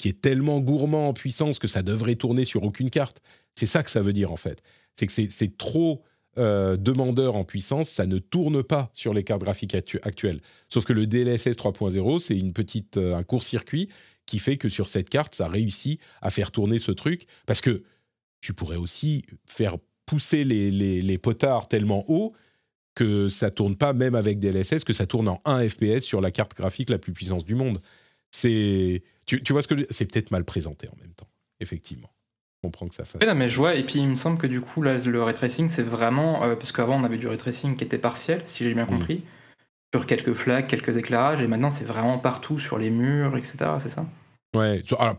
[0.02, 3.22] qui est tellement gourmand en puissance que ça devrait tourner sur aucune carte.
[3.54, 4.64] C'est ça que ça veut dire en fait.
[4.96, 6.02] C'est que c'est trop
[6.40, 10.42] euh, demandeur en puissance, ça ne tourne pas sur les cartes graphiques actuelles.
[10.70, 13.90] Sauf que le DLSS 3.0, c'est une petite euh, un court-circuit
[14.26, 17.28] qui fait que sur cette carte, ça réussit à faire tourner ce truc.
[17.46, 17.84] Parce que
[18.40, 22.34] tu pourrais aussi faire pousser les, les, potards tellement haut
[22.96, 26.32] que ça tourne pas même avec DLSS, que ça tourne en 1 FPS sur la
[26.32, 27.80] carte graphique la plus puissante du monde.
[28.32, 31.30] C'est tu, vois ce que c'est peut-être mal présenté en même temps,
[31.60, 32.12] effectivement.
[32.58, 33.22] Je comprends que ça fasse.
[33.22, 35.34] Oui, mais je vois, et puis il me semble que du coup, là, le ray
[35.34, 36.44] tracing, c'est vraiment.
[36.44, 38.90] Euh, parce qu'avant, on avait du ray tracing qui était partiel, si j'ai bien mm.
[38.90, 39.24] compris,
[39.94, 43.90] sur quelques flaques, quelques éclairages, et maintenant, c'est vraiment partout, sur les murs, etc., c'est
[43.90, 44.06] ça?
[44.56, 45.18] Ouais, alors,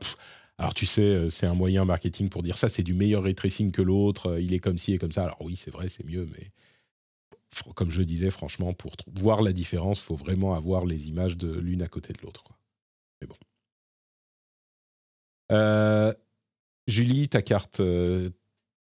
[0.58, 3.34] alors, tu sais, euh, c'est un moyen marketing pour dire ça, c'est du meilleur ray
[3.34, 5.24] tracing que l'autre, euh, il est comme ci et comme ça.
[5.24, 6.50] Alors oui, c'est vrai, c'est mieux, mais
[7.74, 11.52] comme je disais, franchement, pour voir la différence, il faut vraiment avoir les images de
[11.52, 12.44] l'une à côté de l'autre.
[15.52, 16.12] Euh,
[16.86, 17.80] Julie, ta carte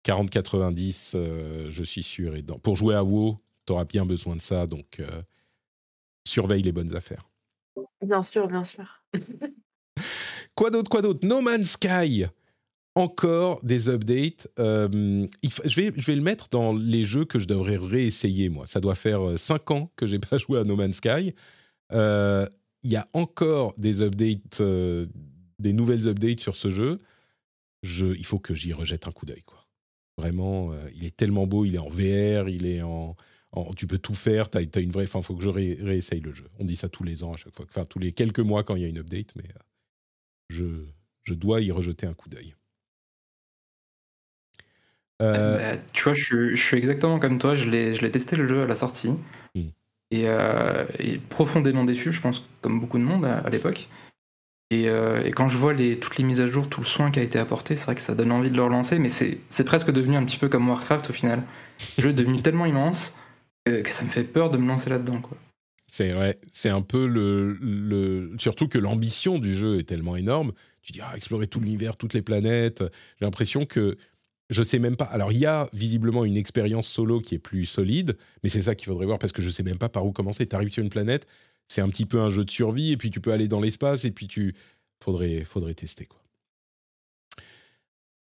[0.03, 4.35] 4090, euh, euh, je suis sûr, et pour jouer à WoW, tu auras bien besoin
[4.35, 5.01] de ça, donc
[6.25, 7.29] surveille les bonnes affaires.
[8.05, 9.03] Bien sûr, bien sûr.
[10.55, 11.25] quoi d'autre, quoi d'autre?
[11.25, 12.25] No Man's Sky
[12.95, 14.47] encore des updates.
[14.57, 18.67] je, vais, je vais le mettre dans les jeux que je devrais réessayer, moi.
[18.67, 21.33] Ça doit faire 5 ans que j'ai pas joué à No Man's Sky.
[21.91, 24.61] Il y a encore des updates
[25.59, 26.99] des nouvelles updates sur ce jeu,
[27.83, 29.43] je, il faut que j'y rejette un coup d'œil.
[29.43, 29.67] Quoi.
[30.17, 33.15] Vraiment, euh, il est tellement beau, il est en VR, il est en,
[33.75, 35.05] tu peux tout faire, tu as, une vraie...
[35.05, 36.49] Enfin, il faut que je réessaye le jeu.
[36.59, 38.75] On dit ça tous les ans à chaque fois, enfin tous les quelques mois quand
[38.75, 39.61] il y a une update, mais euh,
[40.49, 40.65] je,
[41.23, 42.55] je dois y rejeter un coup d'œil.
[45.21, 48.61] Euh, bah, tu vois, je, je, suis exactement comme toi, je l'ai testé le jeu
[48.61, 49.13] à la sortie.
[49.55, 49.69] Hmm.
[50.11, 50.25] Et,
[50.99, 53.89] et, profondément déçu, je pense, comme beaucoup de monde à l'époque.
[54.71, 57.19] Euh, et, quand je vois les, toutes les mises à jour, tout le soin qui
[57.19, 59.91] a été apporté, c'est vrai que ça donne envie de le relancer, mais c'est presque
[59.91, 61.43] devenu un petit peu comme Warcraft au final.
[61.97, 63.15] Le jeu est devenu tellement immense
[63.65, 65.21] que, ça me fait peur de me lancer là-dedans.
[65.87, 68.35] C'est vrai, c'est un peu le, le...
[68.37, 70.51] Surtout que l'ambition du jeu est tellement énorme.
[70.83, 72.83] Tu dis, ah, explorer tout l'univers, toutes les planètes.
[73.19, 73.97] J'ai l'impression que
[74.49, 75.05] je sais même pas.
[75.05, 78.75] Alors, il y a visiblement une expérience solo qui est plus solide, mais c'est ça
[78.75, 80.47] qu'il faudrait voir parce que je sais même pas par où commencer.
[80.47, 81.27] Tu arrives sur une planète,
[81.69, 84.03] c'est un petit peu un jeu de survie, et puis tu peux aller dans l'espace,
[84.03, 84.55] et puis tu.
[85.01, 86.19] Faudrait, faudrait tester, quoi.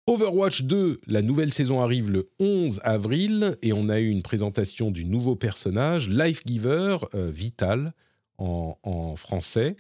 [0.10, 4.90] Overwatch 2, la nouvelle saison arrive le 11 avril et on a eu une présentation
[4.90, 7.94] du nouveau personnage, Life Giver, euh, Vital
[8.40, 9.76] en, français.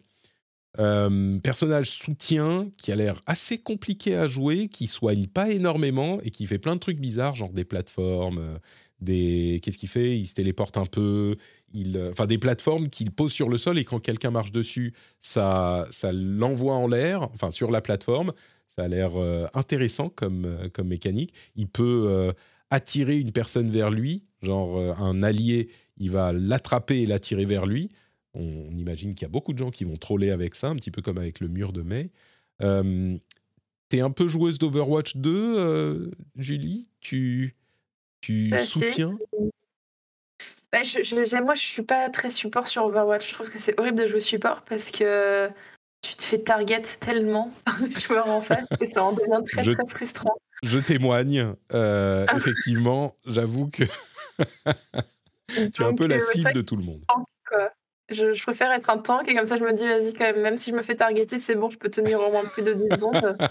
[0.78, 6.30] Euh, personnage soutien qui a l'air assez compliqué à jouer, qui soigne pas énormément et
[6.30, 8.58] qui fait plein de trucs bizarres, genre des plateformes, euh,
[9.02, 10.20] des qu'est-ce qu'il fait?
[10.20, 11.38] Il se téléporte un peu,
[11.74, 14.94] il, euh, enfin des plateformes qu'il pose sur le sol et quand quelqu'un marche dessus,
[15.20, 18.34] ça, ça l'envoie en l'air, enfin sur la plateforme.
[18.76, 19.12] Ça a l'air
[19.56, 21.34] intéressant comme comme mécanique.
[21.58, 22.34] Il peut
[22.70, 27.90] attirer une personne vers lui, genre un allié, il va l'attraper et l'attirer vers lui.
[28.34, 30.91] On, imagine qu'il y a beaucoup de gens qui vont troller avec ça, un petit
[30.91, 32.12] peu comme avec le mur de mai.
[32.62, 33.18] Euh,
[33.90, 36.91] T'es un peu joueuse d'Overwatch 2, euh, Julie?
[37.00, 37.56] Tu,
[38.22, 39.18] tu bah, soutiens?
[40.72, 43.28] Bah, je, Moi, je suis pas très support sur Overwatch.
[43.28, 45.50] Je trouve que c'est horrible de jouer support parce que
[46.02, 49.64] tu te fais target tellement par les joueurs en face que ça en devient très
[49.64, 50.36] très frustrant.
[50.64, 51.54] Je témoigne.
[51.74, 52.38] Euh, ah.
[52.38, 53.84] effectivement, j'avoue que
[55.74, 57.04] tu es un peu la euh, cible de tout le monde.
[58.10, 60.58] Je, préfère être un tank et comme ça je me dis vas-y quand même, même
[60.58, 62.88] si je me fais targeter, c'est bon, je peux tenir au moins plus de 10
[62.90, 63.38] secondes.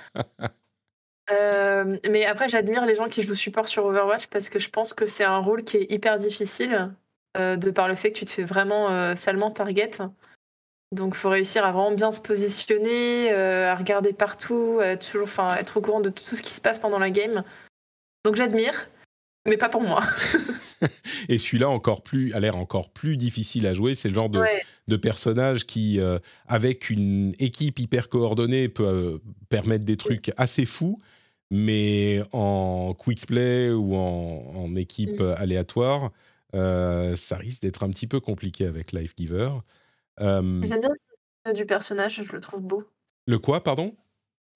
[1.31, 4.95] Euh, mais après j'admire les gens qui jouent support sur Overwatch parce que je pense
[4.95, 6.91] que c'est un rôle qui est hyper difficile
[7.37, 9.91] de par le fait que tu te fais vraiment euh, salement target.
[10.93, 15.57] Donc il faut réussir à vraiment bien se positionner, à regarder partout, à toujours, enfin,
[15.57, 17.45] être au courant de tout ce qui se passe pendant la game.
[18.25, 18.89] Donc j'admire,
[19.47, 20.03] mais pas pour moi.
[21.29, 23.95] et celui-là encore plus a l'air encore plus difficile à jouer.
[23.95, 29.19] C'est le genre de, personnage qui, euh, avec une équipe hyper coordonnée, peut euh,
[29.49, 31.01] permettre des trucs assez fous,
[31.51, 35.35] mais en quick play ou en, équipe mm.
[35.39, 36.09] aléatoire, euh,
[36.53, 39.51] ça risque d'être un petit peu compliqué avec Life Giver.
[40.19, 40.91] J'aime bien
[41.47, 42.85] le du personnage, je le trouve beau.
[43.27, 43.95] Le quoi, pardon?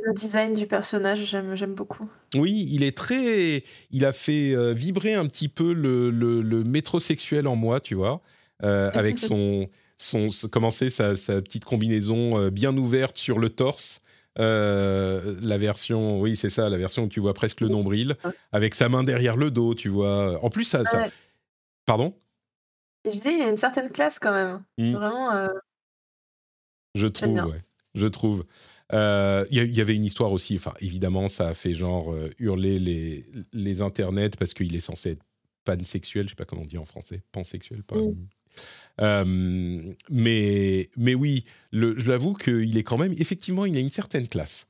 [0.02, 2.08] Le design du personnage, j'aime beaucoup.
[2.34, 3.62] Oui, il est très.
[3.90, 8.20] Il a fait euh, vibrer un petit peu le, le, métrosexuel en moi, tu vois,
[8.64, 9.68] euh, avec son.
[9.98, 14.00] son commencer sa, sa, petite combinaison euh, bien ouverte sur le torse.
[14.36, 18.16] la version, oui, c'est ça, la version où tu vois presque le nombril,
[18.50, 20.42] avec sa main derrière le dos, tu vois.
[20.42, 20.84] En plus, ça.
[20.84, 21.08] ça...
[21.86, 22.14] Pardon?
[23.04, 24.62] Je disais, il y a une certaine classe quand même.
[24.78, 24.92] Mmh.
[24.92, 25.48] Vraiment.
[26.94, 27.62] Je trouve, ouais.
[27.94, 28.44] Je trouve.
[28.92, 32.78] Euh, il y, avait une histoire aussi, enfin évidemment ça a fait genre euh, hurler
[32.78, 35.22] les, les internets parce qu'il est censé être
[35.64, 37.96] pansexuel, je sais pas comment on dit en français, pansexuel, pas.
[37.96, 38.14] Mm.
[39.00, 43.90] Euh, mais, mais oui, le, je l'avoue qu'il est quand même, effectivement, il a une
[43.90, 44.66] certaine classe.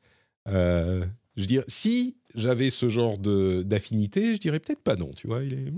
[0.47, 1.03] je
[1.37, 5.43] veux dire, si j'avais ce genre d'affinité, je dirais peut-être pas non, tu vois.
[5.43, 5.73] Il est.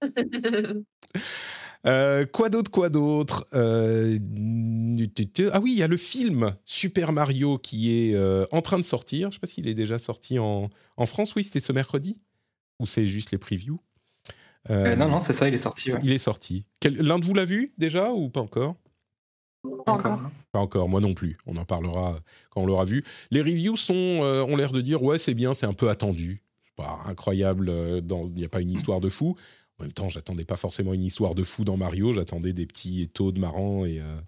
[1.86, 4.18] Euh, quoi d'autre, quoi d'autre euh,
[5.52, 8.84] Ah oui, il y a le film Super Mario qui est euh, en train de
[8.84, 9.20] sortir.
[9.22, 11.34] Je ne sais pas s'il est déjà sorti en, en France.
[11.34, 12.18] Oui, c'était ce mercredi
[12.80, 13.80] Ou c'est juste les previews?
[14.68, 15.92] Non, non, c'est ça, il est sorti.
[16.02, 16.62] Il est sorti.
[16.84, 18.74] L'un de vous l'a vu déjà ou pas encore?
[19.86, 20.20] Pas encore.
[20.52, 21.38] Pas encore, moi non plus.
[21.46, 22.18] On en parlera
[22.50, 23.02] quand on l'aura vu.
[23.30, 26.42] Les reviews sont, ont l'air de dire ouais, c'est bien, c'est un peu attendu.
[26.76, 29.36] Pas incroyable, il n'y a pas une histoire de fou.
[29.78, 33.08] En même temps, j'attendais pas forcément une histoire de fou dans Mario, j'attendais des petits
[33.14, 34.20] taux de marrant et, euh,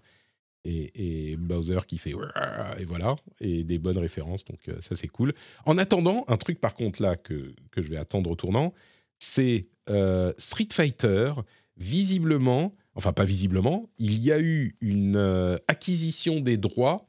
[0.63, 2.11] et, Bowser qui fait
[2.79, 5.33] et voilà, et des bonnes références, donc euh, ça c'est cool.
[5.65, 8.73] En attendant, un truc par contre là que, que je vais attendre au tournant,
[9.19, 11.33] c'est euh, Street Fighter,
[11.75, 17.07] visiblement, enfin pas visiblement, il y a eu une acquisition des droits.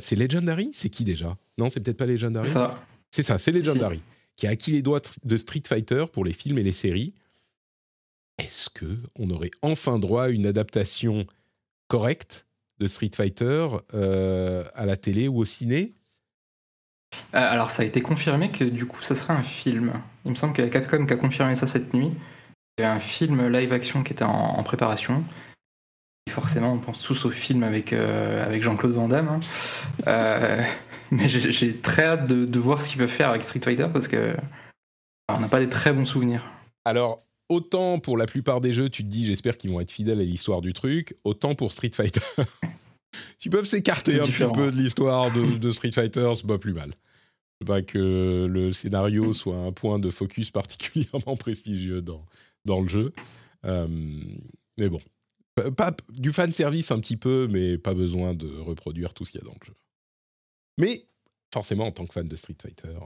[0.00, 0.70] c'est Legendary?
[0.72, 1.36] C'est qui déjà?
[1.58, 2.48] Non, c'est peut-être pas Legendary?
[3.10, 4.00] C'est ça, c'est Legendary.
[4.36, 7.14] Qui a acquis les droits de Street Fighter pour les films et les séries
[8.38, 11.26] est-ce que on aurait enfin droit à une adaptation
[11.88, 12.46] correcte
[12.78, 15.94] de Street Fighter euh, à la télé ou au ciné?
[17.34, 19.92] Euh, Alors ça a été confirmé que du coup ça serait un film.
[20.24, 22.12] Il me semble qu'il y a Capcom qui a confirmé ça cette nuit.
[22.78, 25.24] Il y a un film live action qui était en, préparation.
[26.26, 29.40] Et forcément on pense tous au film avec, euh, avec Jean-Claude Van Damme.
[30.06, 30.64] Hein.
[31.10, 34.08] mais j'ai très hâte de, de voir ce qu'il veut faire avec Street Fighter parce
[34.08, 34.36] que
[35.28, 36.44] on n'a pas des très bons souvenirs.
[36.84, 40.20] Alors, autant pour la plupart des jeux, tu te dis j'espère qu'ils vont être fidèles
[40.20, 42.20] à l'histoire du truc, autant pour Street Fighter.
[43.44, 46.90] Ils peuvent s'écarter un petit peu de l'histoire de, Street Fighter, c'est pas plus mal.
[47.60, 52.26] veux pas que le scénario soit un point de focus particulièrement prestigieux dans,
[52.64, 53.12] dans le jeu.
[53.64, 53.86] Euh,
[54.76, 55.00] mais bon,
[55.76, 59.40] pas, du fan service un petit peu, mais pas besoin de reproduire tout ce qu'il
[59.40, 59.74] y a dans le jeu.
[60.78, 61.06] Mais
[61.52, 62.98] forcément, en tant que fan de Street Fighter,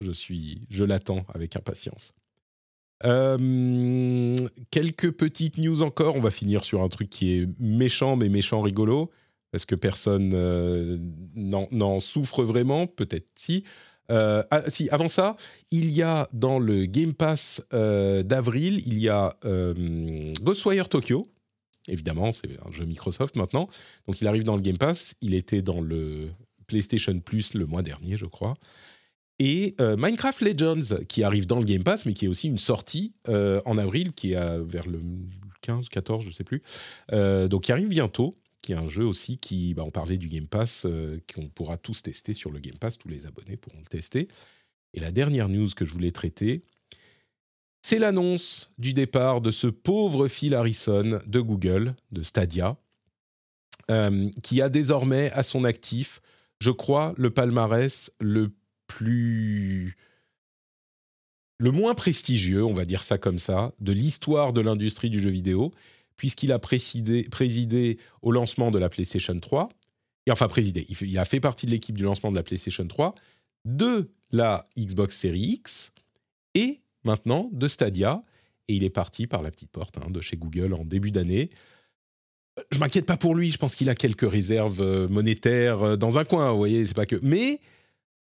[0.00, 2.14] je suis, je l'attends avec impatience.
[3.04, 4.36] Euh,
[4.70, 6.16] quelques petites news encore.
[6.16, 9.10] On va finir sur un truc qui est méchant, mais méchant rigolo,
[9.50, 10.98] parce que personne euh,
[11.34, 12.86] n'en souffre vraiment.
[12.86, 13.64] Peut-être si.
[14.10, 15.36] Euh, ah, si, avant ça,
[15.70, 19.36] il y a dans le Game Pass d'avril, il y a
[20.42, 21.24] Ghostwire Tokyo
[21.88, 23.68] évidemment, c'est un jeu Microsoft maintenant.
[24.06, 25.14] Donc il arrive dans le Game Pass.
[25.20, 26.30] Il était dans le
[26.66, 28.54] PlayStation Plus le mois dernier, je crois.
[29.44, 32.58] Et euh, Minecraft Legends, qui arrive dans le Game Pass, mais qui est aussi une
[32.58, 35.00] sortie euh, en avril, qui est vers le
[35.62, 36.62] 15, 14, je ne sais plus.
[37.10, 40.28] Euh, donc qui arrive bientôt, qui est un jeu aussi qui, bah, on parlait du
[40.28, 40.86] Game Pass,
[41.34, 44.28] qu'on pourra tous tester sur le Game Pass, tous les abonnés pourront le tester.
[44.94, 46.62] Et la dernière news que je voulais traiter,
[47.84, 52.76] c'est l'annonce du départ de ce pauvre Phil Harrison de Google, de Stadia,
[54.44, 56.20] qui a désormais à son actif,
[56.60, 58.52] je crois, le palmarès le
[58.92, 59.96] plus
[61.58, 65.30] le moins prestigieux, on va dire ça comme ça, de l'histoire de l'industrie du jeu
[65.30, 65.72] vidéo,
[66.16, 69.70] puisqu'il a présidé, présidé, au lancement de la PlayStation 3,
[70.26, 73.14] et enfin présidé, il, a fait partie de l'équipe du lancement de la PlayStation 3,
[73.64, 75.92] de la Xbox Series X,
[76.54, 78.22] et maintenant de Stadia,
[78.68, 81.50] et il est parti par la petite porte hein, de chez Google en début d'année.
[82.70, 86.18] Je m'inquiète pas pour lui, je pense qu'il a quelques réserves euh, monétaires euh, dans
[86.18, 87.18] un coin, vous voyez, c'est pas que...
[87.22, 87.60] Mais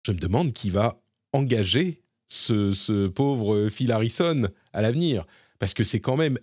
[0.05, 1.01] je me demande qui va
[1.33, 5.25] engager ce, pauvre Phil Harrison à l'avenir.
[5.57, 6.37] Parce que c'est quand même,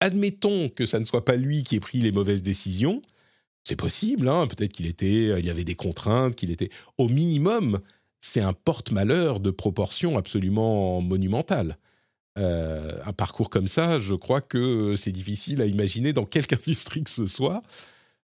[0.00, 3.02] admettons que ça ne soit pas lui qui ait pris les mauvaises décisions,
[3.62, 7.80] c'est possible, hein, peut-être qu'il était, il y avait des contraintes, qu'il était, au minimum,
[8.20, 11.76] c'est un porte-malheur de proportions absolument monumentales.
[12.38, 17.04] Euh, un parcours comme ça, je crois que c'est difficile à imaginer dans quelque industrie
[17.04, 17.62] que ce soit.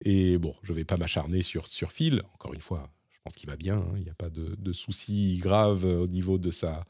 [0.03, 2.89] Et bon, je ne vais pas m'acharner sur, sur Phil, encore une fois,
[3.23, 3.77] pense qu'il va bien.
[3.77, 3.93] Hein.
[3.98, 6.85] Il n'y a pas de, soucis graves au niveau de sa,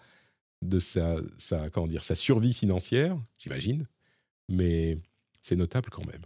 [0.61, 3.87] de sa, sa, comment dire, sa survie financière, j'imagine.
[4.49, 4.97] Mais
[5.41, 6.21] c'est notable quand même.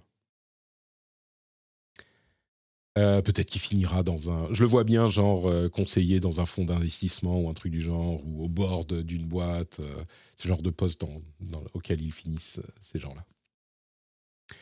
[2.98, 4.48] Euh, peut-être qu'il finira dans un.
[4.54, 7.82] Je le vois bien, genre euh, conseiller dans un fonds d'investissement ou un truc du
[7.82, 9.82] genre, ou au bord d'une boîte.
[9.82, 10.04] Euh,
[10.38, 13.26] ce genre de poste dans, auquel ils finissent, ces gens-là.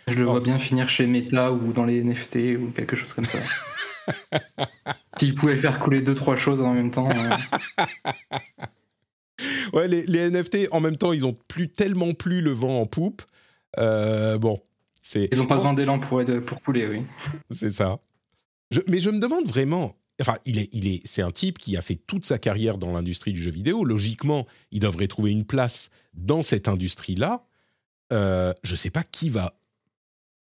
[0.07, 3.25] Je le vois bien finir chez Meta ou dans les NFT ou quelque chose comme
[3.25, 3.39] ça.
[5.17, 7.09] S'il pouvait faire couler deux, trois choses en même temps.
[7.09, 7.85] Euh.
[9.73, 13.21] ouais, les, NFT, en même temps, ils ont plus tellement plus le vent en poupe.
[13.77, 14.59] Euh, bon,
[15.01, 15.29] c'est.
[15.31, 17.03] Ils n'ont pas besoin d'élan pour, pour couler, oui.
[17.51, 17.99] C'est ça.
[18.87, 19.95] mais je me demande vraiment.
[20.21, 22.93] Enfin, il est, il est, c'est un type qui a fait toute sa carrière dans
[22.93, 23.83] l'industrie du jeu vidéo.
[23.83, 27.43] Logiquement, il devrait trouver une place dans cette industrie-là.
[28.11, 29.57] Euh, je ne sais pas qui va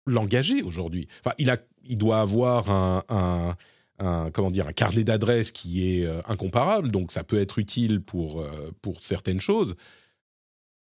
[0.06, 1.08] l'engager aujourd'hui.
[1.22, 3.56] Enfin, il, a, il doit avoir un,
[3.98, 8.42] comment dire, un carnet d'adresses qui est euh, incomparable, donc ça peut être utile pour,
[8.42, 9.76] euh, pour certaines choses,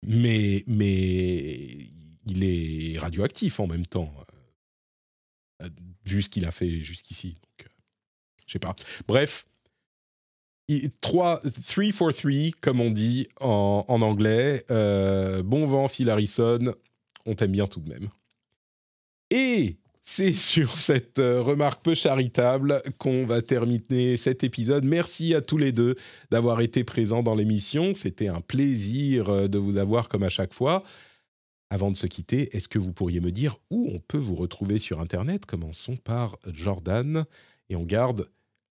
[0.05, 1.79] mais, mais
[2.27, 4.13] il est radioactif en même temps,
[5.63, 5.69] euh,
[6.05, 7.35] ce qu'il a fait jusqu'ici.
[7.35, 7.71] Donc,
[8.47, 8.75] je sais pas.
[9.07, 9.45] Bref,
[11.01, 14.65] 3, 3 for 3, comme on dit en, en anglais.
[14.69, 16.75] bon vent, Phil Harrison.
[17.25, 18.09] On t'aime bien tout de même.
[19.31, 19.77] Et
[20.09, 24.85] c'est sur cette euh, remarque peu charitable qu'on va terminer cet épisode.
[24.85, 25.97] Merci à tous les deux
[26.31, 27.93] d'avoir été présents dans l'émission.
[27.93, 30.85] C'était un plaisir euh, de vous avoir comme à chaque fois.
[31.71, 34.79] Avant de se quitter, est-ce que vous pourriez me dire où on peut vous retrouver
[34.79, 35.45] sur Internet?
[35.45, 37.25] Commençons par Jordan
[37.69, 38.31] et on garde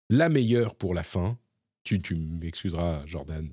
[0.09, 1.37] la meilleure pour la fin.
[1.83, 3.51] Tu, tu m'excuseras, Jordan,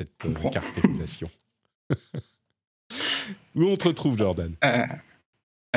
[0.00, 1.28] cette euh, caractérisation.
[3.54, 4.56] où on te retrouve, Jordan?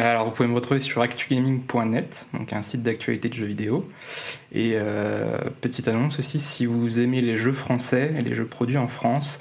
[0.05, 3.83] Alors, vous pouvez me retrouver sur actugaming.net, donc un site d'actualité de jeux vidéo.
[4.51, 8.77] Et euh, petite annonce aussi, si vous aimez les jeux français et les jeux produits
[8.77, 9.39] en France,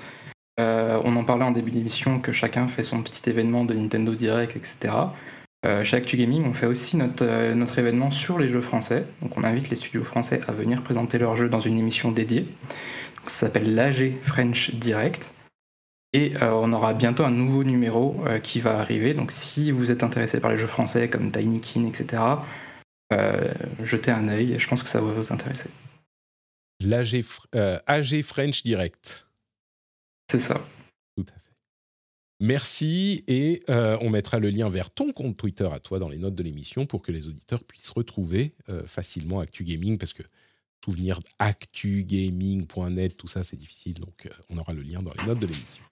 [0.58, 4.14] euh, on en parlait en début d'émission que chacun fait son petit événement de Nintendo
[4.14, 4.94] Direct, etc.
[5.66, 9.04] Euh, chez ActuGaming, on fait aussi notre, notre événement sur les jeux français.
[9.22, 12.48] Donc, on invite les studios français à venir présenter leurs jeux dans une émission dédiée.
[13.26, 15.30] ça s'appelle l'AG French Direct.
[16.14, 19.12] Et euh, on aura bientôt un nouveau numéro euh, qui va arriver.
[19.12, 22.22] Donc si vous êtes intéressé par les jeux français comme Tiny Kin, etc.,
[23.12, 23.52] euh,
[23.82, 24.58] jetez un œil.
[24.58, 25.68] Je pense que ça va vous intéresser.
[26.80, 27.24] L'AG
[27.86, 29.26] AG French Direct.
[30.30, 30.64] C'est ça.
[31.16, 31.56] Tout à fait.
[32.40, 36.36] Merci et on mettra le lien vers ton compte Twitter à toi dans les notes
[36.36, 38.54] de l'émission pour que les auditeurs puissent retrouver
[38.86, 40.22] facilement Actu Gaming parce que
[40.84, 45.48] souvenir actugaming.net, tout ça c'est difficile donc on aura le lien dans les notes de
[45.48, 45.82] l'émission.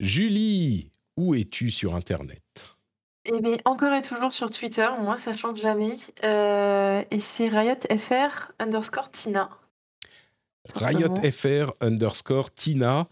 [0.00, 2.40] Julie, où es-tu sur Internet?
[3.26, 5.96] Eh bien, encore et toujours sur Twitter, moi ça change jamais.
[6.24, 9.50] Euh, et c'est RiotFR underscore Tina.
[10.74, 13.08] RiotFR underscore Tina.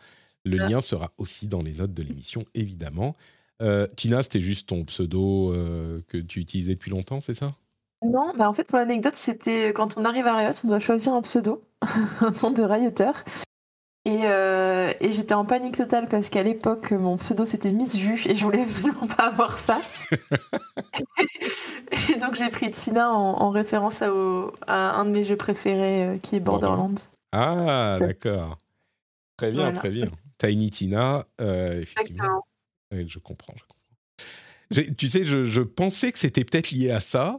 [0.46, 0.68] Le ah.
[0.68, 3.16] lien sera aussi dans les notes de l'émission, évidemment.
[3.60, 7.54] Euh, Tina, c'était juste ton pseudo euh, que tu utilisais depuis longtemps, c'est ça?
[8.02, 11.12] Non, bah en fait, pour l'anecdote, c'était quand on arrive à Riot, on doit choisir
[11.12, 13.24] un pseudo, un nom de Rioteur.
[14.08, 18.22] Et, euh, et j'étais en panique totale parce qu'à l'époque, mon pseudo c'était Miss Vue
[18.26, 19.82] et je voulais absolument pas avoir ça.
[22.10, 25.36] et donc j'ai pris Tina en, en référence à, au- à un de mes jeux
[25.36, 26.94] préférés euh, qui est Borderlands.
[27.32, 28.56] Ah, d'accord.
[29.36, 29.78] Très bien, Voilà.
[29.78, 30.08] très bien.
[30.38, 32.44] Tiny Tina, euh, effectivement.
[32.92, 33.76] Je comprends, je comprends.
[34.70, 37.36] J'ai- Tu sais, je, je pensais que c'était peut-être lié à ça,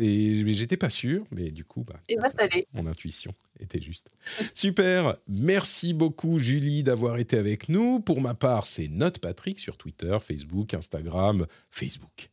[0.00, 1.24] et, mais j'étais pas sûr.
[1.32, 2.66] Mais du coup, bah, Et bah ça l'est.
[2.72, 4.10] mon intuition était juste.
[4.54, 8.00] Super, merci beaucoup Julie d'avoir été avec nous.
[8.00, 12.30] Pour ma part, c'est Note Patrick sur Twitter, Facebook, Instagram, Facebook.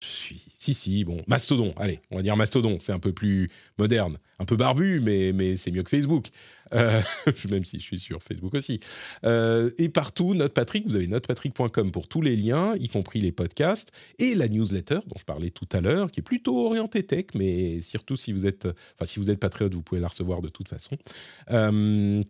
[0.00, 1.74] Je suis, si si, bon, Mastodon.
[1.76, 2.78] Allez, on va dire Mastodon.
[2.80, 6.26] C'est un peu plus moderne, un peu barbu, mais mais c'est mieux que Facebook.
[6.74, 7.00] Euh,
[7.50, 8.80] même si je suis sur Facebook aussi.
[9.24, 10.86] Euh, et partout, Note Patrick.
[10.86, 15.16] Vous avez notepatrick.com pour tous les liens, y compris les podcasts et la newsletter dont
[15.18, 18.66] je parlais tout à l'heure, qui est plutôt orientée tech, mais surtout si vous êtes,
[18.66, 20.96] enfin si vous êtes patriote, vous pouvez la recevoir de toute façon.
[21.50, 22.22] Euh,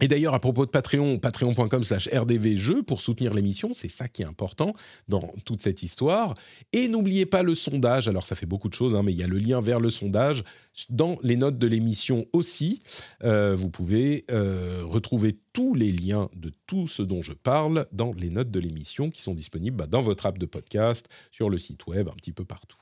[0.00, 4.22] et d'ailleurs, à propos de Patreon, patreon.com slash rdvjeux pour soutenir l'émission, c'est ça qui
[4.22, 4.72] est important
[5.06, 6.34] dans toute cette histoire.
[6.72, 9.22] Et n'oubliez pas le sondage, alors ça fait beaucoup de choses, hein, mais il y
[9.22, 10.44] a le lien vers le sondage
[10.88, 12.80] dans les notes de l'émission aussi.
[13.22, 18.12] Euh, vous pouvez euh, retrouver tous les liens de tout ce dont je parle dans
[18.14, 21.58] les notes de l'émission qui sont disponibles bah, dans votre app de podcast, sur le
[21.58, 22.78] site web, un petit peu partout.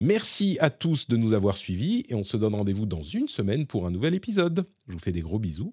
[0.00, 3.66] Merci à tous de nous avoir suivis et on se donne rendez-vous dans une semaine
[3.66, 4.66] pour un nouvel épisode.
[4.88, 5.72] Je vous fais des gros bisous.